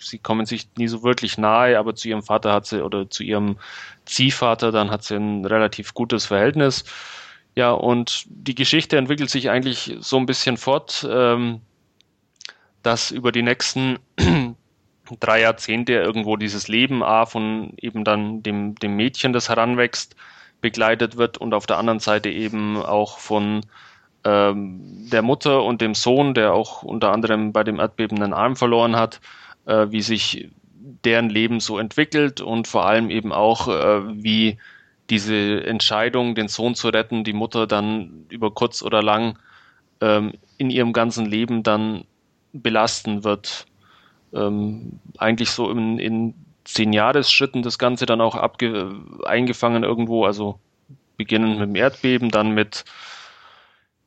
[0.00, 3.22] sie kommen sich nie so wirklich nahe, aber zu ihrem Vater hat sie oder zu
[3.22, 3.56] ihrem
[4.04, 6.84] Ziehvater, dann hat sie ein relativ gutes Verhältnis.
[7.54, 11.60] Ja, und die Geschichte entwickelt sich eigentlich so ein bisschen fort, ähm,
[12.82, 13.98] dass über die nächsten
[15.20, 20.14] drei Jahrzehnte irgendwo dieses Leben A von eben dann dem, dem Mädchen, das heranwächst,
[20.60, 23.62] begleitet wird und auf der anderen Seite eben auch von
[24.24, 28.56] ähm, der Mutter und dem Sohn, der auch unter anderem bei dem Erdbeben einen Arm
[28.56, 29.20] verloren hat,
[29.66, 30.50] äh, wie sich
[31.04, 34.58] deren Leben so entwickelt und vor allem eben auch, äh, wie
[35.08, 39.38] diese Entscheidung, den Sohn zu retten, die Mutter dann über kurz oder lang
[40.00, 42.04] ähm, in ihrem ganzen Leben dann
[42.52, 43.66] belasten wird.
[44.32, 46.34] Ähm, eigentlich so in, in
[46.74, 48.94] zehn Jahresschritten das Ganze dann auch abge
[49.24, 50.58] eingefangen irgendwo, also
[51.16, 52.84] beginnen mit dem Erdbeben, dann mit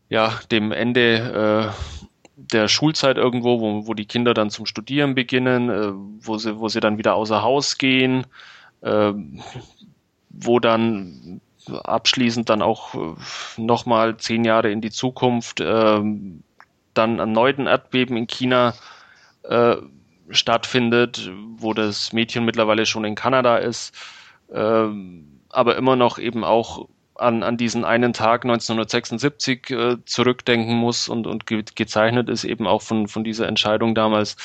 [0.09, 5.69] ja, dem Ende äh, der Schulzeit irgendwo, wo, wo die Kinder dann zum Studieren beginnen,
[5.69, 8.25] äh, wo, sie, wo sie dann wieder außer Haus gehen,
[8.81, 9.13] äh,
[10.29, 13.15] wo dann abschließend dann auch äh,
[13.57, 16.01] nochmal zehn Jahre in die Zukunft äh,
[16.93, 18.73] dann erneut ein Erdbeben in China
[19.43, 19.77] äh,
[20.29, 23.95] stattfindet, wo das Mädchen mittlerweile schon in Kanada ist,
[24.51, 24.87] äh,
[25.49, 31.27] aber immer noch eben auch an, an diesen einen Tag 1976 äh, zurückdenken muss und,
[31.27, 34.35] und ge gezeichnet ist eben auch von, von dieser Entscheidung damals.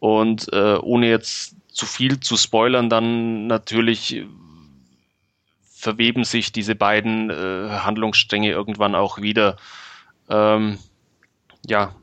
[0.00, 4.24] Und äh, ohne jetzt zu viel zu spoilern, dann natürlich
[5.62, 9.56] verweben sich diese beiden äh, Handlungsstränge irgendwann auch wieder.
[10.28, 10.78] Ähm,
[11.66, 11.94] ja,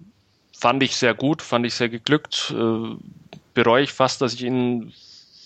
[0.58, 2.54] fand ich sehr gut, fand ich sehr geglückt.
[2.58, 2.96] Äh,
[3.54, 4.94] bereue ich fast, dass ich ihn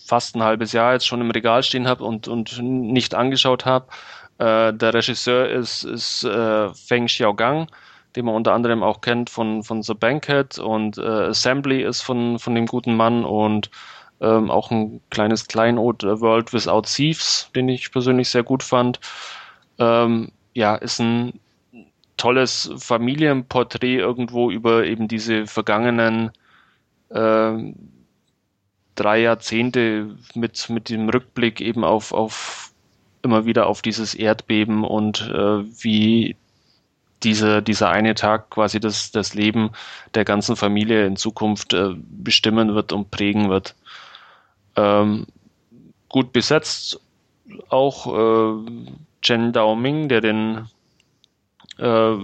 [0.05, 3.87] fast ein halbes Jahr jetzt schon im Regal stehen habe und, und nicht angeschaut habe.
[4.39, 7.67] Äh, der Regisseur ist, ist äh, Feng Xiaogang,
[8.15, 12.39] den man unter anderem auch kennt von, von The Banquet und äh, Assembly ist von,
[12.39, 13.69] von dem guten Mann und
[14.21, 18.99] ähm, auch ein kleines Kleinod äh, World Without Thieves, den ich persönlich sehr gut fand.
[19.77, 21.39] Ähm, ja, ist ein
[22.19, 26.31] tolles Familienporträt irgendwo über eben diese vergangenen
[27.09, 27.73] äh,
[28.95, 32.71] drei Jahrzehnte mit, mit dem Rückblick eben auf, auf
[33.21, 36.35] immer wieder auf dieses Erdbeben und äh, wie
[37.23, 39.71] diese, dieser eine Tag quasi das, das Leben
[40.13, 43.75] der ganzen Familie in Zukunft äh, bestimmen wird und prägen wird.
[44.75, 45.25] Ähm,
[46.07, 46.99] gut besetzt
[47.69, 48.71] auch äh,
[49.21, 50.67] Chen Daoming, der den
[51.77, 52.15] äh,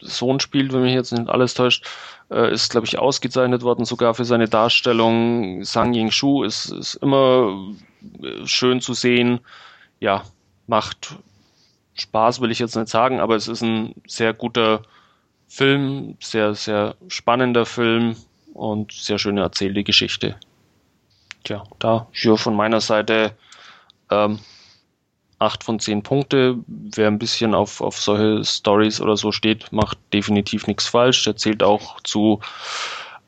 [0.00, 1.86] Sohn spielt, wenn mich jetzt nicht alles täuscht,
[2.30, 5.64] äh, ist, glaube ich, ausgezeichnet worden, sogar für seine Darstellung.
[5.64, 7.72] Sang Yingshu ist, ist immer
[8.22, 9.40] äh, schön zu sehen.
[10.00, 10.24] Ja,
[10.66, 11.16] macht
[11.94, 14.82] Spaß, will ich jetzt nicht sagen, aber es ist ein sehr guter
[15.48, 18.16] Film, sehr, sehr spannender Film
[18.52, 20.36] und sehr schöne erzählte Geschichte.
[21.44, 23.32] Tja, da hier von meiner Seite
[24.10, 24.40] ähm,
[25.38, 26.56] 8 von 10 Punkte.
[26.66, 31.26] Wer ein bisschen auf, auf solche Stories oder so steht, macht definitiv nichts falsch.
[31.26, 32.40] Erzählt auch zu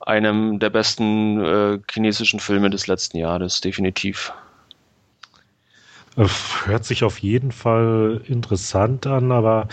[0.00, 4.32] einem der besten äh, chinesischen Filme des letzten Jahres, definitiv.
[6.16, 6.26] Äh,
[6.64, 9.68] hört sich auf jeden Fall interessant an, aber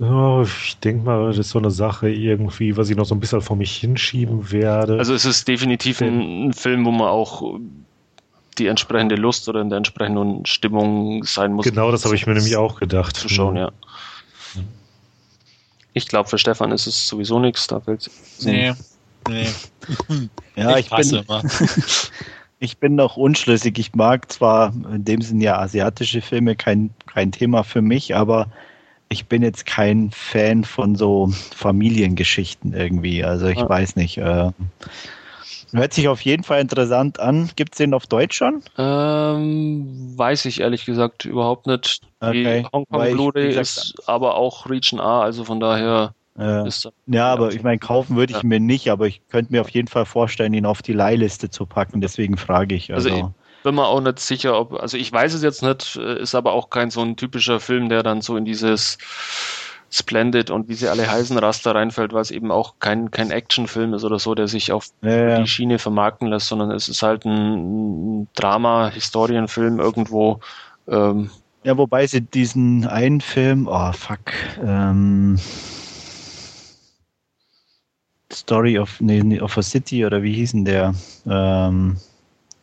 [0.00, 3.20] oh, ich denke mal, das ist so eine Sache irgendwie, was ich noch so ein
[3.20, 4.98] bisschen vor mich hinschieben werde.
[4.98, 7.58] Also es ist definitiv ein, ein Film, wo man auch
[8.58, 11.64] die entsprechende Lust oder in der entsprechenden Stimmung sein muss.
[11.64, 13.16] Genau, das habe ich mir nämlich auch gedacht.
[13.16, 13.70] Zu schauen, ja.
[15.92, 17.66] Ich glaube, für Stefan ist es sowieso nichts.
[17.66, 18.08] Da fällt
[18.40, 18.72] Nee.
[19.28, 19.46] nee.
[20.56, 21.24] ja, ich, ich bin,
[22.60, 23.78] ich bin noch unschlüssig.
[23.78, 28.46] Ich mag zwar in dem Sinne ja asiatische Filme, kein, kein Thema für mich, aber
[29.08, 33.24] ich bin jetzt kein Fan von so Familiengeschichten irgendwie.
[33.24, 33.68] Also ich ja.
[33.68, 34.18] weiß nicht.
[34.18, 34.52] Äh,
[35.72, 37.50] Hört sich auf jeden Fall interessant an.
[37.56, 38.62] Gibt es den auf Deutsch schon?
[38.78, 42.00] Ähm, weiß ich ehrlich gesagt überhaupt nicht.
[42.20, 42.62] Okay.
[42.62, 47.52] Die Hongkong Blu-ray ist aber auch Region A, also von daher äh, ist Ja, aber
[47.52, 48.46] ich meine, kaufen würde ich ja.
[48.48, 51.66] mir nicht, aber ich könnte mir auf jeden Fall vorstellen, ihn auf die Leihliste zu
[51.66, 52.00] packen.
[52.00, 52.92] Deswegen frage ich.
[52.92, 55.96] Also, also ich bin mir auch nicht sicher, ob, also ich weiß es jetzt nicht,
[55.96, 58.96] äh, ist aber auch kein so ein typischer Film, der dann so in dieses
[59.92, 63.92] Splendid und wie sie alle heißen Raster reinfällt, weil es eben auch kein, kein Actionfilm
[63.94, 67.24] ist oder so, der sich auf ja, die Schiene vermarkten lässt, sondern es ist halt
[67.24, 70.38] ein Drama, Historienfilm irgendwo.
[70.86, 71.30] Ähm,
[71.64, 74.32] ja, wobei sie diesen einen Film, oh fuck,
[74.64, 75.36] ähm,
[78.32, 80.94] Story of, nee, of a City oder wie hieß denn der?
[81.26, 81.96] Ähm,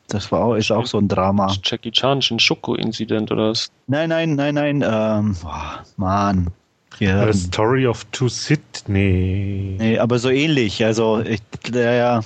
[0.07, 1.53] das war auch, ist auch so ein Drama.
[1.61, 3.69] Jackie Chan, Shinjuku-Incident oder was?
[3.87, 6.51] Nein, nein, nein, nein, ähm, oh, Mann.
[6.99, 7.21] Ja.
[7.21, 9.75] A Story of Two Sydney.
[9.77, 10.83] Nee, aber so ähnlich.
[10.83, 12.23] Also, ich, der,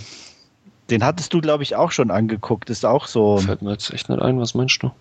[0.89, 2.69] den hattest du, glaube ich, auch schon angeguckt.
[2.69, 3.37] Ist auch so.
[3.37, 4.91] Fällt mir jetzt echt nicht ein, was meinst du?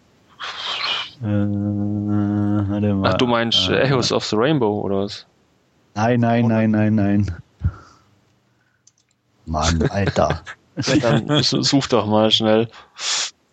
[1.22, 5.26] Äh, Ach, du meinst äh, Echoes of the Rainbow oder was?
[5.94, 7.30] Nein, nein, nein, nein, nein.
[9.46, 10.42] Mann, Alter.
[11.02, 12.68] Dann such doch mal schnell.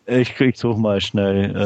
[0.06, 1.56] Ich, ich such mal schnell.
[1.56, 1.58] Äh,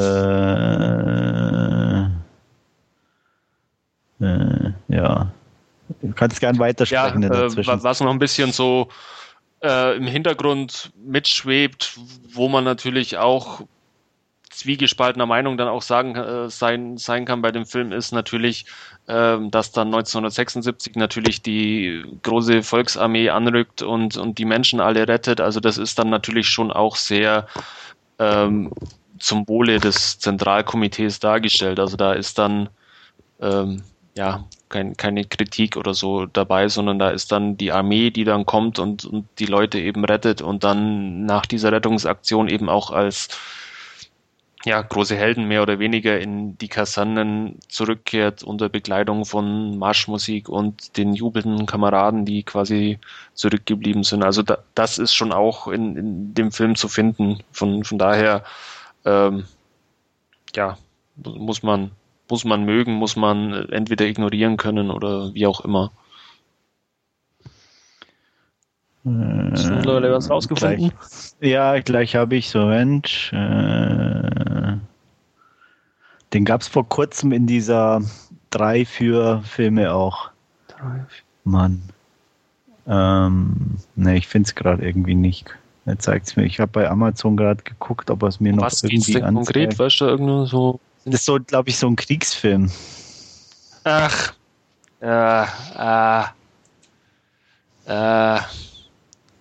[4.22, 5.32] äh, ja.
[6.16, 7.24] kannst gern weitersprechen.
[7.24, 8.90] Ja, äh, was noch ein bisschen so
[9.64, 12.00] äh, im Hintergrund mitschwebt,
[12.34, 13.62] wo man natürlich auch
[14.50, 18.66] zwiegespaltener Meinung dann auch sagen äh, sein, sein kann bei dem Film, ist natürlich,
[19.08, 25.42] äh, dass dann 1976 natürlich die große Volksarmee anrückt und, und die Menschen alle rettet.
[25.42, 27.48] Also das ist dann natürlich schon auch sehr
[28.20, 28.72] ähm,
[29.20, 31.80] zum Wohle des Zentralkomitees dargestellt.
[31.80, 32.70] Also da ist dann
[33.40, 33.84] ähm,
[34.16, 38.46] ja kein, keine Kritik oder so dabei, sondern da ist dann die Armee, die dann
[38.46, 43.30] kommt und, und die Leute eben rettet und dann nach dieser Rettungsaktion eben auch als
[44.64, 50.98] ja, große Helden mehr oder weniger in die Kasernen zurückkehrt unter Begleitung von Marschmusik und
[50.98, 53.00] den jubelnden Kameraden, die quasi
[53.34, 54.24] zurückgeblieben sind.
[54.24, 57.40] Also da, das ist schon auch in, in dem Film zu finden.
[57.52, 58.44] Von, von daher,
[59.04, 59.46] ähm,
[60.56, 60.78] ja,
[61.16, 61.92] muss man,
[62.32, 65.92] muss man mögen, muss man entweder ignorieren können oder wie auch immer.
[69.04, 70.90] Hast du mittlerweile was rausgefunden?
[70.90, 73.34] Gleich, ja, gleich habe ich so Mensch.
[73.34, 74.78] Äh,
[76.34, 78.02] den gab es vor kurzem in dieser
[78.52, 80.30] drei für Filme auch.
[80.68, 81.06] Drei.
[81.44, 81.82] Mann.
[82.88, 85.48] Ähm, ne, ich finde es gerade irgendwie nicht.
[85.86, 86.44] Er zeigt es mir.
[86.44, 89.46] Ich habe bei Amazon gerade geguckt, ob er es mir noch was irgendwie denn anzeigt.
[89.48, 89.80] konkret?
[89.80, 90.80] Weißt du, irgendwie so.
[91.06, 92.70] Das ist so, glaube ich, so ein Kriegsfilm.
[93.84, 94.34] Ach.
[95.02, 95.46] Äh,
[95.78, 96.24] äh,
[97.88, 98.40] äh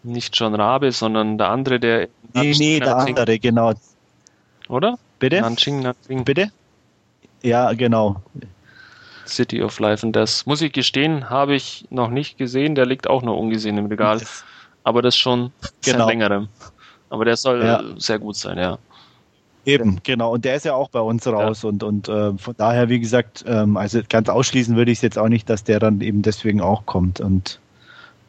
[0.03, 2.09] nicht John Rabe, sondern der andere, der.
[2.33, 3.75] Nee, nee, der andere, genau.
[4.69, 4.99] Oder?
[5.19, 5.41] Bitte?
[5.43, 6.25] Nanjing, Nanjing.
[6.25, 6.51] Bitte?
[7.43, 8.23] Ja, genau.
[9.27, 10.47] City of Life and Death.
[10.47, 12.75] Muss ich gestehen, habe ich noch nicht gesehen.
[12.75, 14.21] Der liegt auch noch ungesehen im Regal.
[14.85, 15.99] Aber das schon genau.
[15.99, 16.49] seit längerem.
[17.11, 17.83] Aber der soll ja.
[17.97, 18.79] sehr gut sein, ja.
[19.67, 20.33] Eben, genau.
[20.33, 21.63] Und der ist ja auch bei uns raus.
[21.63, 21.69] Ja.
[21.69, 25.19] Und, und äh, von daher, wie gesagt, ähm, also ganz ausschließen würde ich es jetzt
[25.19, 27.21] auch nicht, dass der dann eben deswegen auch kommt.
[27.21, 27.61] Und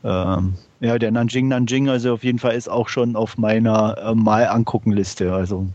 [0.03, 4.16] ähm, ja, der Nanjing Nanjing, also auf jeden Fall ist auch schon auf meiner äh,
[4.16, 5.34] mal angucken Liste.
[5.34, 5.68] Also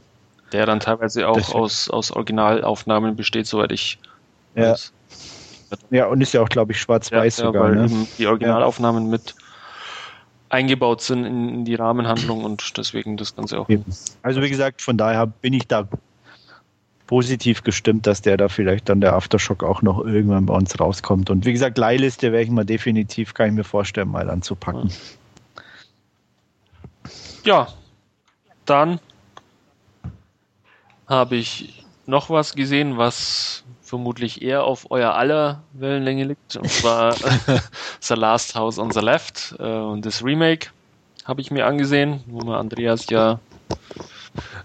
[0.53, 3.99] der dann teilweise auch aus, aus Originalaufnahmen besteht, soweit ich
[4.55, 4.73] ja.
[4.73, 4.93] weiß.
[5.91, 7.65] Ja, und ist ja auch, glaube ich, schwarz-weiß ja, sogar.
[7.65, 8.07] Weil ne?
[8.19, 9.35] die Originalaufnahmen mit
[10.49, 13.69] eingebaut sind in, die Rahmenhandlung und deswegen das Ganze auch.
[14.23, 15.89] Also wie gesagt, von daher bin ich da
[17.07, 21.31] positiv gestimmt, dass der da vielleicht dann der Aftershock auch noch irgendwann bei uns rauskommt.
[21.31, 24.91] Und wie gesagt, Leihliste werde ich mal definitiv, kann ich mir vorstellen, mal anzupacken.
[27.45, 27.69] Ja,
[28.65, 28.99] dann
[31.07, 36.57] habe ich noch was gesehen, was vermutlich eher auf euer aller Wellenlänge liegt.
[36.57, 37.15] Und zwar
[38.01, 40.69] The Last House on the Left äh, und das Remake
[41.25, 43.41] habe ich mir angesehen, wo mir Andreas ja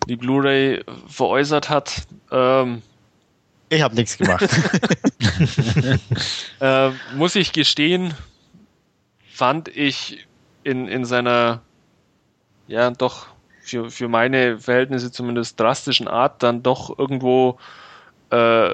[0.08, 2.04] die Blu-ray veräußert hat.
[2.32, 2.82] Ähm,
[3.70, 4.44] ich habe nichts gemacht.
[6.60, 8.14] äh, muss ich gestehen,
[9.32, 10.28] fand ich
[10.64, 11.62] in, in seiner,
[12.68, 13.28] ja, doch
[13.62, 17.58] für, für meine Verhältnisse zumindest drastischen Art dann doch irgendwo
[18.32, 18.74] äh,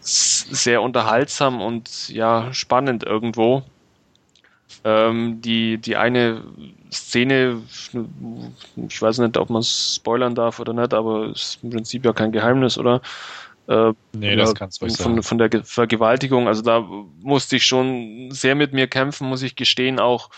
[0.00, 3.62] sehr unterhaltsam und ja, spannend irgendwo.
[4.84, 6.42] Ähm, die, die eine
[6.90, 7.62] Szene,
[8.88, 12.04] ich weiß nicht, ob man es spoilern darf oder nicht, aber es ist im Prinzip
[12.04, 13.00] ja kein Geheimnis, oder?
[13.68, 16.48] Äh, nee, das kannst du nicht von, von der Vergewaltigung.
[16.48, 16.84] Also da
[17.20, 20.30] musste ich schon sehr mit mir kämpfen, muss ich gestehen, auch,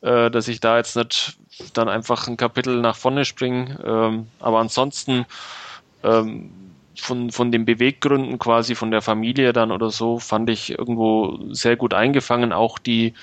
[0.00, 1.38] äh, dass ich da jetzt nicht
[1.74, 3.80] dann einfach ein Kapitel nach vorne springe.
[3.84, 5.26] Ähm, aber ansonsten
[6.04, 6.50] ähm,
[7.00, 11.76] von, von den Beweggründen quasi von der Familie dann oder so fand ich irgendwo sehr
[11.76, 12.52] gut eingefangen.
[12.52, 13.14] Auch die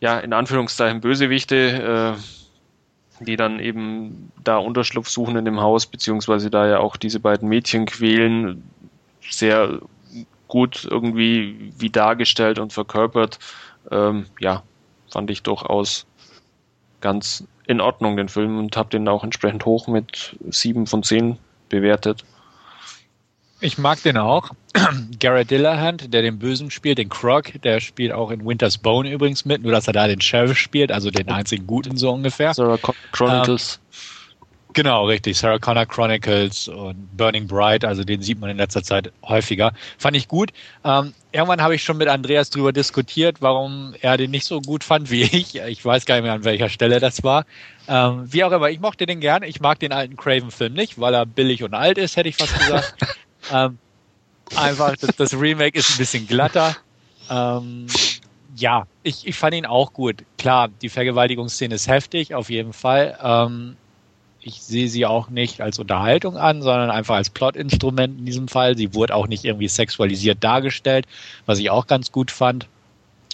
[0.00, 6.50] ja, in Anführungszeichen Bösewichte, äh, die dann eben da Unterschlupf suchen in dem Haus, beziehungsweise
[6.50, 8.62] da ja auch diese beiden Mädchen quälen,
[9.30, 9.80] sehr
[10.48, 13.38] gut irgendwie wie dargestellt und verkörpert.
[13.90, 14.62] Ähm, ja,
[15.10, 16.06] fand ich durchaus
[17.00, 21.38] ganz in Ordnung, den Film, und habe den auch entsprechend hoch mit sieben von zehn
[21.68, 22.24] bewertet.
[23.64, 24.50] Ich mag den auch.
[25.20, 29.46] Garrett Dillahunt, der den Bösen spielt, den Croc, der spielt auch in Winter's Bone übrigens
[29.46, 32.52] mit, nur dass er da den Sheriff spielt, also den einzigen Guten so ungefähr.
[32.52, 32.78] Sarah
[33.12, 33.80] Chronicles.
[33.90, 35.38] Ähm, genau, richtig.
[35.38, 39.72] Sarah Connor Chronicles und Burning Bright, also den sieht man in letzter Zeit häufiger.
[39.96, 40.50] Fand ich gut.
[40.84, 44.84] Ähm, irgendwann habe ich schon mit Andreas darüber diskutiert, warum er den nicht so gut
[44.84, 45.56] fand wie ich.
[45.56, 47.46] Ich weiß gar nicht mehr, an welcher Stelle das war.
[47.88, 49.42] Ähm, wie auch immer, ich mochte den gern.
[49.42, 52.58] Ich mag den alten Craven-Film nicht, weil er billig und alt ist, hätte ich fast
[52.58, 52.94] gesagt.
[53.52, 53.78] Ähm,
[54.56, 56.76] einfach, das, das, Remake ist ein bisschen glatter.
[57.30, 57.86] Ähm,
[58.56, 60.24] ja, ich, ich fand ihn auch gut.
[60.38, 63.18] Klar, die Vergewaltigungsszene ist heftig, auf jeden Fall.
[63.22, 63.76] Ähm,
[64.40, 68.76] ich sehe sie auch nicht als Unterhaltung an, sondern einfach als Plotinstrument in diesem Fall.
[68.76, 71.06] Sie wurde auch nicht irgendwie sexualisiert dargestellt,
[71.46, 72.66] was ich auch ganz gut fand.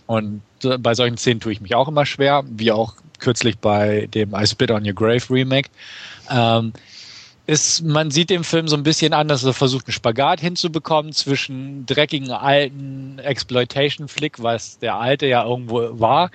[0.06, 4.06] Und äh, bei solchen Szenen tue ich mich auch immer schwer, wie auch kürzlich bei
[4.06, 5.68] dem I Spit on Your Grave Remake.
[6.30, 6.72] Ähm,
[7.50, 11.12] ist, man sieht dem Film so ein bisschen an, dass er versucht, einen Spagat hinzubekommen
[11.12, 16.30] zwischen dreckigen alten Exploitation-Flick, was der alte ja irgendwo war,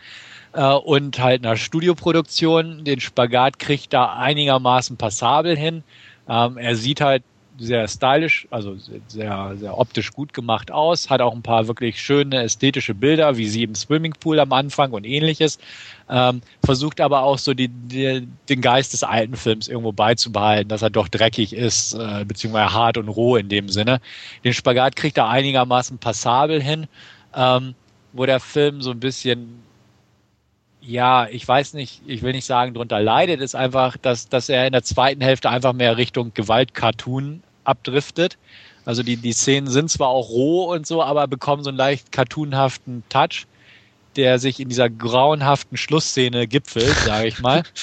[0.52, 2.84] äh, und halt einer Studioproduktion.
[2.84, 5.84] Den Spagat kriegt da einigermaßen passabel hin.
[6.28, 7.24] Ähm, er sieht halt
[7.58, 8.76] sehr stylisch, also
[9.08, 13.48] sehr, sehr optisch gut gemacht aus, hat auch ein paar wirklich schöne ästhetische Bilder, wie
[13.48, 15.58] sie im Swimmingpool am Anfang und ähnliches,
[16.10, 20.82] ähm, versucht aber auch so die, die, den Geist des alten Films irgendwo beizubehalten, dass
[20.82, 24.02] er doch dreckig ist, äh, beziehungsweise hart und roh in dem Sinne.
[24.44, 26.88] Den Spagat kriegt er einigermaßen passabel hin,
[27.36, 27.76] ähm,
[28.14, 29.66] wo der Film so ein bisschen
[30.88, 34.68] ja, ich weiß nicht, ich will nicht sagen, drunter leidet, ist einfach, dass, dass er
[34.68, 38.38] in der zweiten Hälfte einfach mehr Richtung Gewalt-Cartoon abdriftet.
[38.86, 42.12] Also die, die Szenen sind zwar auch roh und so, aber bekommen so einen leicht
[42.12, 43.48] cartoonhaften Touch,
[44.16, 47.64] der sich in dieser grauenhaften Schlussszene gipfelt, sage ich mal.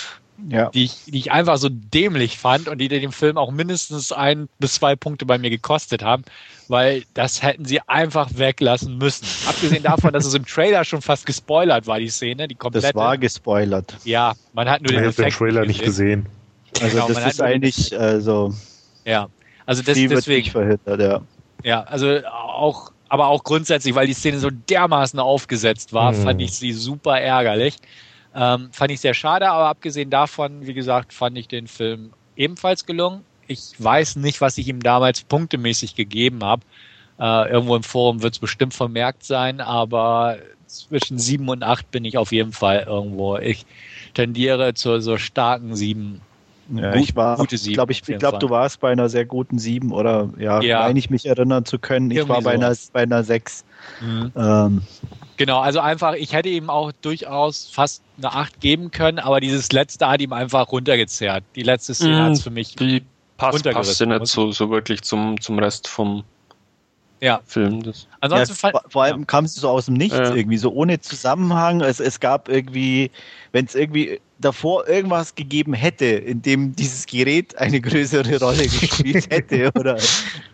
[0.48, 0.70] ja.
[0.70, 4.48] die, ich, die ich einfach so dämlich fand und die den Film auch mindestens ein
[4.58, 6.24] bis zwei Punkte bei mir gekostet haben,
[6.68, 9.26] weil das hätten sie einfach weglassen müssen.
[9.48, 12.88] Abgesehen davon, dass es im Trailer schon fast gespoilert war, die Szene, die komplette.
[12.88, 13.96] Das war gespoilert.
[14.04, 16.26] Ja, man hat nur den, den Trailer nicht gesehen.
[16.80, 18.54] Also genau, das ist eigentlich also
[19.04, 19.28] ja,
[19.66, 21.20] also das, deswegen verhindert, ja.
[21.64, 26.22] Ja, also auch aber auch grundsätzlich, weil die Szene so dermaßen aufgesetzt war, hm.
[26.22, 27.76] fand ich sie super ärgerlich.
[28.34, 32.86] Ähm, fand ich sehr schade, aber abgesehen davon, wie gesagt, fand ich den Film ebenfalls
[32.86, 33.22] gelungen.
[33.46, 36.62] Ich weiß nicht, was ich ihm damals punktemäßig gegeben habe.
[37.20, 42.06] Äh, irgendwo im Forum wird es bestimmt vermerkt sein, aber zwischen sieben und acht bin
[42.06, 43.36] ich auf jeden Fall irgendwo.
[43.36, 43.66] Ich
[44.14, 46.22] tendiere zur so starken sieben
[46.78, 47.74] ja, Gut, ich war, gute sieben.
[47.74, 50.80] Glaub ich ich glaube, du warst bei einer sehr guten sieben oder ja, ja.
[50.80, 52.10] meine ich mich erinnern zu können.
[52.10, 53.64] Ich Irgendwie war bei einer, bei einer sechs.
[54.00, 54.32] Mhm.
[54.36, 54.82] Ähm.
[55.36, 59.72] Genau, also einfach, ich hätte ihm auch durchaus fast eine acht geben können, aber dieses
[59.72, 61.44] letzte hat ihm einfach runtergezerrt.
[61.56, 62.76] Die letzte Szene mhm, hat es für mich.
[62.76, 63.02] Die
[63.36, 66.24] passt, passt ja nicht so, so wirklich zum, zum Rest vom,
[67.22, 67.40] ja.
[67.46, 67.84] Film.
[67.84, 69.26] Das Ansonsten ja, vor allem ja.
[69.26, 70.34] kam es so aus dem Nichts ja.
[70.34, 71.80] irgendwie, so ohne Zusammenhang.
[71.80, 73.12] Es, es gab irgendwie,
[73.52, 79.30] wenn es irgendwie davor irgendwas gegeben hätte, in dem dieses Gerät eine größere Rolle gespielt
[79.30, 79.96] hätte oder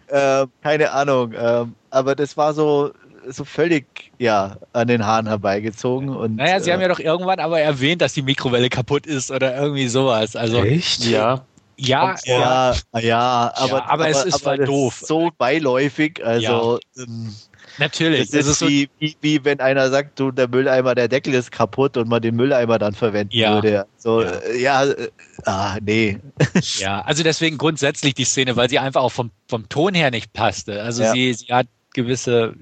[0.08, 1.32] äh, keine Ahnung.
[1.32, 2.92] Äh, aber das war so
[3.30, 3.86] so völlig
[4.18, 8.00] ja an den Haaren herbeigezogen und naja, sie äh, haben ja doch irgendwann aber erwähnt,
[8.00, 10.36] dass die Mikrowelle kaputt ist oder irgendwie sowas.
[10.36, 11.04] Also echt?
[11.04, 11.44] Ja.
[11.80, 15.00] Ja, ja, ja, ja, aber, ja, aber, es ist aber halt doof.
[15.06, 17.02] So beiläufig, also ja.
[17.04, 17.32] ähm,
[17.78, 18.30] Natürlich.
[18.30, 21.96] Das ist, wie, wie, wie, wenn einer sagt, du, der Mülleimer, der Deckel ist kaputt
[21.96, 23.54] und man den Mülleimer dann verwenden ja.
[23.54, 23.86] würde.
[23.96, 25.10] So, ja, äh, ja äh,
[25.44, 26.18] ah, nee.
[26.78, 30.32] Ja, also deswegen grundsätzlich die Szene, weil sie einfach auch vom, vom Ton her nicht
[30.32, 30.82] passte.
[30.82, 31.12] Also ja.
[31.12, 32.54] sie, sie hat gewisse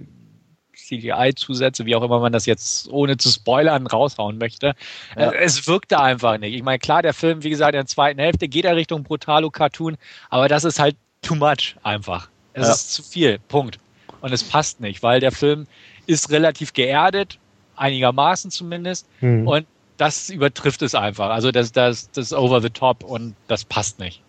[0.87, 4.75] CGI-Zusätze, wie auch immer man das jetzt ohne zu spoilern raushauen möchte.
[5.17, 5.31] Ja.
[5.31, 6.55] Äh, es wirkte einfach nicht.
[6.55, 9.97] Ich meine, klar, der Film, wie gesagt, in der zweiten Hälfte geht er Richtung Brutalo-Cartoon,
[10.31, 12.29] aber das ist halt too much einfach.
[12.53, 12.73] Es ja.
[12.73, 13.39] ist zu viel.
[13.49, 13.79] Punkt.
[14.21, 15.67] Und es passt nicht, weil der Film
[16.07, 17.39] ist relativ geerdet,
[17.77, 19.07] einigermaßen zumindest.
[19.21, 19.47] Mhm.
[19.47, 19.67] Und
[19.97, 21.31] das übertrifft es einfach.
[21.31, 24.23] Also das, das, das ist over the top und das passt nicht.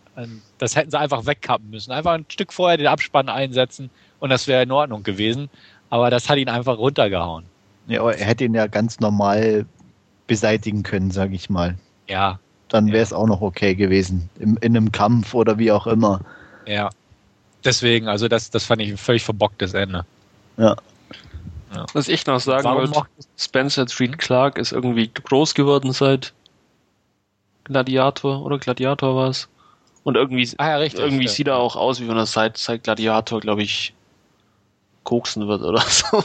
[0.57, 1.91] Das hätten sie einfach wegkappen müssen.
[1.91, 5.49] Einfach ein Stück vorher den Abspann einsetzen und das wäre in Ordnung gewesen
[5.89, 7.45] aber das hat ihn einfach runtergehauen.
[7.88, 9.65] Ja, aber er hätte ihn ja ganz normal
[10.27, 11.76] beseitigen können, sage ich mal.
[12.07, 12.39] Ja.
[12.68, 13.18] Dann wäre es ja.
[13.18, 14.30] auch noch okay gewesen.
[14.39, 16.22] Im, in einem Kampf oder wie auch immer.
[16.65, 16.89] Ja.
[17.64, 20.06] Deswegen, also das, das fand ich ein völlig verbocktes Ende.
[20.58, 20.76] Ja.
[21.74, 21.86] ja.
[21.94, 26.34] Was ich noch sagen Warum wollte, Spencer Street Clark ist irgendwie groß geworden seit
[27.66, 29.50] Gladiator oder Gladiator war es.
[30.04, 31.32] Und irgendwie, ah, ja, richtig, irgendwie ja.
[31.32, 33.94] sieht er auch aus, wie wenn er seit, seit Gladiator, glaube ich,
[35.04, 36.24] koksen wird oder so.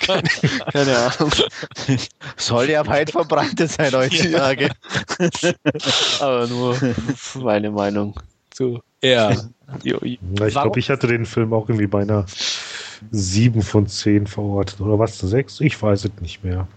[0.00, 0.28] keine,
[0.72, 1.32] keine, Ahnung.
[2.36, 4.70] Soll ja weit verbreitet sein heutzutage.
[6.20, 6.78] Aber nur
[7.34, 8.18] meine Meinung
[8.50, 8.80] zu.
[9.02, 9.34] Ja.
[9.82, 10.18] Ich
[10.52, 12.24] glaube, ich hatte den Film auch irgendwie bei einer
[13.10, 14.80] 7 von 10 verortet.
[14.80, 15.18] Oder was?
[15.18, 15.60] 6?
[15.60, 16.68] Ich weiß es nicht mehr.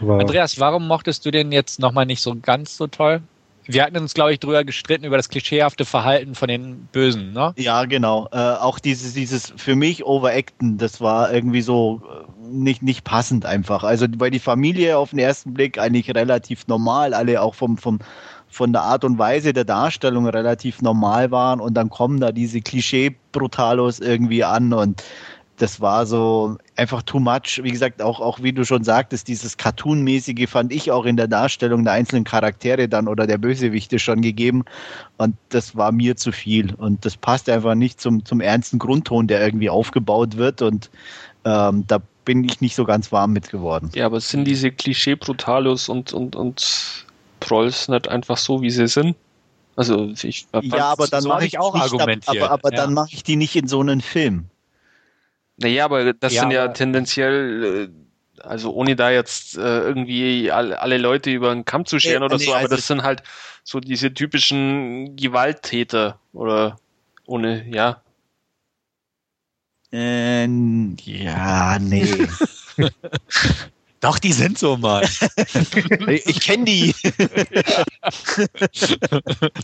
[0.00, 3.20] Aber Andreas, warum mochtest du den jetzt nochmal nicht so ganz so toll?
[3.68, 7.52] wir hatten uns, glaube ich, drüber gestritten über das klischeehafte Verhalten von den Bösen, ne?
[7.56, 8.26] Ja, genau.
[8.32, 13.44] Äh, auch dieses, dieses für mich Overacten, das war irgendwie so äh, nicht, nicht passend
[13.44, 13.84] einfach.
[13.84, 17.98] Also, weil die Familie auf den ersten Blick eigentlich relativ normal, alle auch vom, vom,
[18.48, 22.60] von der Art und Weise der Darstellung relativ normal waren und dann kommen da diese
[22.60, 25.02] Klischee-Brutalos irgendwie an und
[25.58, 27.60] das war so einfach too much.
[27.62, 31.28] Wie gesagt, auch, auch wie du schon sagtest, dieses Cartoon-mäßige fand ich auch in der
[31.28, 34.64] Darstellung der einzelnen Charaktere dann oder der Bösewichte schon gegeben.
[35.16, 36.74] Und das war mir zu viel.
[36.74, 40.62] Und das passt einfach nicht zum, zum ernsten Grundton, der irgendwie aufgebaut wird.
[40.62, 40.90] Und
[41.44, 43.90] ähm, da bin ich nicht so ganz warm mit geworden.
[43.94, 47.06] Ja, aber sind diese Klischee-Brutalos und, und, und
[47.48, 49.16] Prolls nicht einfach so, wie sie sind?
[49.76, 52.76] Also ich Ja, aber dann so mache ich auch nicht, argumentiert, Aber, aber ja.
[52.76, 54.46] dann mache ich die nicht in so einen Film.
[55.56, 60.80] Naja, aber das Ja, sind ja tendenziell, äh, also ohne da jetzt äh, irgendwie alle,
[60.80, 63.02] alle Leute über den Kamm zu scheren Nee, oder nee, so, aber also- das sind
[63.02, 63.22] halt
[63.64, 66.76] so diese typischen Gewalttäter oder
[67.26, 68.02] ohne, ja.
[69.90, 72.28] Ähm, ja, nee.
[74.00, 75.02] Doch, die sind so mal.
[76.24, 76.94] ich kenne die.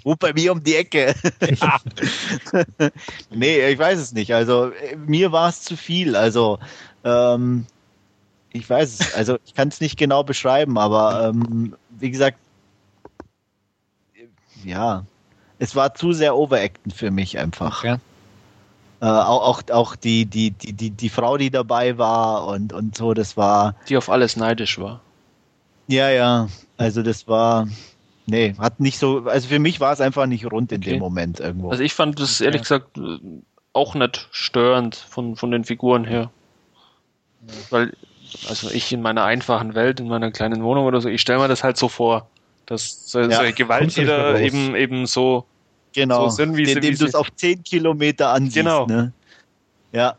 [0.03, 1.15] Wo bei mir um die Ecke.
[3.31, 4.35] nee, ich weiß es nicht.
[4.35, 6.17] Also mir war es zu viel.
[6.17, 6.59] Also
[7.05, 7.67] ähm,
[8.53, 9.15] ich weiß es.
[9.15, 12.39] Also ich kann es nicht genau beschreiben, aber ähm, wie gesagt,
[14.65, 15.05] ja,
[15.61, 17.85] es war zu sehr overacten für mich einfach.
[17.85, 17.99] Okay.
[19.05, 23.13] Äh, auch, auch, die, die, die, die, die Frau, die dabei war und, und so,
[23.13, 25.03] das war, Die auf alles neidisch war.
[25.89, 26.49] ja, ja,
[26.79, 27.69] also das war,
[28.25, 30.93] nee, hat nicht so, also für mich war es einfach nicht rund in Okay.
[30.93, 31.71] dem Moment irgendwo.
[31.71, 33.19] Also ich fand das ehrlich gesagt äh,
[33.75, 36.31] auch nicht störend von, von den Figuren her.
[37.69, 37.93] Weil,
[38.49, 41.49] also ich in meiner einfachen Welt, in meiner kleinen Wohnung oder so, ich stelle mir
[41.49, 42.31] das halt so vor,
[42.65, 44.41] dass so, Ja, mehr raus.
[44.41, 45.45] eben, eben so
[45.95, 48.87] genau, so sind, wie sie- indem du es auf 10 Kilometer ansiehst, Genau.
[48.87, 49.13] ne?
[49.93, 50.17] Ja.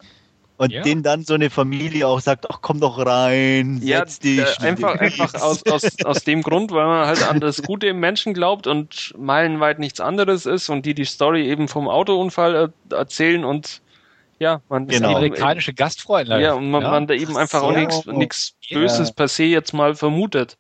[0.58, 0.84] Und Ja.
[0.84, 4.40] denen dann so eine Familie auch sagt, ach komm doch rein, Ja, setz dich.
[4.40, 8.00] äh, einfach, einfach aus, aus, aus dem Grund, weil man halt an das Gute im
[8.00, 12.96] Menschen glaubt und meilenweit nichts anderes ist und die die Story eben vom Autounfall äh,
[12.96, 13.82] erzählen und
[14.40, 15.10] ja, man Genau.
[15.10, 16.40] Die amerikanische Gastfreunde.
[16.42, 16.90] ja, und man, Ja.
[16.92, 17.78] man da eben einfach auch so.
[17.80, 18.80] nichts nichts Ja.
[18.80, 20.58] Böses per se jetzt mal vermutet.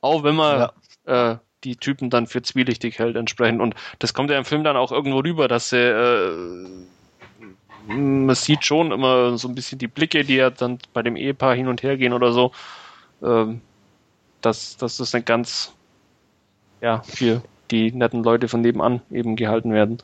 [0.00, 0.70] Auch wenn man
[1.06, 3.60] äh, die Typen dann für zwielichtig hält entsprechend.
[3.60, 6.66] Und das kommt ja im Film dann auch irgendwo rüber, dass sie äh,
[7.86, 11.54] man sieht schon immer so ein bisschen die Blicke, die ja dann bei dem Ehepaar
[11.54, 12.52] hin und her gehen oder so,
[13.22, 13.60] ähm,
[14.40, 15.72] dass, dass das nicht ganz
[16.80, 19.98] ja, für die netten Leute von nebenan eben gehalten werden.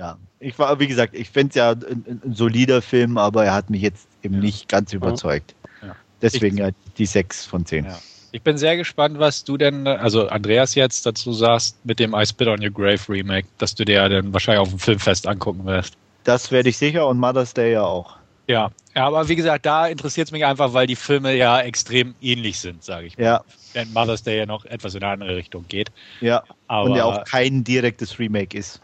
[0.00, 3.44] Ja, ich war, wie gesagt, ich finde es ja ein, ein, ein solider Film, aber
[3.44, 4.40] er hat mich jetzt eben Ja.
[4.40, 5.54] nicht ganz überzeugt.
[5.82, 5.94] Ja.
[6.22, 7.84] Deswegen ja die 6 von 10.
[7.84, 7.98] Ja.
[8.32, 12.24] Ich bin sehr gespannt, was du denn, also Andreas jetzt dazu sagst mit dem I
[12.24, 15.64] Spit on Your Grave Remake, dass du dir ja dann wahrscheinlich auf dem Filmfest angucken
[15.66, 15.94] wirst.
[16.24, 18.16] Das werde ich sicher und Mother's Day ja auch.
[18.46, 22.14] Ja, ja aber wie gesagt, da interessiert es mich einfach, weil die Filme ja extrem
[22.20, 23.18] ähnlich sind, sage ich.
[23.18, 23.24] mal.
[23.24, 25.90] Ja, Wenn Mother's Day ja noch etwas in eine andere Richtung geht.
[26.20, 26.42] ja.
[26.68, 28.80] Aber und ja auch kein direktes Remake ist.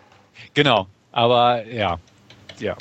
[0.55, 1.98] genau, aber ja,
[2.59, 2.77] ja.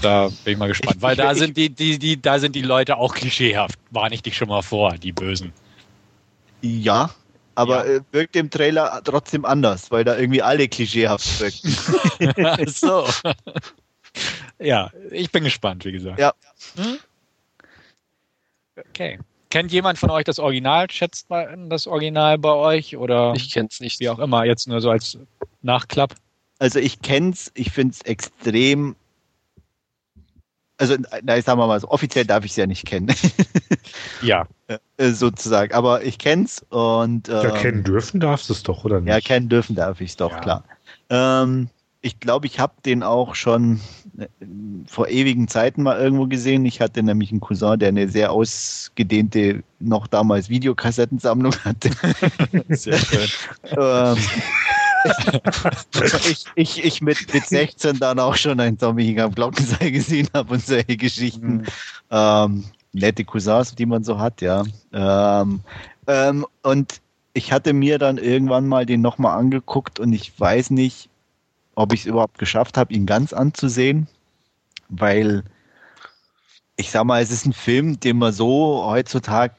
[0.00, 2.96] Da bin ich mal gespannt, weil da sind die, die, die, da sind die Leute
[2.96, 3.78] auch klischeehaft.
[3.90, 5.52] Warne ich dich schon mal vor, die Bösen.
[6.62, 7.10] Ja,
[7.54, 7.94] aber Ja.
[7.96, 12.66] Äh, wirkt im Trailer trotzdem anders, weil da irgendwie alle klischeehaft wirken.
[12.68, 13.06] So.
[14.58, 16.18] ja, ich bin gespannt, wie gesagt.
[16.18, 16.32] Ja.
[16.76, 16.98] Hm?
[18.90, 19.18] Okay.
[19.50, 20.90] Kennt jemand von euch das Original?
[20.90, 24.00] Schätzt mal das Original bei euch oder Ich kenn's nicht.
[24.00, 25.18] wie auch immer, jetzt nur so als
[25.62, 26.14] Nachklapp?
[26.58, 28.96] Also ich kenn's, ich find's extrem.
[30.78, 33.12] Also, na, sagen wir mal so, offiziell darf ich es ja nicht kennen,
[34.20, 34.46] Ja.
[34.98, 35.72] äh, sozusagen.
[35.72, 39.12] Aber ich kenn's und Ja, ähm, kennen dürfen darfst du es doch, oder nicht?
[39.12, 40.40] Ja, kennen dürfen darf ich es doch, Ja.
[40.40, 40.64] klar.
[41.08, 41.70] Ähm,
[42.02, 43.80] ich glaube, ich habe den auch schon
[44.18, 44.26] äh,
[44.86, 46.64] vor ewigen Zeiten mal irgendwo gesehen.
[46.64, 51.90] Ich hatte nämlich einen Cousin, der eine sehr ausgedehnte, noch damals Videokassettensammlung hatte.
[52.68, 53.28] Sehr schön.
[53.76, 54.16] ähm,
[56.28, 60.54] ich, ich, ich mit, mit 16 dann auch schon ein Zombie am Glockenseil gesehen habe
[60.54, 61.66] und solche Geschichten.
[62.10, 64.64] Ähm, nette Cousins, die man so hat, ja.
[64.92, 65.60] Ähm,
[66.06, 67.00] ähm, und
[67.34, 71.10] ich hatte mir dann irgendwann mal den nochmal angeguckt und ich weiß nicht,
[71.74, 74.08] ob ich es überhaupt geschafft habe, ihn ganz anzusehen,
[74.88, 75.44] weil
[76.76, 79.54] ich sag mal, es ist ein Film, den man so heutzutage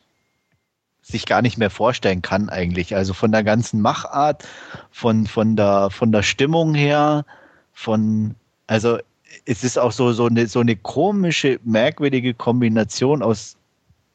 [1.09, 2.95] sich gar nicht mehr vorstellen kann eigentlich.
[2.95, 4.43] Also von der ganzen Machart,
[4.91, 7.25] von, von, der, von der Stimmung her,
[7.73, 8.35] von,
[8.67, 8.97] also
[9.45, 13.55] es ist auch so, so, eine, so eine komische, merkwürdige Kombination aus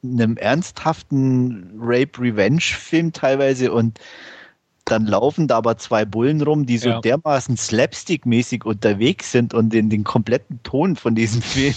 [0.04, 3.98] einem ernsthaften Rape-Revenge-Film teilweise und
[4.84, 7.00] dann laufen da aber zwei Bullen rum, die so Ja.
[7.00, 11.74] dermaßen slapstick-mäßig unterwegs sind und den, den kompletten Ton von diesem Film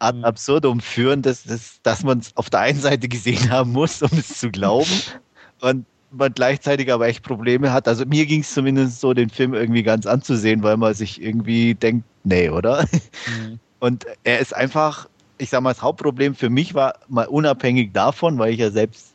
[0.00, 0.24] ad Mhm.
[0.24, 4.10] absurdum führen, dass, dass, dass man es auf der einen Seite gesehen haben muss, um
[4.18, 4.90] es zu glauben
[5.60, 7.86] und man gleichzeitig aber echt Probleme hat.
[7.86, 11.74] Also mir ging es zumindest so, den Film irgendwie ganz anzusehen, weil man sich irgendwie
[11.74, 12.84] denkt, nee, oder?
[13.26, 13.60] Mhm.
[13.78, 15.08] Und er ist einfach,
[15.38, 19.12] ich sag mal, das Hauptproblem für mich war mal unabhängig davon, weil ich ja selbst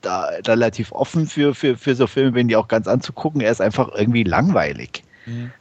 [0.00, 3.40] da relativ offen für, für, für so Filme bin, die auch ganz anzugucken.
[3.40, 5.04] Er ist einfach irgendwie langweilig.
[5.26, 5.52] Mhm.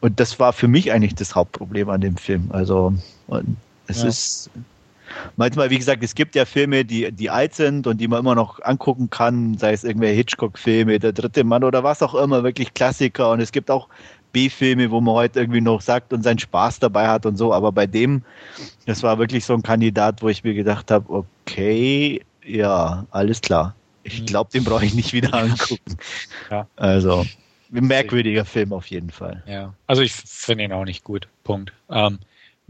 [0.00, 2.48] Und das war für mich eigentlich das Hauptproblem an dem Film.
[2.50, 2.94] Also,
[3.26, 3.56] und
[3.90, 4.08] Es ja.
[4.08, 4.50] ist
[5.36, 8.34] manchmal, wie gesagt, es gibt ja Filme, die, die alt sind und die man immer
[8.34, 12.74] noch angucken kann, sei es irgendwelche Hitchcock-Filme, der dritte Mann oder was auch immer, wirklich
[12.74, 13.32] Klassiker.
[13.32, 13.88] Und es gibt auch
[14.32, 17.52] B-Filme, wo man heute irgendwie noch sagt und seinen Spaß dabei hat und so.
[17.52, 18.22] Aber bei dem,
[18.86, 23.74] das war wirklich so ein Kandidat, wo ich mir gedacht habe, okay, ja, alles klar.
[24.02, 24.26] Ich mhm.
[24.26, 25.96] glaube, den brauche ich nicht wieder angucken.
[26.50, 26.66] Ja.
[26.76, 27.26] Also,
[27.72, 29.42] ein merkwürdiger Film auf jeden Fall.
[29.46, 31.28] Ja, also ich finde ihn auch nicht gut.
[31.44, 31.72] Punkt.
[31.88, 32.18] Ähm,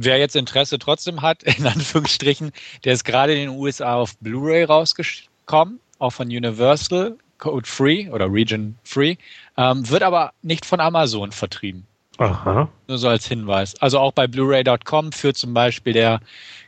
[0.02, 2.52] wer jetzt Interesse trotzdem hat, in Anführungsstrichen,
[2.84, 8.32] der ist gerade in den USA auf Blu-ray rausgekommen, auch von Universal, Code Free oder
[8.32, 9.16] Region Free,
[9.56, 11.86] ähm, wird aber nicht von Amazon vertrieben.
[12.18, 12.68] Aha.
[12.86, 13.80] Nur so als Hinweis.
[13.80, 16.20] Also auch bei Blu-ray.com führt zum Beispiel der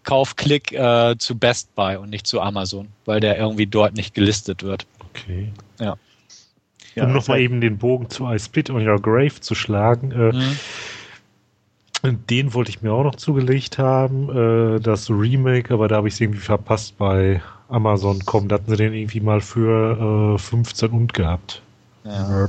[0.02, 4.62] Kaufklick äh, zu Best Buy und nicht zu Amazon, weil der irgendwie dort nicht gelistet
[4.62, 4.86] wird.
[5.10, 5.52] Okay.
[5.78, 5.92] Ja.
[5.92, 5.98] Um
[6.94, 10.10] ja, nochmal eben den Bogen zu I Spit on Your Grave zu schlagen.
[10.12, 10.58] Äh, mhm
[12.02, 16.14] den wollte ich mir auch noch zugelegt haben, äh, das Remake, aber da habe ich
[16.14, 18.48] es irgendwie verpasst bei Amazon.com.
[18.48, 21.62] Da hatten sie den irgendwie mal für äh, 15 und gehabt.
[22.04, 22.48] Ja.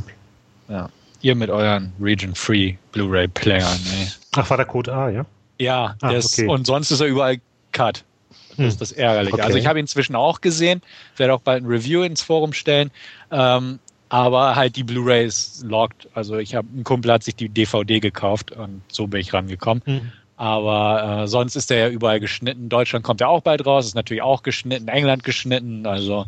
[0.70, 0.90] ja.
[1.22, 3.80] Ihr mit euren Region Free Blu-ray Playern.
[3.86, 4.08] Nee.
[4.32, 5.26] Ach, war der Code A, ja?
[5.60, 6.48] Ja, ah, ist, okay.
[6.48, 7.38] und sonst ist er überall
[7.72, 8.04] Cut.
[8.50, 8.66] Das hm.
[8.66, 9.36] ist das Ärgerliche.
[9.36, 9.44] Okay.
[9.44, 10.82] Also ich habe ihn inzwischen auch gesehen,
[11.16, 12.92] werde auch bald ein Review ins Forum stellen.
[13.32, 13.80] Ähm,
[14.14, 16.08] aber halt die Blu-ray ist locked.
[16.14, 19.82] Also ich habe ein Kumpel hat sich die DVD gekauft und so bin ich rangekommen.
[19.88, 20.12] Mhm.
[20.38, 22.70] Aber äh, sonst ist der ja überall geschnitten.
[22.70, 25.88] Deutschland kommt ja auch bald raus, ist natürlich auch geschnitten, England geschnitten.
[25.88, 26.28] Also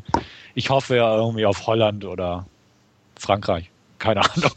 [0.55, 2.47] ich hoffe ja irgendwie auf Holland oder
[3.19, 3.69] Frankreich.
[3.99, 4.55] Keine Ahnung.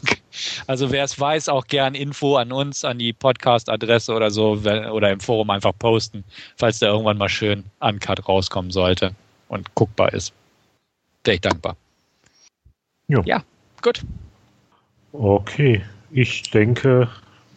[0.65, 5.11] Also wer es weiß, auch gern Info an uns, an die Podcast-Adresse oder so oder
[5.11, 6.23] im Forum einfach posten,
[6.57, 9.13] falls der irgendwann mal schön uncut rauskommen sollte
[9.49, 10.33] und guckbar ist.
[11.23, 11.75] Wäre ich dankbar.
[13.09, 13.23] Jo.
[13.25, 13.41] Ja,
[13.81, 14.03] gut.
[15.13, 15.81] Okay,
[16.11, 17.09] ich denke,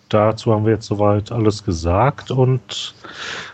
[0.08, 2.94] dazu haben wir jetzt soweit alles gesagt und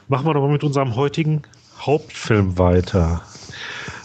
[0.06, 1.42] machen wir doch mal mit unserem heutigen
[1.80, 3.22] Hauptfilm weiter.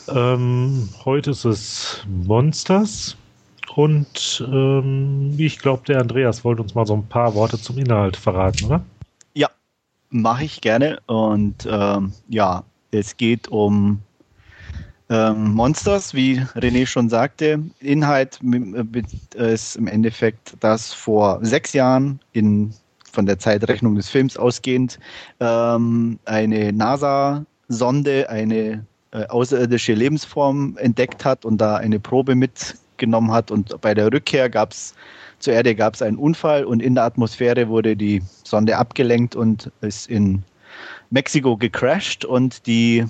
[0.07, 3.15] Ähm, heute ist es Monsters
[3.75, 8.17] und ähm, ich glaube, der Andreas wollte uns mal so ein paar Worte zum Inhalt
[8.17, 8.83] verraten, oder?
[9.35, 9.49] Ja,
[10.09, 13.99] mache ich gerne und ähm, ja, es geht um
[15.14, 17.60] ähm, Monsters, wie René schon sagte.
[17.80, 18.40] Inhalt
[19.35, 22.73] ist im Endeffekt, dass vor sechs Jahren in
[23.11, 24.98] von der Zeitrechnung des Films ausgehend
[25.40, 33.52] ähm, eine NASA-Sonde eine äh, außerirdische Lebensform entdeckt hat und da eine Probe mitgenommen hat.
[33.52, 34.95] Und bei der Rückkehr gab es
[35.38, 39.69] zur Erde gab es einen Unfall und in der Atmosphäre wurde die Sonde abgelenkt und
[39.81, 40.41] ist in
[41.11, 43.06] Mexiko gecrashed und die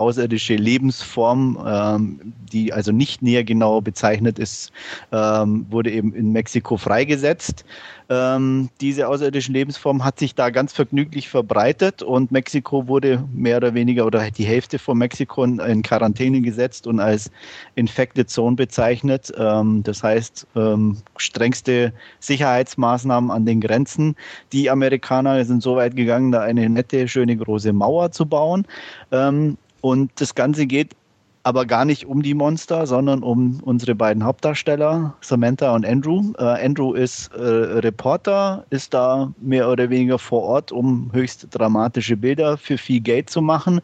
[0.00, 4.72] außerirdische Lebensform, ähm, die also nicht näher genau bezeichnet ist,
[5.12, 7.64] ähm, wurde eben in Mexiko freigesetzt.
[8.10, 13.72] Ähm, diese außerirdische Lebensform hat sich da ganz vergnüglich verbreitet und Mexiko wurde mehr oder
[13.74, 17.30] weniger oder die Hälfte von Mexiko in Quarantäne gesetzt und als
[17.76, 19.32] Infected Zone bezeichnet.
[19.38, 24.16] Ähm, das heißt, ähm, strengste Sicherheitsmaßnahmen an den Grenzen.
[24.52, 28.66] Die Amerikaner sind so weit gegangen, da eine nette, schöne große Mauer zu bauen.
[29.12, 30.94] Ähm, und das Ganze geht
[31.42, 36.32] aber gar nicht um die Monster, sondern um unsere beiden Hauptdarsteller, Samantha und Andrew.
[36.38, 42.16] Äh, Andrew ist äh, Reporter, ist da mehr oder weniger vor Ort, um höchst dramatische
[42.16, 43.80] Bilder für viel Geld zu machen,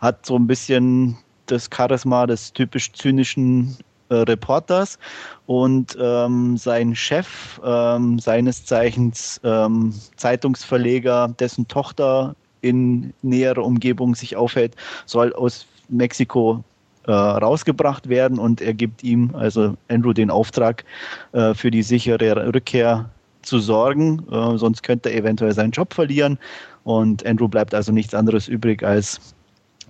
[0.00, 1.16] hat so ein bisschen
[1.46, 3.76] das Charisma des typisch zynischen
[4.08, 4.98] äh, Reporters
[5.46, 14.36] und ähm, sein Chef, ähm, seines Zeichens ähm, Zeitungsverleger, dessen Tochter in näherer Umgebung sich
[14.36, 14.76] aufhält,
[15.06, 16.64] soll aus Mexiko
[17.06, 20.84] äh, rausgebracht werden und er gibt ihm, also Andrew, den Auftrag,
[21.32, 23.08] äh, für die sichere Rückkehr
[23.42, 26.38] zu sorgen, äh, sonst könnte er eventuell seinen Job verlieren
[26.84, 29.34] und Andrew bleibt also nichts anderes übrig, als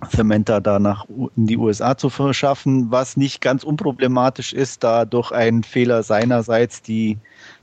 [0.09, 5.31] Samantha da nach in die USA zu verschaffen, was nicht ganz unproblematisch ist, da durch
[5.31, 7.17] einen Fehler seinerseits die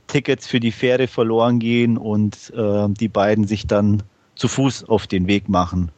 [0.07, 4.03] Tickets für die Fähre verloren gehen und äh, die beiden sich dann
[4.39, 5.91] zu Fuß auf den Weg machen.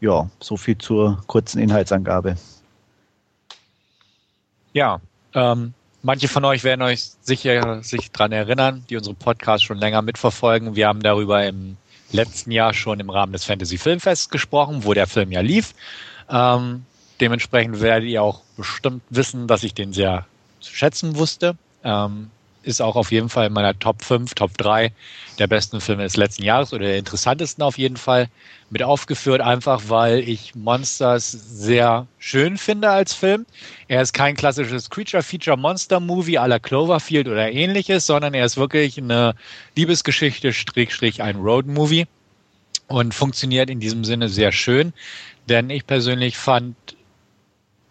[0.00, 2.36] Ja, so viel zur kurzen Inhaltsangabe.
[4.72, 5.00] Ja,
[5.34, 10.02] ähm, manche von euch werden euch sicher sich daran erinnern, die unsere Podcast schon länger
[10.02, 10.76] mitverfolgen.
[10.76, 11.76] Wir haben darüber im
[12.12, 15.74] letzten Jahr schon im Rahmen des Fantasy Filmfests gesprochen, wo der Film ja lief.
[16.30, 16.86] Ähm,
[17.20, 20.26] dementsprechend werdet ihr auch bestimmt wissen, dass ich den sehr
[20.60, 21.56] zu schätzen wusste.
[21.82, 22.30] Ähm,
[22.62, 24.92] ist auch auf jeden Fall in meiner Top 5, Top 3
[25.38, 28.28] der besten Filme des letzten Jahres oder der interessantesten auf jeden Fall
[28.70, 33.46] mit aufgeführt, einfach weil ich Monsters sehr schön finde als Film.
[33.86, 39.34] Er ist kein klassisches Creature-Feature-Monster-Movie à la Cloverfield oder ähnliches, sondern er ist wirklich eine
[39.76, 42.06] Liebesgeschichte, Strich, ein Road-Movie.
[42.88, 44.92] und funktioniert in diesem Sinne sehr schön,
[45.48, 46.76] denn ich persönlich fand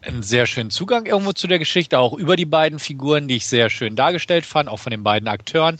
[0.07, 3.47] einen sehr schönen Zugang irgendwo zu der Geschichte, auch über die beiden Figuren, die ich
[3.47, 5.77] sehr schön dargestellt fand, auch von den beiden Akteuren.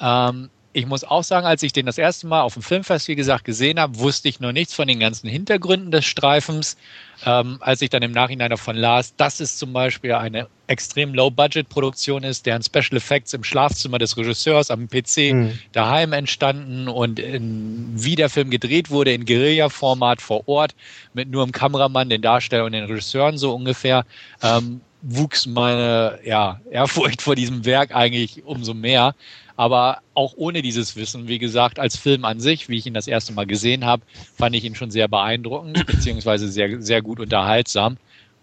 [0.00, 3.14] Ähm, ich muss auch sagen, als ich den das erste Mal auf dem Filmfest, wie
[3.14, 6.76] gesagt, gesehen habe, wusste ich noch nichts von den ganzen Hintergründen des Streifens.
[7.24, 12.24] Ähm, als ich dann im Nachhinein davon las, dass es zum Beispiel eine extrem Low-Budget-Produktion
[12.24, 15.58] ist, deren Special Effects im Schlafzimmer des Regisseurs am PC mhm.
[15.72, 20.74] daheim entstanden und in, wie der Film gedreht wurde, in Guerilla-Format vor Ort,
[21.12, 24.04] mit nur einem Kameramann, den Darsteller und den Regisseuren so ungefähr,
[24.42, 29.14] ähm, wuchs meine ja, Ehrfurcht vor diesem Werk eigentlich umso mehr.
[29.56, 33.06] Aber auch ohne dieses Wissen, wie gesagt, als Film an sich, wie ich ihn das
[33.06, 34.02] erste Mal gesehen habe,
[34.36, 37.96] fand ich ihn schon sehr beeindruckend, beziehungsweise sehr, sehr gut unterhaltsam.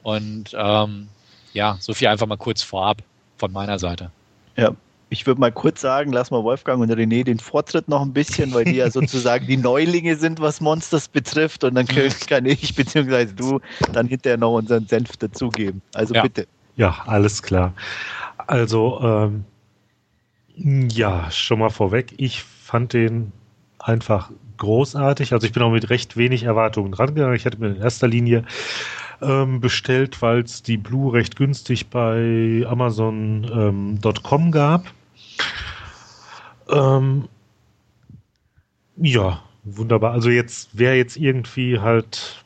[0.03, 1.07] Und ähm,
[1.53, 3.01] ja, so viel einfach mal kurz vorab
[3.37, 4.11] von meiner Seite.
[4.55, 4.75] Ja,
[5.09, 8.53] ich würde mal kurz sagen, lass mal Wolfgang und René den Vortritt noch ein bisschen,
[8.53, 11.63] weil die ja sozusagen die Neulinge sind, was Monsters betrifft.
[11.63, 12.09] Und dann mhm.
[12.27, 13.59] kann ich beziehungsweise du
[13.91, 15.81] dann hinterher noch unseren Senf dazugeben.
[15.93, 16.21] Also ja.
[16.21, 16.47] bitte.
[16.75, 17.73] Ja, alles klar.
[18.47, 19.45] Also ähm,
[20.61, 22.13] ja, schon mal vorweg.
[22.17, 23.31] Ich fand den
[23.79, 25.33] einfach großartig.
[25.33, 27.35] Also ich bin auch mit recht wenig Erwartungen drangegangen.
[27.35, 28.43] Ich hatte mir in erster Linie
[29.21, 34.85] ähm, bestellt, weil es die Blue recht günstig bei Amazon.com ähm, gab.
[36.69, 37.27] Ähm,
[38.97, 40.11] ja, wunderbar.
[40.11, 42.43] Also jetzt, wer jetzt irgendwie halt,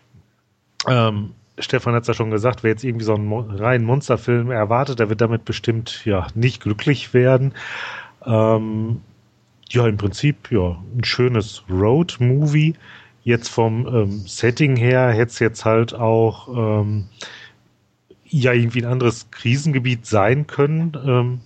[0.88, 5.00] ähm, Stefan hat es ja schon gesagt, wer jetzt irgendwie so einen reinen Monsterfilm erwartet,
[5.00, 7.54] der wird damit bestimmt ja nicht glücklich werden.
[8.26, 9.02] Ähm,
[9.70, 12.76] ja, im Prinzip, ja, ein schönes Road-Movie.
[13.24, 17.06] Jetzt vom ähm, Setting her hätte es jetzt halt auch ähm,
[18.26, 20.98] ja irgendwie ein anderes Krisengebiet sein können.
[21.06, 21.40] Ähm,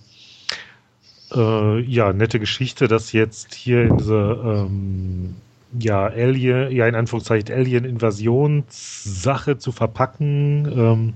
[1.32, 5.36] äh, ja, nette Geschichte, dass jetzt hier in diese ähm,
[5.78, 10.66] ja, Alien, ja, in Anführungszeichen Alien-Invasionssache zu verpacken.
[10.66, 11.12] Ähm,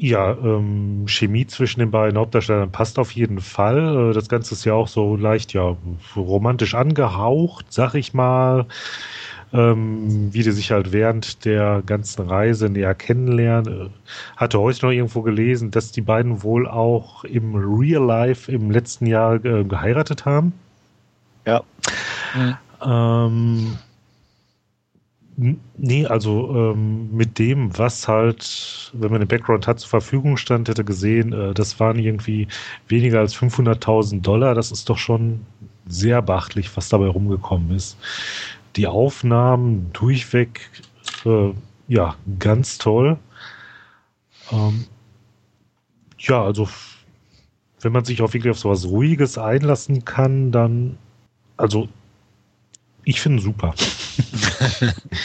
[0.00, 4.10] Ja, ähm, Chemie zwischen den beiden Hauptdarstellern passt auf jeden Fall.
[4.10, 5.76] Äh, das Ganze ist ja auch so leicht, ja,
[6.16, 8.66] romantisch angehaucht, sag ich mal.
[9.54, 13.86] Ähm, wie die sich halt während der ganzen Reise näher kennenlernen.
[13.86, 13.88] Äh,
[14.36, 19.04] hatte heute noch irgendwo gelesen, dass die beiden wohl auch im Real Life im letzten
[19.06, 20.54] Jahr äh, geheiratet haben.
[21.46, 21.62] Ja.
[22.34, 22.56] Mhm.
[22.84, 23.78] Ähm,
[25.76, 30.68] Nee, also ähm, mit dem, was halt, wenn man den Background hat, zur Verfügung stand,
[30.68, 32.46] hätte gesehen, äh, das waren irgendwie
[32.86, 34.54] weniger als 500.000 Dollar.
[34.54, 35.44] Das ist doch schon
[35.86, 37.96] sehr beachtlich, was dabei rumgekommen ist.
[38.76, 40.70] Die Aufnahmen durchweg,
[41.24, 41.50] äh,
[41.88, 43.18] ja, ganz toll.
[44.52, 44.84] Ähm,
[46.18, 46.68] ja, also
[47.80, 50.98] wenn man sich auch wirklich auf sowas Ruhiges einlassen kann, dann,
[51.56, 51.88] also
[53.04, 53.74] ich finde super.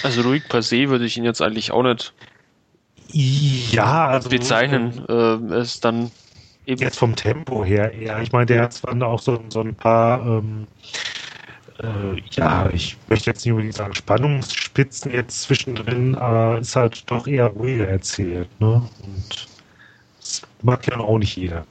[0.04, 2.14] Also ruhig per se würde ich ihn jetzt eigentlich auch nicht
[3.12, 5.06] ja, also bezeichnen.
[5.08, 6.12] Äh, ist dann
[6.66, 8.22] eben jetzt vom Tempo her eher.
[8.22, 10.68] Ich meine, der hat zwar auch so, so ein paar, ähm,
[11.80, 17.28] äh, ja, ich möchte jetzt nicht unbedingt sagen Spannungsspitzen jetzt zwischendrin, aber ist halt doch
[17.28, 18.50] eher ruhiger erzählt.
[18.60, 18.82] Ne?
[19.04, 19.48] Und
[20.20, 21.66] das mag ja auch nicht jeder.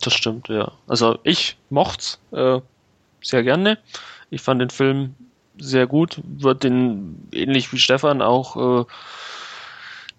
[0.00, 0.70] Das stimmt, ja.
[0.86, 2.60] Also ich mocht's äh,
[3.20, 3.78] sehr gerne.
[4.30, 5.14] Ich fand den Film
[5.58, 8.84] sehr gut, wird den ähnlich wie Stefan auch äh,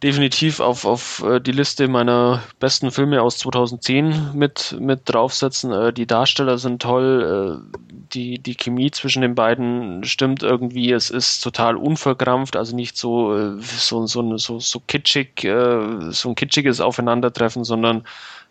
[0.03, 5.71] definitiv auf, auf äh, die Liste meiner besten Filme aus 2010 mit, mit draufsetzen.
[5.71, 7.77] Äh, die Darsteller sind toll, äh,
[8.13, 10.91] die, die Chemie zwischen den beiden stimmt irgendwie.
[10.91, 16.79] Es ist total unverkrampft, also nicht so, so, so, so, so kitschig, so ein kitschiges
[16.79, 18.03] Aufeinandertreffen, sondern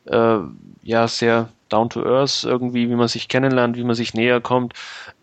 [0.04, 4.74] ja, sehr down to earth irgendwie, wie man sich kennenlernt, wie man sich näher kommt.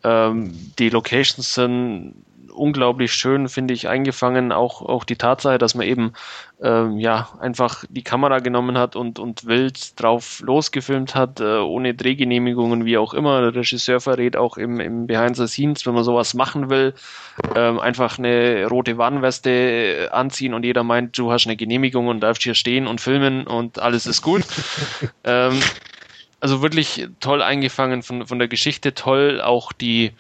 [0.04, 2.16] Ähm, die Locations sind
[2.60, 4.52] unglaublich schön, finde ich, eingefangen.
[4.52, 6.14] Auch, auch die Tatsache, dass man eben
[6.62, 11.94] ähm, ja einfach die Kamera genommen hat und, und wild drauf losgefilmt hat, äh, ohne
[11.94, 13.42] Drehgenehmigungen, wie auch immer.
[13.42, 16.94] Der Regisseur verrät auch im, im Behind the Scenes, wenn man sowas machen will,
[17.56, 22.20] ähm, einfach eine rote Warnweste äh, anziehen und jeder meint, du hast eine Genehmigung und
[22.20, 24.44] darfst hier stehen und filmen und alles ist gut.
[25.24, 25.60] ähm,
[26.40, 30.11] also wirklich toll eingefangen von, von der Geschichte, toll auch die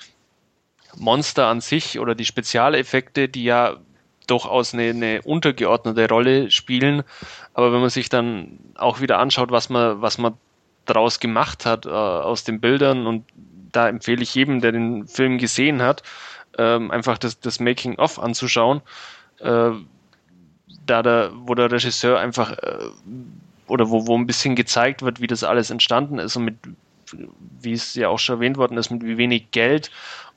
[0.97, 3.77] Monster an sich oder die Spezialeffekte, die ja
[4.27, 7.03] durchaus eine, eine untergeordnete Rolle spielen.
[7.53, 10.35] Aber wenn man sich dann auch wieder anschaut, was man, was man
[10.85, 13.25] daraus gemacht hat äh, aus den Bildern und
[13.71, 16.03] da empfehle ich jedem, der den Film gesehen hat,
[16.57, 18.81] ähm, einfach das, das Making-of anzuschauen.
[19.39, 19.71] Äh,
[20.85, 22.89] da der, wo der Regisseur einfach äh,
[23.69, 26.57] oder wo, wo ein bisschen gezeigt wird, wie das alles entstanden ist und mit
[27.61, 29.89] wie es ja auch schon erwähnt worden ist, mit wie wenig Geld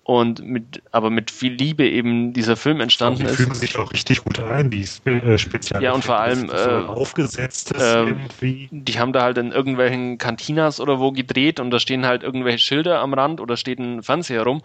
[0.04, 3.38] und mit, aber mit viel Liebe eben dieser Film entstanden ist.
[3.38, 5.80] Die fühlen sich auch richtig gut ein, die äh, speziell.
[5.80, 8.68] Ja, und vor allem so äh, aufgesetztes äh, irgendwie.
[8.72, 12.58] Die haben da halt in irgendwelchen Cantinas oder wo gedreht und da stehen halt irgendwelche
[12.58, 14.62] Schilder am Rand oder steht ein Fernseher rum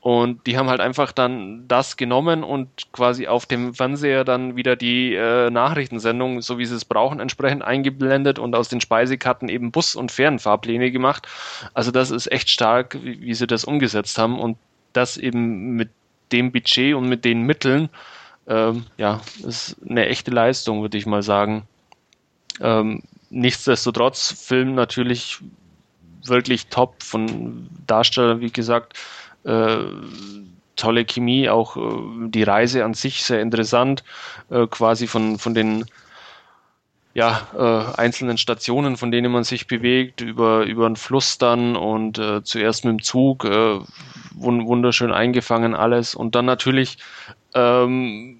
[0.00, 4.74] und die haben halt einfach dann das genommen und quasi auf dem Fernseher dann wieder
[4.74, 9.70] die äh, Nachrichtensendung, so wie sie es brauchen, entsprechend eingeblendet und aus den Speisekarten eben
[9.70, 11.28] Bus- und Fernfahrpläne gemacht.
[11.74, 14.56] Also das ist echt stark, wie, wie sie das umgesetzt haben und
[14.92, 15.90] das eben mit
[16.32, 17.88] dem Budget und mit den Mitteln,
[18.46, 21.64] ähm, ja, ist eine echte Leistung, würde ich mal sagen.
[22.60, 25.38] Ähm, nichtsdestotrotz, Film natürlich
[26.24, 28.98] wirklich top von Darstellern, wie gesagt,
[29.44, 29.78] äh,
[30.76, 34.02] tolle Chemie, auch äh, die Reise an sich sehr interessant,
[34.50, 35.84] äh, quasi von, von den
[37.12, 42.18] ja, äh, einzelnen Stationen, von denen man sich bewegt, über, über einen Fluss dann und
[42.18, 43.80] äh, zuerst mit dem Zug, äh,
[44.34, 46.98] wunderschön eingefangen alles und dann natürlich
[47.54, 48.38] ähm,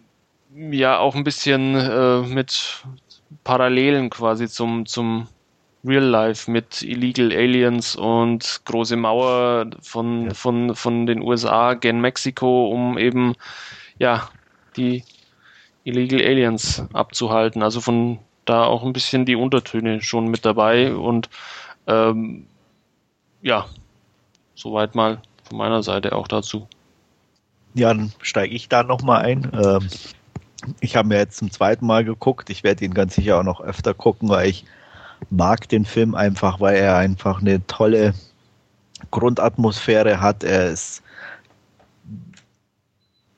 [0.54, 2.84] ja auch ein bisschen äh, mit
[3.42, 5.26] Parallelen quasi zum, zum
[5.84, 10.34] Real Life mit Illegal Aliens und große Mauer von, ja.
[10.34, 13.34] von, von den USA gen Mexiko, um eben
[13.98, 14.28] ja
[14.76, 15.04] die
[15.84, 17.62] Illegal Aliens abzuhalten.
[17.62, 18.18] Also von
[18.50, 21.30] da auch ein bisschen die Untertöne schon mit dabei und
[21.86, 22.46] ähm,
[23.42, 23.66] ja,
[24.54, 26.66] soweit mal von meiner Seite auch dazu.
[27.74, 29.50] Ja, dann steige ich da nochmal ein.
[29.54, 29.88] Ähm,
[30.80, 32.50] ich habe mir jetzt zum zweiten Mal geguckt.
[32.50, 34.64] Ich werde ihn ganz sicher auch noch öfter gucken, weil ich
[35.30, 38.14] mag den Film einfach, weil er einfach eine tolle
[39.10, 40.42] Grundatmosphäre hat.
[40.42, 41.02] Er ist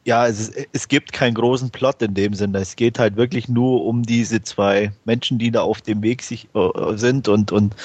[0.04, 2.58] ja, es, ist, es gibt keinen großen Plot in dem Sinne.
[2.58, 6.48] Es geht halt wirklich nur um diese zwei Menschen, die da auf dem Weg sich,
[6.54, 7.76] äh, sind und, und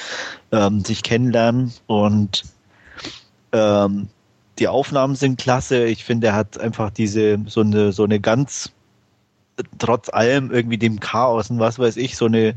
[0.50, 1.72] ähm, sich kennenlernen.
[1.86, 2.44] Und
[3.52, 4.08] ähm,
[4.58, 5.84] die Aufnahmen sind klasse.
[5.84, 8.72] Ich finde, er hat einfach diese, so eine, so eine ganz,
[9.78, 12.54] trotz allem irgendwie dem Chaos und was weiß ich, so eine,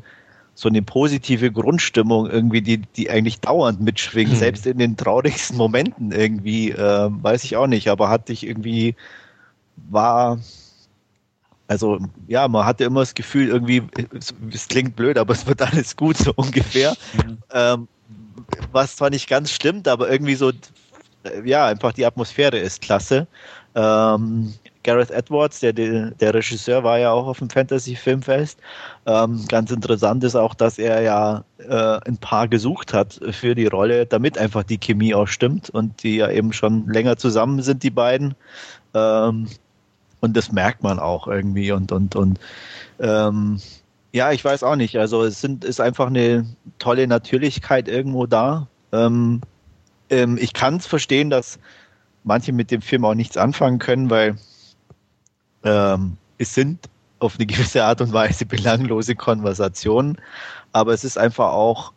[0.56, 4.38] so eine positive Grundstimmung irgendwie, die, die eigentlich dauernd mitschwingt, hm.
[4.38, 8.96] selbst in den traurigsten Momenten irgendwie, äh, weiß ich auch nicht, aber hatte ich irgendwie
[9.90, 10.40] war,
[11.68, 13.84] also ja, man hatte immer das Gefühl, irgendwie,
[14.18, 16.96] es, es klingt blöd, aber es wird alles gut, so ungefähr.
[17.14, 17.38] Mhm.
[17.54, 17.88] Ähm,
[18.72, 20.52] was zwar nicht ganz stimmt, aber irgendwie so,
[21.44, 23.28] ja, einfach die Atmosphäre ist klasse.
[23.76, 24.54] Ähm,
[24.84, 28.60] Gareth Edwards, der, der Regisseur, war ja auch auf dem Fantasy Filmfest.
[29.06, 33.68] Ähm, ganz interessant ist auch, dass er ja äh, ein Paar gesucht hat für die
[33.68, 37.84] Rolle, damit einfach die Chemie auch stimmt und die ja eben schon länger zusammen sind,
[37.84, 38.36] die beiden.
[38.94, 39.48] Ähm,
[40.22, 42.40] und das merkt man auch irgendwie und, und, und,
[43.00, 43.60] ähm,
[44.14, 44.98] ja, ich weiß auch nicht.
[44.98, 46.46] Also es sind, ist einfach eine
[46.80, 48.68] tolle Natürlichkeit irgendwo da.
[48.92, 49.42] Ähm,
[50.10, 51.60] ähm, ich kann es verstehen, dass
[52.24, 54.36] manche mit dem Film auch nichts anfangen können, weil
[55.64, 56.90] ähm, es sind
[57.20, 60.18] auf eine gewisse Art und Weise belanglose Konversationen,
[60.72, 61.94] aber es ist einfach auch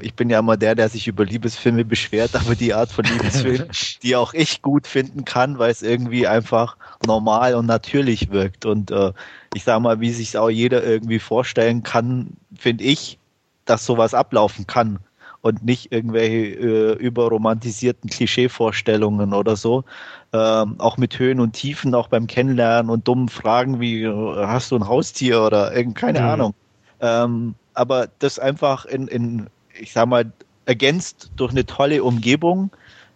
[0.00, 3.68] ich bin ja immer der, der sich über Liebesfilme beschwert, aber die Art von Liebesfilm,
[4.02, 6.76] die auch ich gut finden kann, weil es irgendwie einfach
[7.06, 8.66] normal und natürlich wirkt.
[8.66, 9.12] Und äh,
[9.54, 13.18] ich sage mal, wie sich auch jeder irgendwie vorstellen kann, finde ich,
[13.64, 14.98] dass sowas ablaufen kann
[15.40, 19.84] und nicht irgendwelche äh, überromantisierten Klischeevorstellungen oder so.
[20.32, 24.72] Ähm, auch mit Höhen und Tiefen, auch beim Kennenlernen und dummen Fragen wie, äh, hast
[24.72, 26.26] du ein Haustier oder irgend, keine mhm.
[26.26, 26.54] Ahnung.
[27.00, 29.46] Ähm, aber das einfach in, in
[29.80, 30.32] ich sag mal,
[30.66, 32.70] ergänzt durch eine tolle Umgebung.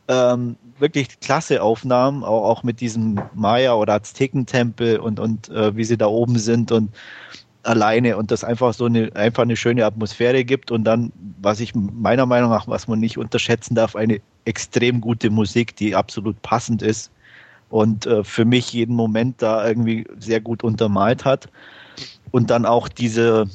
[0.08, 5.84] Ähm, wirklich klasse Aufnahmen, auch, auch mit diesem Maya- oder Aztekentempel und, und äh, wie
[5.84, 6.90] sie da oben sind und
[7.62, 11.74] alleine und das einfach so eine, einfach eine schöne Atmosphäre gibt und dann, was ich
[11.74, 16.82] meiner Meinung nach, was man nicht unterschätzen darf, eine extrem gute Musik, die absolut passend
[16.82, 17.12] ist
[17.70, 21.48] und äh, für mich jeden Moment da irgendwie sehr gut untermalt hat.
[22.30, 23.46] Und dann auch diese,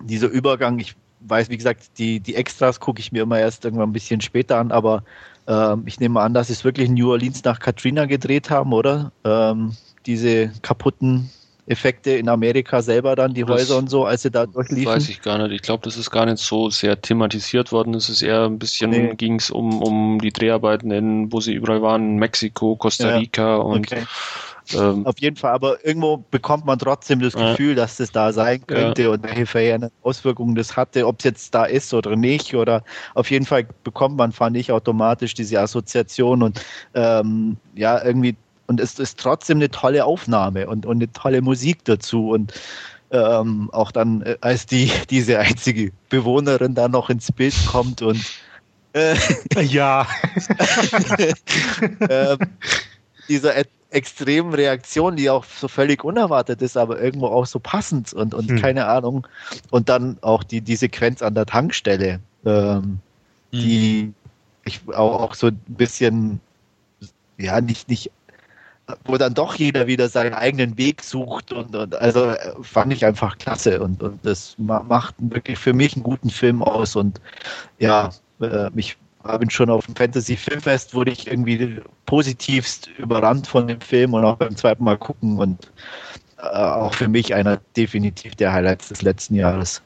[0.00, 0.94] dieser Übergang, ich
[1.26, 4.58] weiß, wie gesagt, die, die Extras gucke ich mir immer erst irgendwann ein bisschen später
[4.58, 5.02] an, aber
[5.46, 9.12] ähm, ich nehme an, dass sie es wirklich New Orleans nach Katrina gedreht haben, oder?
[9.24, 9.76] Ähm,
[10.06, 11.30] diese kaputten
[11.66, 14.92] Effekte in Amerika selber dann, die das Häuser und so, als sie da durchliefen?
[14.92, 15.52] Weiß ich gar nicht.
[15.52, 17.94] Ich glaube, das ist gar nicht so sehr thematisiert worden.
[17.94, 19.14] Es ist eher ein bisschen, nee.
[19.14, 23.56] ging es um, um die Dreharbeiten, in, wo sie überall waren, Mexiko, Costa Rica ja,
[23.56, 24.04] und okay.
[24.72, 27.74] Ähm, Auf jeden Fall, aber irgendwo bekommt man trotzdem das Gefühl, ja.
[27.74, 29.08] dass das da sein könnte ja.
[29.10, 32.54] und welche verheerende Auswirkungen das hatte, ob es jetzt da ist oder nicht.
[32.54, 32.82] Oder
[33.14, 36.64] auf jeden Fall bekommt man, fand ich, automatisch diese Assoziation und
[36.94, 38.36] ähm, ja, irgendwie,
[38.66, 42.30] und es ist trotzdem eine tolle Aufnahme und, und eine tolle Musik dazu.
[42.30, 42.54] Und
[43.10, 48.18] ähm, auch dann, äh, als die, diese einzige Bewohnerin da noch ins Bild kommt und
[48.94, 49.16] Äh,
[49.60, 50.06] ja.
[52.08, 52.38] ähm,
[53.28, 53.56] dieser
[53.94, 58.50] extremen Reaktion, die auch so völlig unerwartet ist, aber irgendwo auch so passend und, und
[58.50, 58.60] hm.
[58.60, 59.26] keine Ahnung.
[59.70, 63.00] Und dann auch die, die Sequenz an der Tankstelle, ähm, hm.
[63.52, 64.12] die
[64.64, 66.40] ich auch, auch so ein bisschen,
[67.38, 68.10] ja, nicht, nicht
[69.04, 73.04] wo dann doch jeder wieder seinen eigenen Weg sucht und, und also äh, fand ich
[73.06, 77.20] einfach klasse und, und das macht wirklich für mich einen guten Film aus und
[77.78, 78.10] ja,
[78.40, 78.98] äh, ich
[79.38, 84.24] bin schon auf dem Fantasy Filmfest, wurde ich irgendwie positivst überrannt von dem Film und
[84.24, 85.70] auch beim zweiten Mal gucken und
[86.38, 89.82] äh, auch für mich einer definitiv der Highlights des letzten Jahres.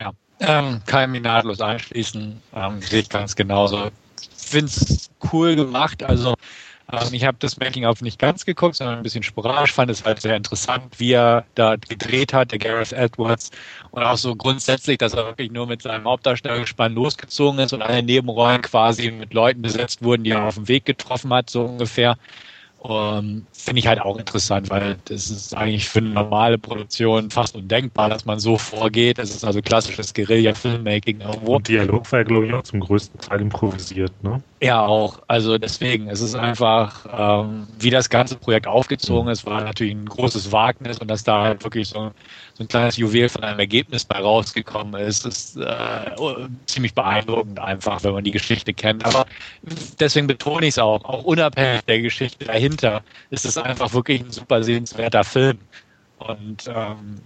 [0.00, 3.90] Ja, ähm, kann ich mich nahtlos anschließen, ähm, sehe ich ganz genauso
[4.50, 6.02] finde es cool gemacht.
[6.02, 6.34] Also
[6.92, 9.72] ähm, ich habe das Making-of nicht ganz geguckt, sondern ein bisschen sporadisch.
[9.72, 13.50] Fand es halt sehr interessant, wie er da gedreht hat, der Gareth Edwards.
[13.90, 18.02] Und auch so grundsätzlich, dass er wirklich nur mit seinem Hauptdarstellergespann losgezogen ist und alle
[18.02, 22.16] Nebenrollen quasi mit Leuten besetzt wurden, die er auf dem Weg getroffen hat, so ungefähr.
[22.82, 27.30] Um, ähm, Finde ich halt auch interessant, weil das ist eigentlich für eine normale Produktion
[27.30, 29.18] fast undenkbar, dass man so vorgeht.
[29.18, 31.56] Das ist also klassisches Guerilla-Filmmaking irgendwo.
[31.56, 34.42] Und Dialog war ja, glaube ich, auch zum größten Teil improvisiert, ne?
[34.62, 35.20] Ja, auch.
[35.28, 40.06] Also deswegen, es ist einfach, ähm, wie das ganze Projekt aufgezogen ist, war natürlich ein
[40.06, 42.12] großes Wagnis und dass da halt wirklich so
[42.60, 46.10] so ein kleines Juwel von einem Ergebnis bei rausgekommen ist, ist äh,
[46.66, 49.02] ziemlich beeindruckend einfach, wenn man die Geschichte kennt.
[49.06, 49.24] Aber
[49.98, 54.30] deswegen betone ich es auch, auch unabhängig der Geschichte dahinter, ist es einfach wirklich ein
[54.30, 55.58] super sehenswerter Film.
[56.18, 57.22] Und ähm,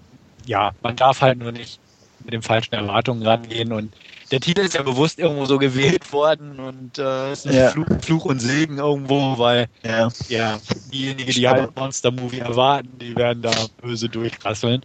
[0.47, 1.81] ja, man darf halt nur nicht
[2.23, 3.93] mit den falschen Erwartungen rangehen und
[4.31, 7.70] der Titel ist ja bewusst irgendwo so gewählt worden und äh, ist ein ja.
[7.70, 10.59] Fluch, Fluch, und Segen irgendwo, weil ja, ja
[10.93, 13.52] diejenigen, die halt Monster Movie erwarten, die werden da
[13.82, 14.85] böse durchrasseln.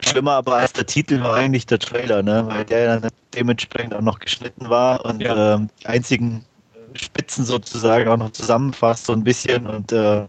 [0.00, 2.46] Schlimmer aber als der Titel war eigentlich der Trailer, ne?
[2.48, 5.54] weil der dann dementsprechend auch noch geschnitten war und ja.
[5.54, 6.44] ähm, die einzigen
[6.94, 10.26] Spitzen sozusagen auch noch zusammenfasst so ein bisschen und äh,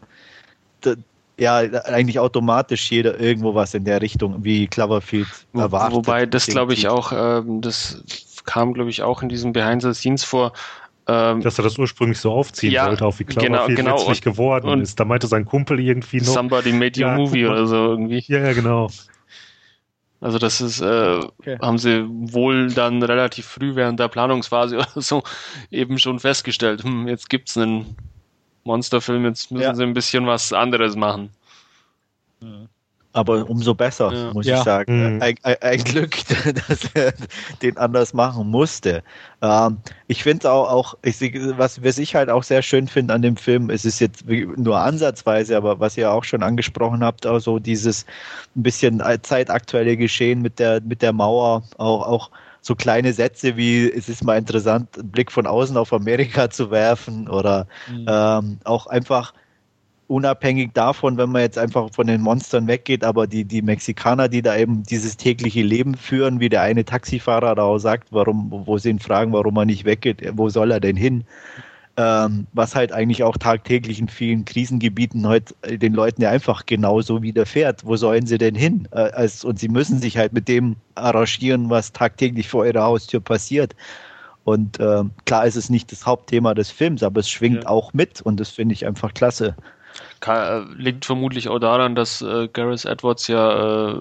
[1.39, 5.95] ja, eigentlich automatisch jeder irgendwo was in der Richtung wie Cloverfield erwartet.
[5.95, 8.03] Wobei das glaube ich auch, ähm, das
[8.45, 10.53] kam glaube ich auch in diesem Behind the Scenes vor,
[11.07, 13.97] ähm, dass er das ursprünglich so aufziehen ja, wollte, auf wie Cloverfield genau, genau.
[13.97, 14.99] letztlich geworden und ist.
[14.99, 16.25] Da meinte sein Kumpel irgendwie noch.
[16.25, 18.23] Somebody made your ja, movie oder so irgendwie.
[18.27, 18.89] Ja, ja, genau.
[20.19, 21.57] Also das ist, äh, okay.
[21.61, 25.23] haben sie wohl dann relativ früh während der Planungsphase oder so
[25.69, 27.95] eben schon festgestellt, hm, jetzt gibt's einen
[28.63, 29.75] Monsterfilm, jetzt müssen ja.
[29.75, 31.29] sie ein bisschen was anderes machen.
[32.41, 32.67] Mhm
[33.17, 34.33] aber umso besser, ja.
[34.33, 34.59] muss ja.
[34.59, 35.15] ich sagen.
[35.15, 35.21] Mhm.
[35.21, 36.15] Ein, ein, ein, Glück,
[36.67, 37.13] dass er
[37.63, 39.01] den anders machen musste.
[39.41, 39.77] Ähm,
[40.07, 41.19] ich finde auch, auch ich,
[41.57, 44.77] was, was ich halt auch sehr schön finde an dem Film, es ist jetzt nur
[44.77, 48.05] ansatzweise, aber was ihr auch schon angesprochen habt, also dieses
[48.55, 52.31] ein bisschen zeitaktuelle Geschehen mit der, mit der Mauer, auch, auch
[52.61, 56.69] so kleine Sätze wie, es ist mal interessant, einen Blick von außen auf Amerika zu
[56.69, 58.05] werfen oder mhm.
[58.07, 59.33] ähm, auch einfach
[60.07, 64.41] unabhängig davon, wenn man jetzt einfach von den Monstern weggeht, aber die, die Mexikaner, die
[64.41, 68.77] da eben dieses tägliche Leben führen, wie der eine Taxifahrer da auch sagt, warum, wo
[68.77, 71.25] sie ihn fragen, warum er nicht weggeht, wo soll er denn hin?
[71.99, 77.23] Ähm, was halt eigentlich auch tagtäglich in vielen Krisengebieten heute den Leuten ja einfach genauso
[77.23, 77.83] widerfährt.
[77.83, 78.87] Wo sollen sie denn hin?
[78.91, 83.19] Äh, als, und sie müssen sich halt mit dem arrangieren, was tagtäglich vor ihrer Haustür
[83.19, 83.75] passiert.
[84.43, 87.69] Und äh, klar ist es nicht das Hauptthema des Films, aber es schwingt ja.
[87.69, 89.55] auch mit und das finde ich einfach klasse.
[90.19, 93.99] Kann, äh, liegt vermutlich auch daran, dass äh, Gareth Edwards ja äh,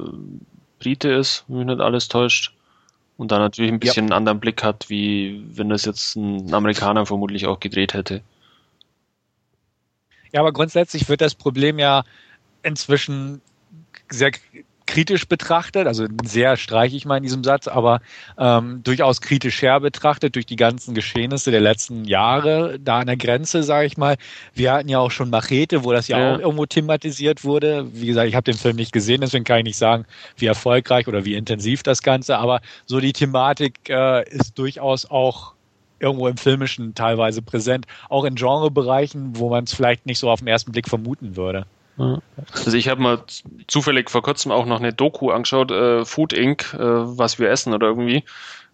[0.79, 2.53] Brite ist, wenn mich nicht alles täuscht.
[3.17, 4.15] Und da natürlich ein bisschen ja.
[4.15, 8.23] einen anderen Blick hat, wie wenn das jetzt ein Amerikaner vermutlich auch gedreht hätte.
[10.33, 12.05] Ja, aber grundsätzlich wird das Problem ja
[12.63, 13.41] inzwischen
[14.11, 14.33] sehr
[14.87, 18.01] kritisch betrachtet, also sehr streiche ich mal in diesem Satz, aber
[18.39, 23.17] ähm, durchaus kritisch her betrachtet durch die ganzen Geschehnisse der letzten Jahre da an der
[23.17, 24.17] Grenze, sage ich mal.
[24.55, 26.35] Wir hatten ja auch schon Machete, wo das ja, ja.
[26.35, 27.87] auch irgendwo thematisiert wurde.
[27.93, 30.07] Wie gesagt, ich habe den Film nicht gesehen, deswegen kann ich nicht sagen,
[30.37, 35.55] wie erfolgreich oder wie intensiv das Ganze, aber so die Thematik äh, ist durchaus auch
[35.99, 40.41] irgendwo im Filmischen teilweise präsent, auch in Genrebereichen, wo man es vielleicht nicht so auf
[40.41, 41.67] den ersten Blick vermuten würde.
[42.53, 43.23] Also ich habe mal
[43.67, 47.73] zufällig vor kurzem auch noch eine Doku angeschaut, äh, Food Inc., äh, was wir essen
[47.73, 48.25] oder irgendwie,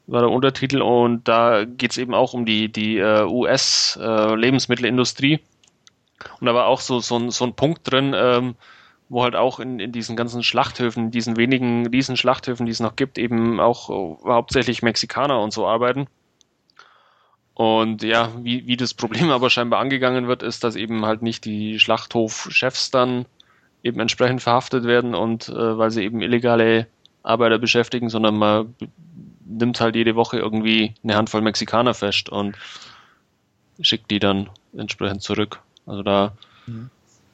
[0.06, 5.34] war der Untertitel und da geht's eben auch um die, die äh, US-Lebensmittelindustrie.
[5.34, 5.40] Äh,
[6.40, 8.54] und da war auch so, so, ein, so ein Punkt drin, ähm,
[9.08, 12.96] wo halt auch in, in diesen ganzen Schlachthöfen, diesen wenigen riesen Schlachthöfen, die es noch
[12.96, 16.06] gibt, eben auch äh, hauptsächlich Mexikaner und so arbeiten.
[17.62, 21.44] Und ja, wie, wie das Problem aber scheinbar angegangen wird, ist, dass eben halt nicht
[21.44, 23.24] die Schlachthofchefs dann
[23.84, 26.88] eben entsprechend verhaftet werden und äh, weil sie eben illegale
[27.22, 28.74] Arbeiter beschäftigen, sondern man
[29.44, 32.56] nimmt halt jede Woche irgendwie eine Handvoll Mexikaner fest und
[33.80, 35.60] schickt die dann entsprechend zurück.
[35.86, 36.32] Also da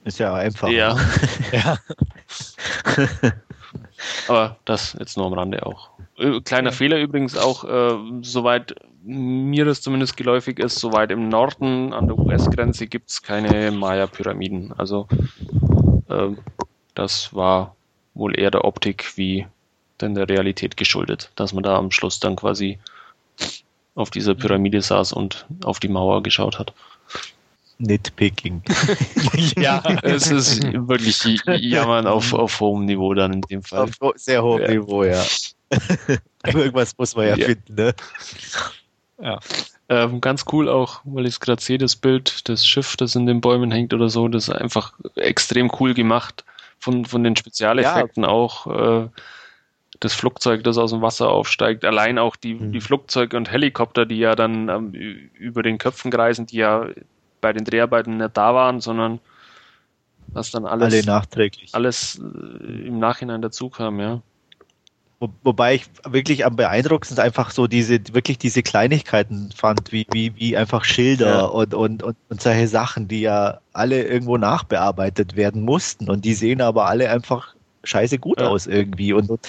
[0.05, 0.69] ist ja einfach.
[0.69, 0.95] Ja.
[1.53, 1.79] Ja.
[4.29, 5.89] Aber das jetzt nur am Rande auch.
[6.19, 8.75] Äh, Kleiner Fehler übrigens auch, äh, soweit
[9.05, 14.75] mir das zumindest geläufig ist, soweit im Norden an der US-Grenze gibt es keine Maya-Pyramiden.
[14.77, 15.09] Also
[16.11, 16.39] ähm,
[16.95, 17.75] das war
[18.15, 19.47] wohl eher der Optik wie
[20.01, 22.79] denn der Realität geschuldet, dass man da am Schluss dann quasi
[23.95, 26.73] auf dieser Pyramide saß und auf die Mauer geschaut hat.
[27.79, 28.63] Nitpicking.
[29.57, 29.83] ja.
[30.03, 33.89] Es ist wirklich Jammern auf, auf hohem Niveau dann in dem Fall.
[34.01, 34.71] Auf sehr hohem Ja.
[34.71, 35.25] Niveau, ja.
[36.47, 37.47] Irgendwas muss man ja, Ja.
[37.47, 37.95] finden, ne?
[39.23, 39.39] ja.
[39.91, 43.27] Ähm, ganz cool auch, weil ich es gerade sehe, das Bild, das Schiff, das in
[43.27, 46.45] den Bäumen hängt oder so, das ist einfach extrem cool gemacht.
[46.81, 48.67] Von, von den Spezialeffekten auch.
[48.67, 49.09] Äh,
[50.01, 52.71] das Flugzeug, das aus dem Wasser aufsteigt, allein auch die, Mhm.
[52.73, 56.87] die Flugzeuge und Helikopter, die ja dann ähm, über den Köpfen kreisen, die ja
[57.41, 59.19] bei den Dreharbeiten nicht da waren, sondern
[60.29, 61.75] was dann alles, Alle nachträglich.
[61.75, 64.21] alles äh, im Nachhinein dazu kam, ja.
[65.21, 70.37] Wo, wobei ich wirklich am beeindruckendsten einfach so diese, wirklich diese Kleinigkeiten fand, wie, wie,
[70.37, 71.45] wie einfach Schilder Ja.
[71.47, 76.35] und, und, und, und solche Sachen, die ja alle irgendwo nachbearbeitet werden mussten und die
[76.35, 77.55] sehen aber alle einfach
[77.89, 78.47] scheiße gut Ja.
[78.47, 79.13] aus irgendwie.
[79.13, 79.47] Und, und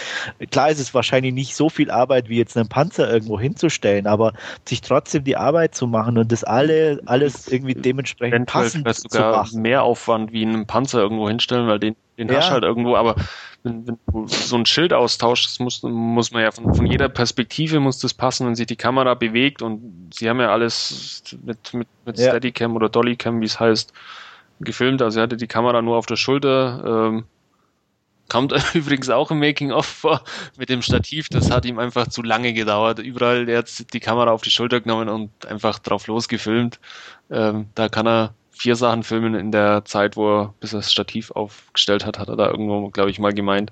[0.52, 4.34] klar ist es wahrscheinlich nicht so viel Arbeit, wie jetzt einen Panzer irgendwo hinzustellen, aber
[4.68, 9.02] sich trotzdem die Arbeit zu machen und das alle, alles irgendwie dementsprechend Eventuell passend zu
[9.10, 9.61] sogar machen.
[9.61, 12.38] mehr Aufwand wie einen Panzer irgendwo hinstellen, weil den, den Ja.
[12.38, 13.16] hast du halt irgendwo, aber
[13.64, 17.10] wenn, wenn du so ein Schild austauschst, das muss, muss man ja von, von jeder
[17.10, 21.74] Perspektive muss das passen, wenn sich die Kamera bewegt und sie haben ja alles mit,
[21.74, 22.28] mit, mit Ja.
[22.28, 23.94] Steadicam oder Dollycam, wie es heißt,
[24.60, 27.28] gefilmt, also er hatte die Kamera nur auf der Schulter, ähm,
[28.30, 30.23] Kommt übrigens auch im Making-of vor
[30.57, 31.27] mit dem Stativ.
[31.30, 32.99] Das hat ihm einfach zu lange gedauert.
[32.99, 36.80] Überall, er hat die Kamera auf die Schulter genommen und einfach drauf losgefilmt.
[37.31, 40.91] Ähm, da kann er vier Sachen filmen in der Zeit, wo er, bis er das
[40.91, 43.72] Stativ aufgestellt hat, hat er da irgendwo, glaube ich, mal gemeint.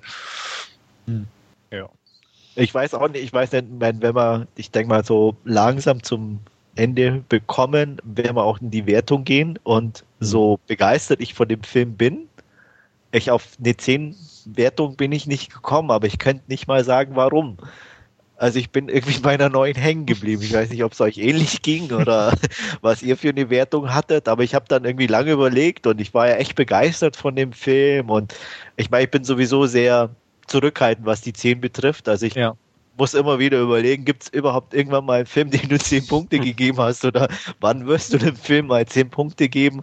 [2.56, 6.02] Ich weiß auch nicht, ich weiß nicht, wenn, wenn wir, ich denke mal, so langsam
[6.02, 6.40] zum
[6.74, 11.62] Ende bekommen, werden wir auch in die Wertung gehen und so begeistert ich von dem
[11.62, 12.27] Film bin,
[13.12, 17.16] ich auf eine 10 Wertung bin ich nicht gekommen, aber ich könnte nicht mal sagen,
[17.16, 17.58] warum.
[18.36, 20.42] Also ich bin irgendwie bei einer neuen hängen geblieben.
[20.42, 22.32] Ich weiß nicht, ob es euch ähnlich ging oder
[22.82, 26.14] was ihr für eine Wertung hattet, aber ich habe dann irgendwie lange überlegt und ich
[26.14, 28.34] war ja echt begeistert von dem Film und
[28.76, 30.16] ich meine, ich bin sowieso sehr
[30.46, 32.08] zurückhaltend, was die 10 betrifft.
[32.08, 32.54] Also ich Ja.
[32.96, 36.40] muss immer wieder überlegen, gibt es überhaupt irgendwann mal einen Film, den du 10 Punkte
[36.40, 37.28] gegeben hast oder
[37.60, 39.82] wann wirst du dem Film mal 10 Punkte geben?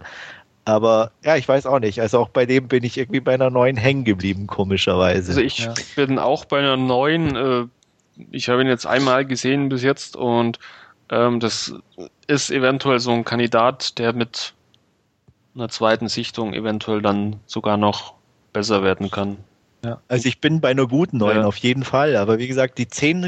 [0.66, 2.00] Aber ja, ich weiß auch nicht.
[2.00, 5.30] Also auch bei dem bin ich irgendwie bei einer neuen hängen geblieben, komischerweise.
[5.30, 5.74] Also ich Ja.
[5.94, 7.64] bin auch bei einer neuen, äh,
[8.32, 10.58] ich habe ihn jetzt einmal gesehen bis jetzt und
[11.08, 11.72] ähm, das
[12.26, 14.54] ist eventuell so ein Kandidat, der mit
[15.54, 18.14] einer zweiten Sichtung eventuell dann sogar noch
[18.52, 19.36] besser werden kann.
[20.08, 21.44] Also ich bin bei einer guten neuen Ja.
[21.46, 22.16] auf jeden Fall.
[22.16, 23.24] Aber wie gesagt, die 10,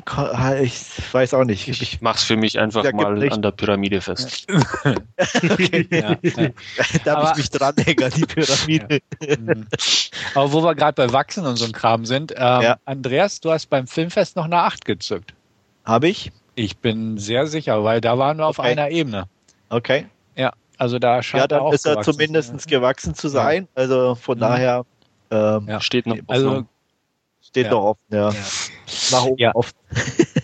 [0.63, 1.69] ich weiß auch nicht.
[1.69, 3.33] Ich, Ich mach's für mich einfach Ja, mal nicht.
[3.33, 4.47] an der Pyramide fest.
[5.91, 6.17] Ja.
[7.05, 8.99] darf ich mich dranhängen an die Pyramide.
[9.21, 9.67] Mhm.
[10.35, 12.77] Aber wo wir gerade bei Wachsen und so ein Kram sind, ähm, Ja.
[12.85, 15.35] Andreas, du hast beim Filmfest noch eine 8 gezückt.
[15.85, 16.33] Habe ich?
[16.55, 18.69] Ich bin sehr sicher, weil da waren wir auf Okay.
[18.73, 19.27] einer Ebene.
[19.69, 20.07] Okay.
[20.35, 23.69] Ja, also da scheint Ja, dann auch ist er zumindest zu gewachsen zu sein.
[23.77, 24.43] Also von Mhm.
[24.43, 24.85] daher
[25.31, 25.81] ähm, Ja.
[25.81, 26.17] Steht noch.
[26.27, 26.65] Also
[27.43, 27.73] steht Ja.
[27.73, 28.03] noch offen.
[28.11, 28.31] Ja.
[28.31, 28.37] Ja.
[29.11, 29.55] Nach oben Ja.
[29.55, 29.75] offen.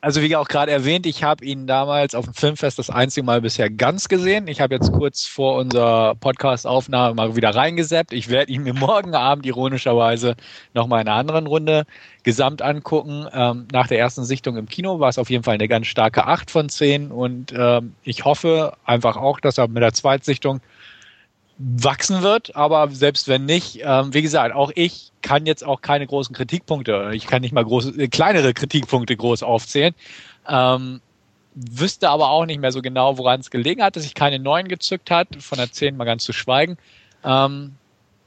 [0.00, 3.40] Also wie auch gerade erwähnt, ich habe ihn damals auf dem Filmfest das einzige Mal
[3.40, 4.48] bisher ganz gesehen.
[4.48, 8.12] Ich habe jetzt kurz vor unserer Podcast-Aufnahme mal wieder reingeseppt.
[8.12, 10.36] Ich werde ihn mir morgen Abend ironischerweise
[10.74, 11.84] nochmal in einer anderen Runde
[12.22, 13.26] gesamt angucken.
[13.32, 16.26] Ähm, nach der ersten Sichtung im Kino war es auf jeden Fall eine ganz starke
[16.26, 20.60] 8 von 10 und ähm, ich hoffe einfach auch, dass er mit der Zweitsichtung
[21.58, 26.06] wachsen wird, aber selbst wenn nicht, ähm, wie gesagt, auch ich kann jetzt auch keine
[26.06, 29.94] großen Kritikpunkte, ich kann nicht mal große, äh, kleinere Kritikpunkte groß aufzählen.
[30.48, 31.00] Ähm,
[31.54, 34.66] wüsste aber auch nicht mehr so genau, woran es gelegen hat, dass sich keine neuen
[34.66, 36.76] gezückt hat, von der 10 mal ganz zu schweigen.
[37.24, 37.76] Ähm,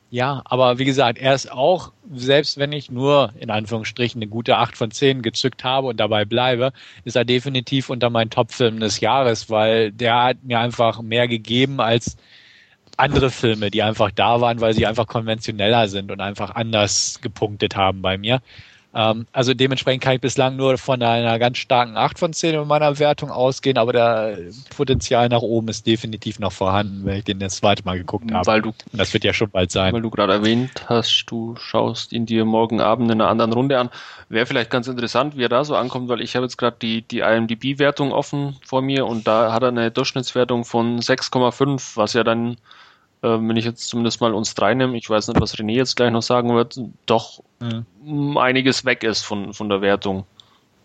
[0.09, 4.57] ja, aber wie gesagt, er ist auch, selbst wenn ich nur in Anführungsstrichen eine gute
[4.57, 6.71] 8 von 10 gezückt habe und dabei bleibe,
[7.03, 11.81] ist er definitiv unter meinen Top-Filmen des Jahres, weil der hat mir einfach mehr gegeben
[11.81, 12.15] als
[12.97, 17.75] andere Filme, die einfach da waren, weil sie einfach konventioneller sind und einfach anders gepunktet
[17.75, 18.41] haben bei mir.
[18.97, 22.67] Ähm, also dementsprechend kann ich bislang nur von einer ganz starken 8 von 10 in
[22.67, 24.37] meiner Wertung ausgehen, aber der
[24.75, 28.47] Potenzial nach oben ist definitiv noch vorhanden, wenn ich den das zweite Mal geguckt habe.
[28.47, 29.93] Weil du, Und das wird ja schon bald sein.
[29.93, 33.77] weil du gerade erwähnt hast, du schaust ihn dir morgen Abend in einer anderen Runde
[33.77, 33.89] an.
[34.29, 37.01] Wäre vielleicht ganz interessant, wie er da so ankommt, weil ich habe jetzt gerade die,
[37.03, 42.23] die IMDb-Wertung offen vor mir und da hat er eine Durchschnittswertung von 6,5, was ja
[42.23, 42.57] dann
[43.23, 45.95] ähm, wenn ich jetzt zumindest mal uns drei nehme, ich weiß nicht, was René jetzt
[45.95, 48.37] gleich noch sagen wird, doch mhm.
[48.37, 50.25] einiges weg ist von, von der Wertung.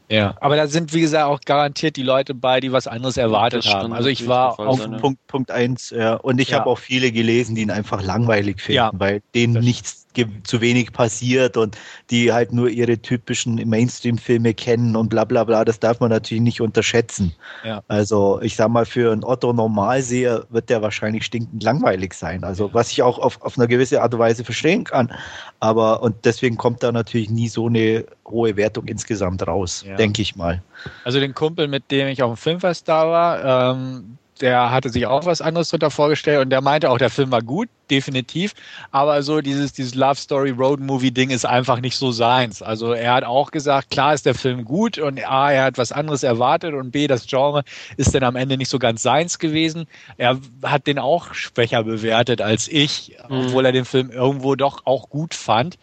[0.09, 3.65] Ja, aber da sind, wie gesagt, auch garantiert die Leute bei, die was anderes erwartet
[3.67, 3.95] haben.
[3.95, 6.17] Also ich war auf sein, Punkt, Punkt eins, ja.
[6.17, 6.59] Und ich ja.
[6.59, 8.91] habe auch viele gelesen, die ihn einfach langweilig finden, ja.
[8.93, 10.02] weil denen nichts
[10.45, 11.77] zu wenig passiert und
[12.11, 15.65] die halt nur ihre typischen Mainstream-Filme kennen und bla bla bla.
[15.65, 17.35] Das darf man natürlich nicht unterschätzen.
[17.65, 17.83] Ja.
[17.89, 22.45] Also ich sag mal, für einen Otto Normalseher wird der wahrscheinlich stinkend langweilig sein.
[22.45, 25.13] Also was ich auch auf, auf eine gewisse Art und Weise verstehen kann.
[25.61, 29.97] Aber und deswegen kommt da natürlich nie so eine hohe Wertung insgesamt raus, ja.
[29.97, 30.63] denke ich mal.
[31.05, 35.06] Also den Kumpel, mit dem ich auf dem Filmfest da war, ähm, der hatte sich
[35.06, 38.55] auch was anderes drunter vorgestellt und der meinte auch, der Film war gut, definitiv,
[38.90, 42.60] aber so dieses, dieses Love Story Road Movie Ding ist einfach nicht so seins.
[42.60, 45.93] Also er hat auch gesagt, klar ist der Film gut und A, er hat was
[45.93, 47.62] anderes erwartet und B, das Genre
[47.97, 49.86] ist dann am Ende nicht so ganz seins gewesen.
[50.16, 53.47] Er hat den auch schwächer bewertet als ich, mhm.
[53.47, 55.78] obwohl er den Film irgendwo doch auch gut fand.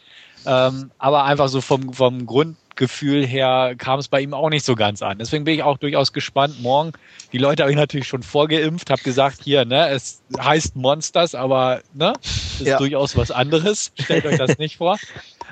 [0.45, 4.65] Ähm, aber einfach so vom, vom Grund, Gefühl her kam es bei ihm auch nicht
[4.65, 5.17] so ganz an.
[5.19, 6.61] Deswegen bin ich auch durchaus gespannt.
[6.61, 6.93] Morgen,
[7.33, 11.81] die Leute habe ich natürlich schon vorgeimpft, habe gesagt, hier, ne, es heißt Monsters, aber
[11.93, 12.77] ne, ist ja.
[12.77, 13.91] durchaus was anderes.
[13.99, 14.97] Stellt euch das nicht vor.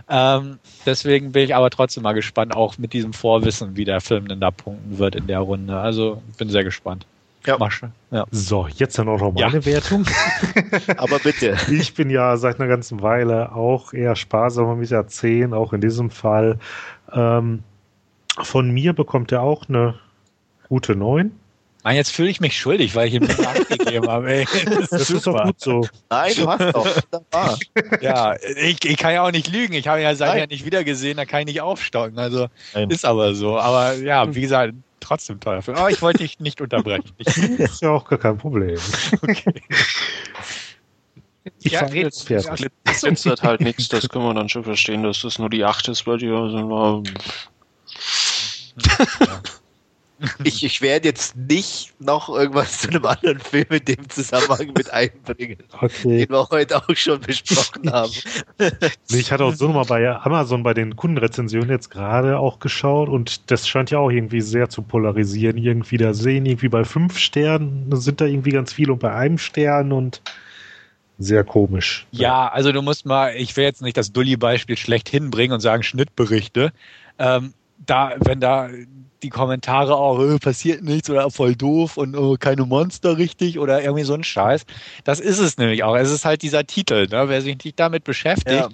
[0.10, 4.28] Ähm, deswegen bin ich aber trotzdem mal gespannt, auch mit diesem Vorwissen, wie der Film
[4.28, 5.76] denn da punkten wird in der Runde.
[5.76, 7.06] Also bin sehr gespannt.
[7.48, 7.58] Ja.
[7.58, 7.92] Masche.
[8.12, 8.26] ja.
[8.30, 9.66] So, jetzt dann auch noch meine ja.
[9.66, 10.06] Wertung.
[10.98, 11.56] Aber bitte.
[11.72, 15.80] Ich bin ja seit einer ganzen Weile auch eher sparsam mit der 10, auch in
[15.80, 16.60] diesem Fall.
[17.12, 17.64] Ähm,
[18.42, 20.00] von mir bekommt er auch eine
[20.68, 21.32] gute 9.
[21.88, 24.30] Mann, jetzt fühle ich mich schuldig, weil ich ihm nicht angegeben habe.
[24.30, 25.88] Ey, das, das ist doch gut so.
[26.10, 26.86] Nein, du hast doch.
[26.86, 27.58] Wunderbar.
[28.02, 29.74] ja, ich, ich kann ja auch nicht lügen.
[29.74, 32.20] Ich habe ihn ja seither nicht wiedergesehen, da kann ich nicht aufstocken.
[32.20, 32.90] Also Nein.
[32.90, 33.58] ist aber so.
[33.58, 35.78] Aber ja, wie gesagt, trotzdem teuer Film.
[35.78, 37.10] Aber ich wollte dich nicht unterbrechen.
[37.24, 38.78] das ist ja auch gar kein Problem.
[39.22, 39.54] Okay.
[41.62, 42.70] Ich ja, jetzt fertig.
[42.86, 45.88] Jetzt wird halt nichts, das können wir dann schon verstehen, dass das nur die 8
[45.90, 46.34] ist bei dir.
[46.34, 47.04] Also,
[48.86, 49.42] ja.
[50.44, 54.90] ich, ich werde jetzt nicht noch irgendwas zu einem anderen Film in dem Zusammenhang mit
[54.92, 56.20] einbringen, okay.
[56.20, 58.12] den wir heute auch schon besprochen haben.
[59.10, 63.52] ich hatte auch so nochmal bei Amazon bei den Kundenrezensionen jetzt gerade auch geschaut und
[63.52, 65.58] das scheint ja auch irgendwie sehr zu polarisieren.
[65.58, 69.38] Irgendwie da sehen irgendwie bei fünf Sternen sind da irgendwie ganz viele und bei einem
[69.38, 70.22] Stern und
[71.18, 72.06] sehr komisch.
[72.12, 75.84] Ja, also du musst mal, ich will jetzt nicht das Dulli-Beispiel schlecht hinbringen und sagen
[75.84, 76.72] Schnittberichte.
[77.18, 77.54] Ähm,
[77.86, 78.70] da, wenn da
[79.24, 83.82] die Kommentare auch, äh, passiert nichts oder voll doof und äh, keine Monster richtig oder
[83.82, 84.66] irgendwie so ein Scheiß.
[85.04, 85.96] Das ist es nämlich auch.
[85.96, 87.28] Es ist halt dieser Titel, ne?
[87.28, 88.52] wer sich nicht damit beschäftigt.
[88.52, 88.70] Ja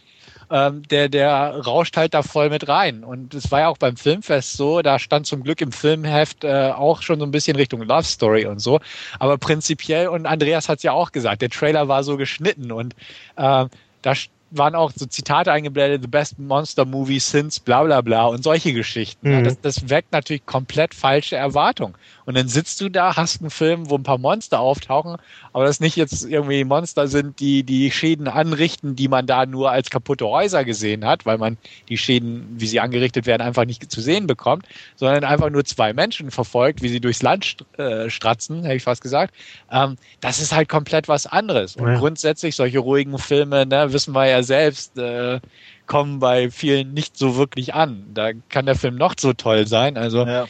[0.54, 3.04] ähm, der, der rauscht halt da voll mit rein.
[3.04, 6.72] Und es war ja auch beim Filmfest so, da stand zum Glück im Filmheft äh,
[6.76, 8.80] auch schon so ein bisschen Richtung Love Story und so.
[9.18, 12.94] Aber prinzipiell, und Andreas hat es ja auch gesagt, der Trailer war so geschnitten und
[13.36, 13.66] äh,
[14.04, 14.14] da
[14.58, 18.74] waren auch so Zitate eingeblendet, The Best Monster Movie since bla bla bla und solche
[18.74, 19.28] Geschichten.
[19.28, 19.34] Mhm.
[19.34, 21.96] Ja, das, das weckt natürlich komplett falsche Erwartungen.
[22.26, 25.18] Und dann sitzt du da, hast einen Film, wo ein paar Monster auftauchen,
[25.52, 29.72] aber das nicht jetzt irgendwie Monster sind, die die Schäden anrichten, die man da nur
[29.72, 31.58] als kaputte Häuser gesehen hat, weil man
[31.90, 34.66] die Schäden, wie sie angerichtet werden, einfach nicht zu sehen bekommt,
[34.96, 39.02] sondern einfach nur zwei Menschen verfolgt, wie sie durchs Land äh, stratzen, hätte ich fast
[39.02, 39.34] gesagt.
[39.72, 41.76] Ähm, das ist halt komplett was anderes.
[41.76, 42.00] Und ja.
[42.00, 45.40] grundsätzlich solche ruhigen Filme, ne, wissen wir ja selbst, äh,
[45.88, 48.06] kommen bei vielen nicht so wirklich an.
[48.14, 49.98] Da kann der Film noch so toll sein.
[49.98, 50.46] Also ja.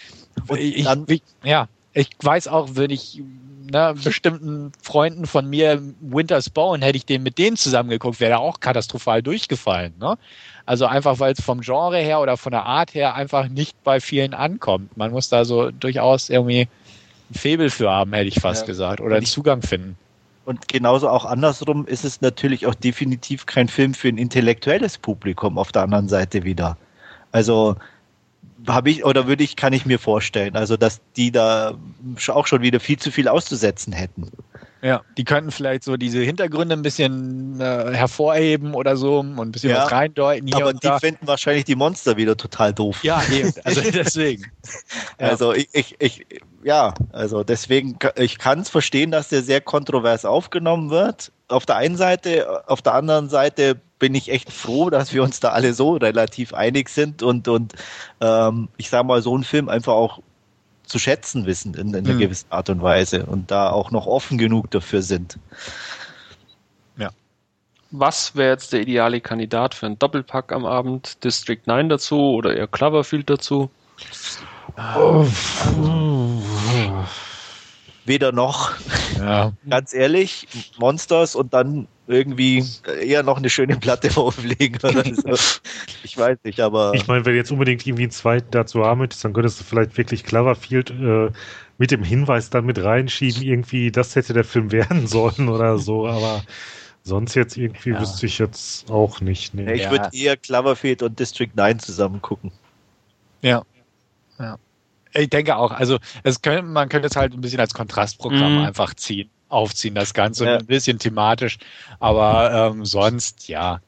[0.57, 3.21] ich, ich, ja, ich weiß auch, wenn ich
[3.71, 8.39] ne, bestimmten Freunden von mir Winter's Bone, hätte ich den mit denen zusammengeguckt, wäre er
[8.39, 9.93] auch katastrophal durchgefallen.
[9.99, 10.17] Ne?
[10.65, 13.99] Also einfach, weil es vom Genre her oder von der Art her einfach nicht bei
[13.99, 14.95] vielen ankommt.
[14.97, 16.67] Man muss da so durchaus irgendwie
[17.29, 18.67] ein Faible für haben, hätte ich fast ja.
[18.67, 19.97] gesagt, oder einen Zugang finden.
[20.45, 25.57] Und genauso auch andersrum ist es natürlich auch definitiv kein Film für ein intellektuelles Publikum
[25.57, 26.77] auf der anderen Seite wieder.
[27.31, 27.77] Also
[28.67, 31.75] habe ich oder würde ich, kann ich mir vorstellen, also dass die da
[32.27, 34.29] auch schon wieder viel zu viel auszusetzen hätten.
[34.83, 39.51] Ja, die könnten vielleicht so diese Hintergründe ein bisschen äh, hervorheben oder so und ein
[39.53, 40.53] bisschen ja, was reindeuten.
[40.53, 40.99] aber die da.
[40.99, 43.01] finden wahrscheinlich die Monster wieder total doof.
[43.01, 44.51] Ja, eben, also deswegen.
[45.17, 46.25] Also ich, ich, ich,
[46.65, 51.31] ja, also deswegen, ich kann es verstehen, dass der sehr kontrovers aufgenommen wird.
[51.47, 55.39] Auf der einen Seite, auf der anderen Seite bin ich echt froh, dass wir uns
[55.39, 57.71] da alle so relativ einig sind und, und
[58.19, 60.19] ähm, ich sage mal, so einen Film einfach auch
[60.85, 62.19] zu schätzen wissen in, in einer mhm.
[62.19, 65.39] gewissen Art und Weise und da auch noch offen genug dafür sind.
[66.97, 67.09] Ja.
[67.91, 71.23] Was wäre jetzt der ideale Kandidat für einen Doppelpack am Abend?
[71.23, 73.69] District 9 dazu oder eher Cloverfield dazu?
[74.97, 75.25] Oh.
[78.05, 78.71] Weder noch.
[79.17, 79.53] Ja.
[79.69, 80.47] Ganz ehrlich,
[80.77, 82.63] Monsters und dann irgendwie
[83.01, 85.59] eher noch eine schöne Platte auflegen oder so.
[86.03, 86.93] Ich weiß nicht, aber.
[86.93, 89.63] Ich meine, wenn du jetzt unbedingt irgendwie einen zweiten dazu haben möchtest, dann könntest du
[89.63, 91.31] vielleicht wirklich Cloverfield äh,
[91.77, 96.07] mit dem Hinweis dann mit reinschieben, irgendwie, das hätte der Film werden sollen oder so,
[96.07, 96.43] aber
[97.03, 98.01] sonst jetzt irgendwie ja.
[98.01, 99.53] wüsste ich jetzt auch nicht.
[99.53, 99.73] Nee.
[99.73, 102.51] ich würde eher Cloverfield und District 9 zusammen gucken.
[103.41, 103.63] Ja.
[104.39, 104.57] Ja.
[105.13, 108.65] Ich denke auch, also es könnte, man könnte es halt ein bisschen als Kontrastprogramm mhm.
[108.65, 110.45] einfach ziehen aufziehen, das Ganze.
[110.45, 110.57] Ja.
[110.57, 111.57] Ein bisschen thematisch.
[111.99, 113.79] Aber ähm, sonst, ja.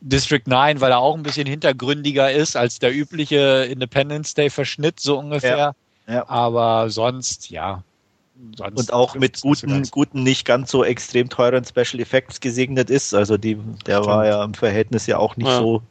[0.00, 5.18] District 9, weil er auch ein bisschen hintergründiger ist als der übliche Independence Day-Verschnitt, so
[5.18, 5.74] ungefähr.
[6.06, 6.14] Ja.
[6.14, 6.28] ja.
[6.28, 7.82] Aber sonst, ja.
[8.56, 13.14] Sonst und auch mit guten, guten, nicht ganz so extrem teuren Special Effects gesegnet ist.
[13.14, 13.56] Also die,
[13.86, 14.06] der Stimmt.
[14.06, 15.58] war ja im Verhältnis ja auch nicht ja.
[15.58, 15.82] so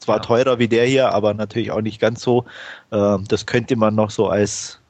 [0.00, 2.44] zwar teurer wie der hier, aber natürlich auch nicht ganz so.
[2.90, 4.80] Ähm, das könnte man noch so als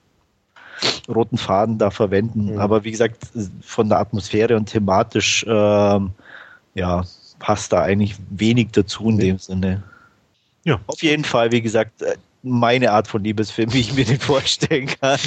[1.09, 2.53] roten Faden da verwenden.
[2.53, 2.59] Mhm.
[2.59, 3.29] Aber wie gesagt,
[3.63, 6.11] von der Atmosphäre und thematisch, ähm,
[6.75, 7.05] ja,
[7.39, 9.21] passt da eigentlich wenig dazu in mhm.
[9.21, 9.83] dem Sinne.
[10.65, 10.81] Ja.
[10.87, 14.87] Auf jeden Fall, wie gesagt, äh, meine Art von Liebesfilm, wie ich mir den vorstellen
[14.87, 15.21] kann.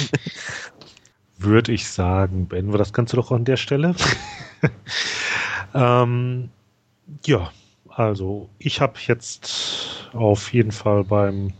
[1.38, 3.94] Würde ich sagen, beenden wir das Ganze doch an der Stelle.
[5.74, 6.50] ähm,
[7.26, 7.50] ja,
[7.88, 11.52] also ich habe jetzt auf jeden Fall beim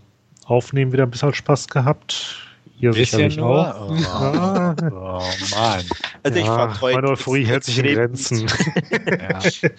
[0.44, 2.36] Aufnehmen wieder ein bisschen Spaß gehabt.
[2.82, 3.74] Ihr sicherlich nur?
[3.74, 3.90] auch.
[3.90, 5.84] Oh, oh Mann.
[6.24, 8.46] Also ich heute meine Euphorie hält sich in Grenzen.
[9.08, 9.40] ja.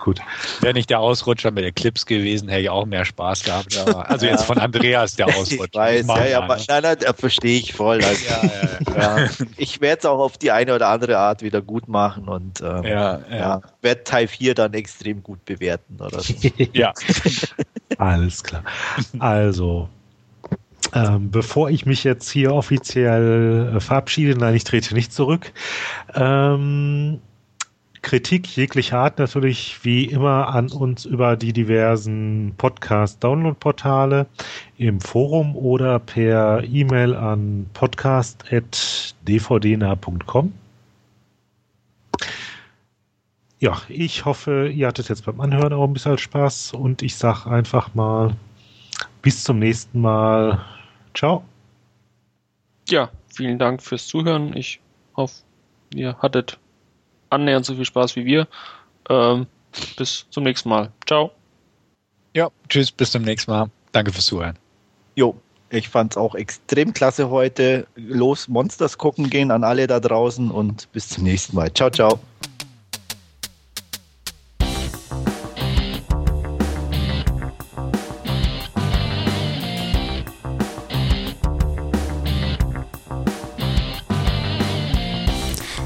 [0.00, 0.20] Gut.
[0.60, 3.76] Wäre nicht der Ausrutscher mit Eclipse gewesen, hätte ich auch mehr Spaß gehabt.
[3.78, 5.94] Aber, also jetzt von Andreas der Ausrutscher.
[5.94, 8.02] Ich weiß, ja, ja, nein, nein, da verstehe ich voll.
[8.02, 8.50] Also, ja,
[8.96, 9.28] ja, ja.
[9.56, 12.84] Ich werde es auch auf die eine oder andere Art wieder gut machen und ähm,
[12.84, 13.60] ja, ja.
[13.82, 15.98] werde Teil 4 dann extrem gut bewerten.
[16.00, 16.34] Oder so.
[16.72, 16.92] ja.
[17.98, 18.64] Alles klar.
[19.18, 19.88] Also,
[20.92, 25.52] ähm, bevor ich mich jetzt hier offiziell äh, verabschiede, nein, ich trete nicht zurück.
[26.14, 27.20] Ähm,
[28.02, 34.26] Kritik jeglicher Art natürlich wie immer an uns über die diversen Podcast-Download-Portale
[34.78, 40.54] im Forum oder per E-Mail an podcast.dvdna.com.
[43.58, 47.50] Ja, ich hoffe, ihr hattet jetzt beim Anhören auch ein bisschen Spaß und ich sage
[47.50, 48.34] einfach mal
[49.20, 50.64] bis zum nächsten Mal.
[51.20, 51.44] Ciao.
[52.88, 54.56] Ja, vielen Dank fürs Zuhören.
[54.56, 54.80] Ich
[55.14, 55.42] hoffe,
[55.92, 56.58] ihr hattet
[57.28, 58.48] annähernd so viel Spaß wie wir.
[59.10, 59.46] Ähm,
[59.98, 60.90] bis zum nächsten Mal.
[61.06, 61.30] Ciao.
[62.32, 63.68] Ja, tschüss, bis zum nächsten Mal.
[63.92, 64.58] Danke fürs Zuhören.
[65.14, 65.36] Jo,
[65.68, 67.86] ich fand's auch extrem klasse heute.
[67.96, 71.70] Los Monsters gucken gehen an alle da draußen und bis zum nächsten Mal.
[71.74, 72.18] Ciao, ciao.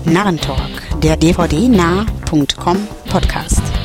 [0.04, 2.76] Narrentalk, der dvd-nah.com
[3.10, 3.83] Podcast.